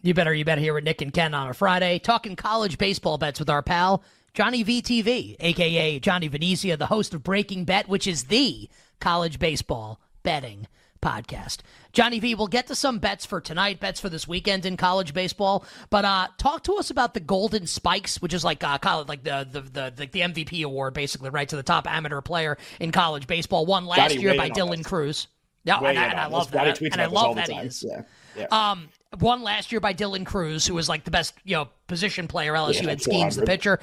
You 0.02 0.16
better 0.16 0.34
you 0.34 0.44
better 0.44 0.60
hear 0.62 0.74
with 0.74 0.84
Nick 0.84 1.04
and 1.04 1.14
Ken 1.14 1.36
on 1.36 1.48
a 1.48 1.54
Friday, 1.54 2.00
talking 2.00 2.36
college 2.36 2.80
baseball 2.80 3.20
bets 3.20 3.40
with 3.40 3.52
our 3.52 3.62
pal 3.62 4.04
Johnny 4.34 4.66
VTV, 4.66 5.36
aka 5.40 6.00
Johnny 6.00 6.28
Venezia, 6.28 6.76
the 6.76 6.88
host 6.88 7.14
of 7.14 7.22
Breaking 7.22 7.66
Bet, 7.66 7.88
which 7.88 8.08
is 8.08 8.26
the 8.26 8.68
college 9.00 9.38
baseball 9.38 10.02
betting 10.24 10.68
podcast. 11.08 11.60
Johnny 11.94 12.20
V, 12.20 12.36
we'll 12.36 12.48
get 12.48 12.68
to 12.68 12.76
some 12.76 13.00
bets 13.00 13.26
for 13.26 13.40
tonight, 13.40 13.80
bets 13.80 14.00
for 14.00 14.10
this 14.10 14.28
weekend 14.28 14.66
in 14.66 14.78
college 14.78 15.14
baseball. 15.14 15.66
But 15.90 16.06
uh, 16.06 16.28
talk 16.38 16.64
to 16.64 16.76
us 16.76 16.90
about 16.90 17.14
the 17.14 17.20
Golden 17.20 17.66
Spikes, 17.66 18.22
which 18.22 18.34
is 18.34 18.44
like 18.44 18.64
uh, 18.64 18.78
college, 18.78 19.08
like 19.08 19.24
the, 19.24 19.48
the 19.50 19.62
the, 19.62 19.94
the 19.96 20.20
MVP 20.22 20.64
award, 20.64 20.94
basically, 20.94 21.30
right 21.30 21.48
to 21.50 21.56
the 21.56 21.64
top 21.64 21.88
amateur 21.88 22.22
player 22.22 22.58
in 22.80 22.92
college 22.92 23.28
baseball. 23.28 23.66
Won 23.66 23.86
last 23.86 24.12
Johnny 24.12 24.22
year 24.22 24.36
by 24.36 24.50
Dylan 24.50 24.84
Crews. 24.84 25.28
Yeah, 25.64 25.78
and, 25.80 25.88
I, 25.88 26.06
and 26.06 26.20
I 26.20 26.28
love 26.28 26.52
that. 26.52 26.82
And 26.82 27.02
I 27.02 27.06
about 27.06 27.10
this 27.10 27.20
all 27.20 27.28
love 27.28 27.36
that 27.36 27.50
he 27.50 27.58
is. 27.58 27.86
Yeah. 27.86 28.02
Yeah. 28.38 28.72
Um, 28.72 28.90
won 29.20 29.42
last 29.42 29.72
year 29.72 29.82
by 29.82 29.94
Dylan 29.94 30.26
Crews, 30.26 30.66
who 30.66 30.76
was 30.76 30.88
like 30.88 31.04
the 31.04 31.12
best, 31.12 31.34
you 31.44 31.56
know, 31.56 31.70
position 31.88 32.28
player 32.28 32.54
LSU 32.54 32.84
Yeah, 32.84 32.90
had 32.90 33.00
Skenes 33.00 33.36
the 33.36 33.46
pitcher. 33.46 33.80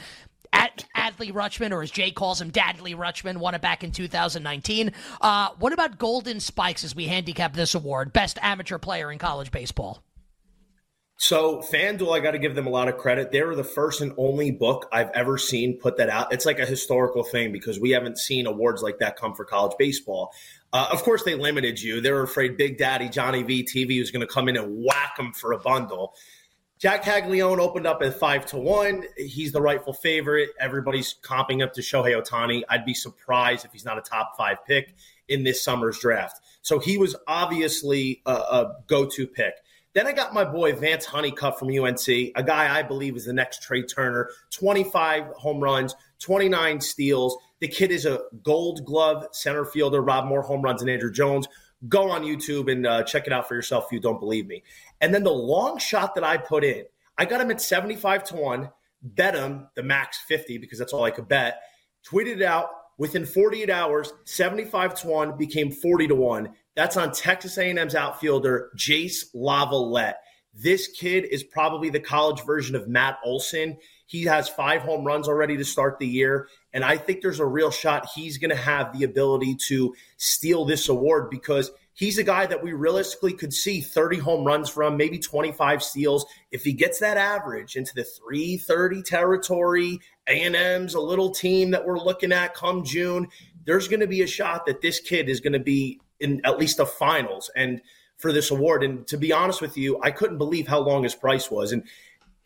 At 0.55 0.85
Adley 0.97 1.33
Rutschman, 1.33 1.73
or 1.73 1.83
as 1.83 1.91
Jay 1.91 2.13
calls 2.13 2.41
him, 2.41 2.53
Dadley 2.53 2.95
Rutschman, 2.95 3.39
won 3.39 3.55
it 3.55 3.61
back 3.61 3.83
in 3.83 3.91
2019. 3.91 4.93
Uh, 5.21 5.49
what 5.59 5.73
about 5.73 5.99
Golden 5.99 6.39
Spikes 6.39 6.85
as 6.85 6.95
we 6.95 7.07
handicap 7.07 7.55
this 7.55 7.75
award? 7.75 8.13
Best 8.13 8.39
amateur 8.41 8.79
player 8.79 9.11
in 9.11 9.19
college 9.19 9.51
baseball. 9.51 10.05
So 11.17 11.59
FanDuel, 11.59 12.17
I 12.17 12.21
got 12.21 12.33
to 12.33 12.39
give 12.39 12.55
them 12.55 12.67
a 12.67 12.71
lot 12.71 12.89
of 12.89 12.99
credit. 12.99 13.31
They 13.31 13.43
were 13.43 13.55
the 13.55 13.65
first 13.65 14.01
and 14.01 14.13
only 14.17 14.51
book 14.51 14.89
I've 14.93 15.11
ever 15.11 15.39
seen 15.39 15.79
put 15.79 15.97
that 15.97 16.09
out. 16.09 16.33
It's 16.33 16.47
like 16.47 16.59
a 16.59 16.67
historical 16.67 17.25
thing 17.25 17.53
because 17.53 17.81
we 17.81 17.91
haven't 17.91 18.19
seen 18.19 18.47
awards 18.47 18.83
like 18.83 18.99
that 18.99 19.17
come 19.17 19.35
for 19.35 19.45
college 19.45 19.77
baseball. 19.79 20.33
Uh, 20.73 20.89
of 20.93 21.03
course, 21.03 21.23
they 21.23 21.35
limited 21.35 21.81
you. 21.81 22.01
They 22.01 22.11
were 22.13 22.23
afraid 22.23 22.57
Big 22.57 22.79
Daddy 22.79 23.09
Johnny 23.09 23.43
V 23.43 23.65
TV 23.65 24.01
was 24.01 24.11
going 24.11 24.27
to 24.27 24.33
come 24.33 24.49
in 24.49 24.57
and 24.57 24.85
whack 24.85 25.17
them 25.17 25.33
for 25.33 25.53
a 25.53 25.59
bundle. 25.59 26.15
Jac 26.85 27.03
Caglianone 27.03 27.61
opened 27.61 27.87
up 27.87 28.03
at 28.03 28.13
five 28.13 28.45
to 28.45 28.59
one. 28.59 29.05
He's 29.17 29.53
the 29.53 29.63
rightful 29.63 29.95
favorite. 29.95 30.51
Everybody's 30.61 31.15
comping 31.23 31.65
up 31.65 31.73
to 31.73 31.81
Shohei 31.81 32.15
Ohtani. 32.15 32.61
I'd 32.69 32.85
be 32.85 32.93
surprised 32.93 33.65
if 33.65 33.73
he's 33.73 33.87
not 33.87 33.97
a 33.97 34.03
top 34.03 34.37
five 34.37 34.59
pick 34.67 34.95
in 35.27 35.45
this 35.45 35.65
summer's 35.65 35.99
draft. 35.99 36.43
So 36.61 36.79
he 36.79 36.99
was 36.99 37.17
obviously 37.27 38.21
a, 38.27 38.33
a 38.33 38.73
go-to 38.87 39.27
pick. 39.27 39.55
Then 39.95 40.07
I 40.07 40.13
got 40.13 40.35
my 40.35 40.45
boy 40.45 40.75
Vance 40.75 41.07
Honeycutt 41.07 41.59
from 41.59 41.71
UNC, 41.71 42.07
a 42.07 42.43
guy 42.43 42.77
I 42.77 42.83
believe 42.83 43.17
is 43.17 43.25
the 43.25 43.33
next 43.33 43.63
Trea 43.63 43.85
Turner. 43.85 44.29
25 44.51 45.29
home 45.37 45.61
runs, 45.61 45.97
29 46.19 46.83
steals. 46.83 47.39
The 47.61 47.69
kid 47.69 47.93
is 47.93 48.05
a 48.05 48.21
gold 48.43 48.85
glove 48.85 49.29
center 49.33 49.65
fielder, 49.65 50.03
Rob 50.03 50.27
more 50.27 50.43
home 50.43 50.61
runs 50.61 50.83
than 50.83 50.91
Andruw 50.91 51.15
Jones. 51.15 51.49
Go 51.89 52.11
on 52.11 52.23
YouTube 52.23 52.71
and 52.71 52.87
uh, 52.87 53.03
check 53.03 53.27
it 53.27 53.33
out 53.33 53.49
for 53.49 53.55
yourself 53.55 53.87
if 53.87 53.93
you 53.93 54.01
don't 54.01 54.21
believe 54.21 54.47
me. 54.47 54.63
And 55.01 55.15
then 55.15 55.23
the 55.23 55.33
long 55.33 55.79
shot 55.79 56.15
that 56.15 56.25
I 56.25 56.37
put 56.37 56.65
in, 56.65 56.85
I 57.19 57.25
got 57.25 57.41
him 57.41 57.51
at 57.51 57.61
75 57.61 58.25
to 58.25 58.37
1, 58.37 58.71
bet 59.03 59.35
him 59.35 59.69
the 59.75 59.83
max 59.83 60.19
50 60.27 60.59
because 60.59 60.79
that's 60.79 60.93
all 60.93 61.05
I 61.05 61.11
could 61.11 61.29
bet. 61.29 61.61
Tweeted 62.09 62.37
it 62.37 62.43
out 62.43 62.69
within 62.99 63.27
48 63.27 63.71
hours, 63.71 64.13
75 64.25 64.95
to 65.01 65.07
1 65.09 65.37
became 65.37 65.71
40 65.71 66.09
to 66.09 66.15
1. 66.15 66.51
That's 66.77 66.97
on 66.97 67.13
Texas 67.13 67.59
A&M's 67.59 67.95
outfielder 67.95 68.71
Jace 68.77 69.35
LaViolette. 69.35 70.15
This 70.53 70.89
kid 70.89 71.25
is 71.25 71.43
probably 71.43 71.91
the 71.91 72.01
college 72.01 72.45
version 72.45 72.77
of 72.77 72.89
Matt 72.89 73.19
Olson. 73.25 73.77
He 74.07 74.25
has 74.25 74.49
five 74.49 74.83
home 74.83 75.05
runs 75.05 75.29
already 75.29 75.57
to 75.57 75.65
start 75.65 75.99
the 75.99 76.07
year. 76.07 76.49
And 76.73 76.85
I 76.85 76.97
think 76.97 77.21
there's 77.21 77.41
a 77.41 77.47
real 77.47 77.71
shot 77.71 78.09
he's 78.15 78.39
going 78.39 78.51
to 78.51 78.57
have 78.57 78.97
the 78.97 79.05
ability 79.05 79.57
to 79.69 79.95
steal 80.17 80.65
this 80.65 80.89
award 80.89 81.31
because 81.31 81.71
he's 81.95 82.19
a 82.19 82.23
guy 82.25 82.47
that 82.47 82.63
we 82.63 82.73
realistically 82.73 83.33
could 83.33 83.53
see 83.53 83.81
30 83.81 84.19
home 84.19 84.45
runs 84.45 84.69
from, 84.69 84.97
maybe 84.97 85.19
25 85.19 85.83
steals. 85.83 86.27
If 86.51 86.65
he 86.65 86.73
gets 86.73 86.99
that 87.01 87.17
average 87.17 87.77
into 87.77 87.95
the 87.95 88.05
330 88.05 89.03
territory, 89.03 90.01
A&M's 90.29 90.95
a 90.95 91.01
little 91.01 91.31
team 91.31 91.71
that 91.71 91.87
we're 91.87 91.99
looking 91.99 92.33
at 92.33 92.55
come 92.55 92.85
June, 92.85 93.29
there's 93.65 93.89
going 93.89 94.01
to 94.01 94.07
be 94.07 94.23
a 94.23 94.27
shot 94.27 94.67
that 94.67 94.83
this 94.83 95.01
kid 95.01 95.29
is 95.29 95.41
going 95.41 95.55
to 95.55 95.59
be 95.59 96.01
in 96.21 96.41
at 96.45 96.59
least 96.59 96.77
the 96.77 96.87
finals 96.87 97.51
and 97.57 97.81
for 98.17 98.33
this 98.33 98.51
award. 98.51 98.83
And 98.83 99.07
to 99.09 99.17
be 99.17 99.33
honest 99.33 99.61
with 99.61 99.77
you, 99.77 100.01
I 100.03 100.11
couldn't 100.11 100.39
believe 100.39 100.69
how 100.69 100.81
long 100.81 101.03
his 101.03 101.15
price 101.15 101.51
was. 101.51 101.73
And 101.73 101.85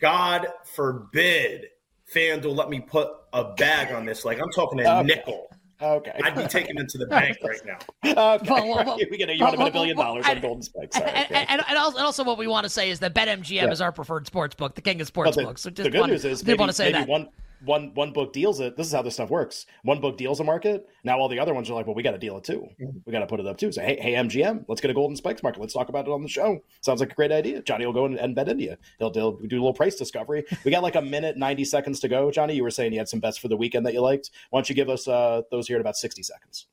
God 0.00 0.46
forbid 0.64 1.66
FanDuel 2.14 2.56
let 2.56 2.70
me 2.70 2.80
put 2.80 3.08
a 3.32 3.52
bag 3.54 3.92
on 3.92 4.06
this. 4.06 4.24
Like 4.24 4.40
I'm 4.40 4.50
talking 4.50 4.80
a 4.80 4.82
Okay. 4.84 5.02
nickel. 5.06 5.46
Okay. 5.80 6.10
I'd 6.24 6.34
be 6.34 6.42
taking 6.46 6.76
it 6.76 6.88
to 6.88 6.98
the 6.98 7.06
bank 7.06 7.38
right 7.44 7.60
now. 7.64 7.78
okay. 8.04 8.50
Well, 8.50 8.66
well, 8.68 8.84
well, 8.84 8.98
we 9.10 9.16
get 9.16 9.28
a, 9.28 9.36
you 9.36 9.42
want 9.44 9.52
to 9.54 9.58
well, 9.58 9.66
bet 9.66 9.68
a 9.68 9.72
billion 9.72 9.96
well, 9.96 10.06
dollars 10.08 10.24
and- 10.26 10.36
on 10.38 10.42
Golden 10.42 10.62
Spikes. 10.62 10.96
Sorry, 10.96 11.08
And, 11.10 11.24
okay. 11.26 11.46
and, 11.48 11.62
and, 11.68 11.78
also, 11.78 11.96
and 11.98 12.06
also, 12.06 12.24
what 12.24 12.36
we 12.38 12.46
want 12.48 12.64
to 12.64 12.70
say 12.70 12.90
is 12.90 12.98
that 13.00 13.14
BetMGM 13.14 13.50
Yeah. 13.50 13.70
is 13.70 13.80
our 13.80 13.92
preferred 13.92 14.26
sports 14.26 14.56
book, 14.56 14.74
the 14.74 14.80
king 14.80 14.96
of 15.00 15.06
But 15.06 15.06
sports 15.06 15.36
the, 15.36 15.44
books. 15.44 15.62
So 15.62 15.70
just 15.70 15.84
the 15.84 15.90
good 15.90 16.00
wanted- 16.00 16.14
news 16.14 16.24
is 16.24 16.40
did 16.40 16.48
maybe, 16.48 16.58
want 16.58 16.70
to 16.70 16.74
say 16.74 16.86
maybe 16.92 16.98
that. 17.04 17.08
one 17.08 17.28
one 17.64 17.92
one 17.94 18.12
book 18.12 18.32
deals 18.32 18.60
it. 18.60 18.76
This 18.76 18.86
is 18.86 18.92
how 18.92 19.02
this 19.02 19.14
stuff 19.14 19.30
works. 19.30 19.66
One 19.82 20.00
book 20.00 20.16
deals 20.16 20.40
a 20.40 20.44
market. 20.44 20.86
Now 21.04 21.18
all 21.18 21.28
the 21.28 21.38
other 21.38 21.54
ones 21.54 21.70
are 21.70 21.74
like, 21.74 21.86
well, 21.86 21.94
we 21.94 22.02
got 22.02 22.12
to 22.12 22.18
deal 22.18 22.36
it 22.36 22.44
too. 22.44 22.66
We 23.04 23.12
got 23.12 23.20
to 23.20 23.26
put 23.26 23.40
it 23.40 23.46
up 23.46 23.58
too. 23.58 23.72
So 23.72 23.82
hey, 23.82 23.98
hey, 24.00 24.12
MGM, 24.12 24.64
let's 24.68 24.80
get 24.80 24.90
a 24.90 24.94
Golden 24.94 25.16
Spikes 25.16 25.42
market. 25.42 25.60
Let's 25.60 25.74
talk 25.74 25.88
about 25.88 26.06
it 26.06 26.10
on 26.10 26.22
the 26.22 26.28
show. 26.28 26.60
Sounds 26.80 27.00
like 27.00 27.12
a 27.12 27.14
great 27.14 27.32
idea. 27.32 27.62
Johnny 27.62 27.86
will 27.86 27.92
go 27.92 28.06
and, 28.06 28.16
and 28.16 28.34
bet 28.34 28.48
India. 28.48 28.78
He'll, 28.98 29.12
he'll 29.12 29.36
do 29.36 29.56
a 29.56 29.60
little 29.60 29.74
price 29.74 29.96
discovery. 29.96 30.44
We 30.64 30.70
got 30.70 30.82
like 30.82 30.96
a 30.96 31.02
minute 31.02 31.36
ninety 31.36 31.64
seconds 31.64 32.00
to 32.00 32.08
go. 32.08 32.30
Johnny, 32.30 32.54
you 32.54 32.62
were 32.62 32.70
saying 32.70 32.92
you 32.92 32.98
had 32.98 33.08
some 33.08 33.20
bets 33.20 33.38
for 33.38 33.48
the 33.48 33.56
weekend 33.56 33.86
that 33.86 33.94
you 33.94 34.00
liked. 34.00 34.30
Why 34.50 34.58
don't 34.58 34.68
you 34.68 34.74
give 34.74 34.88
us 34.88 35.08
uh, 35.08 35.42
those 35.50 35.66
here 35.66 35.76
in 35.76 35.80
about 35.80 35.96
sixty 35.96 36.22
seconds? 36.22 36.66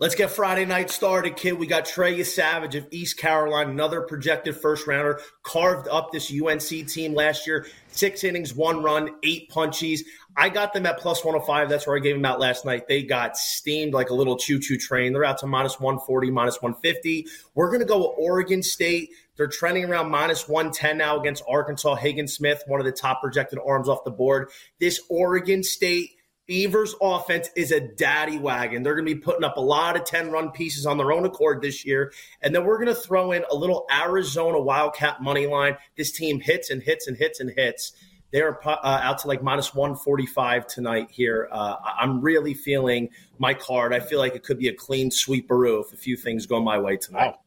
Let's 0.00 0.14
get 0.14 0.30
Friday 0.30 0.64
night 0.64 0.90
started, 0.90 1.34
kid. 1.34 1.58
We 1.58 1.66
got 1.66 1.84
Trey 1.84 2.16
Yesavage 2.16 2.76
of 2.76 2.86
East 2.92 3.16
Carolina, 3.16 3.68
another 3.68 4.02
projected 4.02 4.56
first 4.56 4.86
rounder, 4.86 5.20
carved 5.42 5.88
up 5.88 6.12
this 6.12 6.32
UNC 6.32 6.86
team 6.86 7.14
last 7.14 7.48
year. 7.48 7.66
Six 7.88 8.22
innings, 8.22 8.54
one 8.54 8.84
run, 8.84 9.16
eight 9.24 9.50
punchies. 9.50 10.02
I 10.36 10.50
got 10.50 10.72
them 10.72 10.86
at 10.86 11.00
plus 11.00 11.24
105. 11.24 11.68
That's 11.68 11.84
where 11.84 11.96
I 11.96 11.98
gave 11.98 12.14
them 12.14 12.24
out 12.24 12.38
last 12.38 12.64
night. 12.64 12.86
They 12.86 13.02
got 13.02 13.36
steamed 13.36 13.92
like 13.92 14.10
a 14.10 14.14
little 14.14 14.36
choo 14.36 14.60
choo 14.60 14.76
train. 14.76 15.12
They're 15.12 15.24
out 15.24 15.38
to 15.38 15.48
minus 15.48 15.80
140, 15.80 16.30
minus 16.30 16.62
150. 16.62 17.26
We're 17.56 17.66
going 17.66 17.80
to 17.80 17.84
go 17.84 17.98
with 17.98 18.18
Oregon 18.18 18.62
State. 18.62 19.10
They're 19.36 19.48
trending 19.48 19.84
around 19.84 20.12
minus 20.12 20.46
110 20.48 20.96
now 20.96 21.18
against 21.18 21.42
Arkansas. 21.48 21.96
Hagen 21.96 22.28
Smith, 22.28 22.62
one 22.68 22.78
of 22.78 22.86
the 22.86 22.92
top 22.92 23.20
projected 23.20 23.58
arms 23.66 23.88
off 23.88 24.04
the 24.04 24.12
board. 24.12 24.50
This 24.78 25.00
Oregon 25.08 25.64
State 25.64 26.17
Beavers 26.48 26.94
offense 27.02 27.50
is 27.54 27.72
a 27.72 27.78
daddy 27.78 28.38
wagon. 28.38 28.82
They're 28.82 28.94
going 28.94 29.06
to 29.06 29.14
be 29.14 29.20
putting 29.20 29.44
up 29.44 29.58
a 29.58 29.60
lot 29.60 29.96
of 29.96 30.04
10 30.06 30.30
run 30.30 30.50
pieces 30.50 30.86
on 30.86 30.96
their 30.96 31.12
own 31.12 31.26
accord 31.26 31.60
this 31.60 31.84
year. 31.84 32.10
And 32.40 32.54
then 32.54 32.64
we're 32.64 32.82
going 32.82 32.88
to 32.88 32.94
throw 32.94 33.32
in 33.32 33.44
a 33.50 33.54
little 33.54 33.86
Arizona 33.92 34.58
Wildcat 34.58 35.20
money 35.22 35.46
line. 35.46 35.76
This 35.98 36.10
team 36.10 36.40
hits 36.40 36.70
and 36.70 36.82
hits 36.82 37.06
and 37.06 37.18
hits 37.18 37.38
and 37.38 37.50
hits. 37.50 37.92
They're 38.30 38.66
uh, 38.66 38.78
out 38.82 39.18
to 39.18 39.28
like 39.28 39.42
minus 39.42 39.74
145 39.74 40.66
tonight 40.66 41.10
here. 41.10 41.50
Uh, 41.52 41.76
I'm 42.00 42.22
really 42.22 42.54
feeling 42.54 43.10
my 43.38 43.52
card. 43.52 43.92
I 43.92 44.00
feel 44.00 44.18
like 44.18 44.34
it 44.34 44.42
could 44.42 44.58
be 44.58 44.68
a 44.68 44.74
clean 44.74 45.10
sweeperoo 45.10 45.84
if 45.84 45.92
a 45.92 45.96
few 45.96 46.16
things 46.16 46.46
go 46.46 46.62
my 46.62 46.78
way 46.78 46.96
tonight. 46.96 47.26
Wow. 47.26 47.38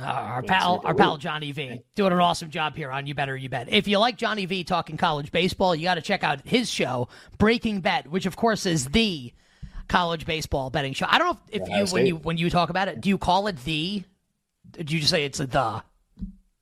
Uh, 0.00 0.04
our 0.04 0.42
pal, 0.42 0.80
our 0.84 0.94
pal 0.94 1.16
Johnny 1.16 1.50
V, 1.50 1.82
doing 1.96 2.12
an 2.12 2.20
awesome 2.20 2.50
job 2.50 2.76
here 2.76 2.90
on 2.90 3.06
You 3.06 3.14
Better 3.14 3.36
You 3.36 3.48
Bet. 3.48 3.68
If 3.68 3.88
you 3.88 3.98
like 3.98 4.16
Johnny 4.16 4.46
V 4.46 4.62
talking 4.62 4.96
college 4.96 5.32
baseball, 5.32 5.74
you 5.74 5.84
got 5.84 5.96
to 5.96 6.02
check 6.02 6.22
out 6.22 6.40
his 6.46 6.70
show, 6.70 7.08
Breaking 7.36 7.80
Bet, 7.80 8.08
which 8.08 8.24
of 8.24 8.36
course 8.36 8.64
is 8.64 8.86
the 8.86 9.32
college 9.88 10.24
baseball 10.24 10.70
betting 10.70 10.92
show. 10.92 11.06
I 11.08 11.18
don't 11.18 11.32
know 11.32 11.40
if, 11.50 11.62
if 11.62 11.68
you 11.68 11.94
when 11.94 12.06
you 12.06 12.16
when 12.16 12.36
you 12.36 12.48
talk 12.48 12.70
about 12.70 12.86
it, 12.88 13.00
do 13.00 13.08
you 13.08 13.18
call 13.18 13.48
it 13.48 13.56
the? 13.64 14.04
Do 14.72 14.94
you 14.94 15.00
just 15.00 15.10
say 15.10 15.24
it's 15.24 15.40
a 15.40 15.46
the? 15.46 15.82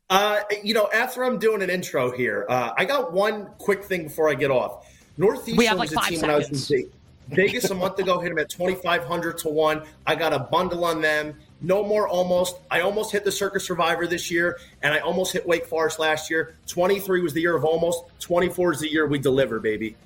Uh, 0.08 0.40
you 0.62 0.72
know, 0.72 0.88
after 0.94 1.24
I'm 1.24 1.38
doing 1.38 1.62
an 1.62 1.68
intro 1.68 2.12
here, 2.12 2.46
uh, 2.48 2.72
I 2.76 2.84
got 2.84 3.12
one 3.12 3.48
quick 3.58 3.84
thing 3.84 4.04
before 4.04 4.30
I 4.30 4.34
get 4.34 4.50
off. 4.50 4.86
Northeastern 5.18 5.56
we 5.56 5.66
have 5.66 5.78
like 5.78 5.90
was 5.90 6.04
a 6.06 6.08
team 6.08 6.20
seconds. 6.20 6.22
when 6.22 6.30
I 6.30 6.36
was 6.36 6.70
in 6.70 6.90
Vegas 7.28 7.70
a 7.70 7.74
month 7.74 7.98
ago, 7.98 8.20
hit 8.20 8.28
them 8.28 8.38
at 8.38 8.48
2,500 8.48 9.38
to 9.38 9.48
1. 9.48 9.82
I 10.06 10.14
got 10.14 10.32
a 10.32 10.38
bundle 10.38 10.84
on 10.84 11.00
them. 11.00 11.34
No 11.60 11.84
more 11.84 12.06
almost. 12.06 12.56
I 12.70 12.80
almost 12.80 13.12
hit 13.12 13.24
the 13.24 13.32
Circa 13.32 13.60
Survivor 13.60 14.06
this 14.06 14.30
year, 14.30 14.58
and 14.82 14.92
I 14.92 14.98
almost 14.98 15.32
hit 15.32 15.46
Wake 15.46 15.66
Forest 15.66 15.98
last 15.98 16.30
year. 16.30 16.54
23 16.66 17.22
was 17.22 17.32
the 17.32 17.40
year 17.40 17.56
of 17.56 17.64
almost. 17.64 18.04
24 18.20 18.72
is 18.72 18.80
the 18.80 18.90
year 18.90 19.06
we 19.06 19.18
deliver, 19.18 19.58
baby. 19.58 19.96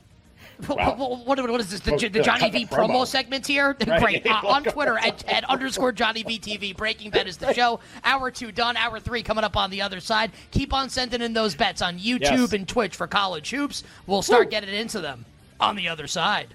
Wow. 0.68 0.94
What, 0.96 1.26
what, 1.26 1.50
what 1.50 1.60
is 1.60 1.70
this? 1.70 1.80
The, 1.80 2.08
the 2.08 2.22
Johnny 2.22 2.50
V 2.50 2.66
promo, 2.66 2.90
promo 2.90 3.06
segment 3.06 3.46
here? 3.46 3.76
Right. 3.86 4.00
Great. 4.00 4.26
Uh, 4.26 4.40
on 4.46 4.62
Twitter 4.64 4.98
at, 4.98 5.26
at 5.28 5.44
underscore 5.44 5.90
Johnny 5.90 6.22
V 6.22 6.38
TV. 6.38 6.76
Breaking 6.76 7.10
Bet 7.10 7.26
is 7.26 7.36
the 7.36 7.52
show. 7.52 7.80
Hour 8.04 8.30
two 8.30 8.52
done. 8.52 8.76
Hour 8.76 9.00
three 9.00 9.22
coming 9.22 9.42
up 9.42 9.56
on 9.56 9.70
the 9.70 9.82
other 9.82 10.00
side. 10.00 10.30
Keep 10.50 10.72
on 10.72 10.88
sending 10.88 11.22
in 11.22 11.32
those 11.32 11.54
bets 11.54 11.82
on 11.82 11.98
YouTube 11.98 12.20
yes. 12.20 12.52
and 12.52 12.68
Twitch 12.68 12.94
for 12.94 13.06
college 13.06 13.50
hoops. 13.50 13.82
We'll 14.06 14.22
start 14.22 14.46
Woo. 14.46 14.50
getting 14.50 14.74
into 14.74 15.00
them 15.00 15.24
on 15.58 15.76
the 15.76 15.88
other 15.88 16.06
side. 16.06 16.54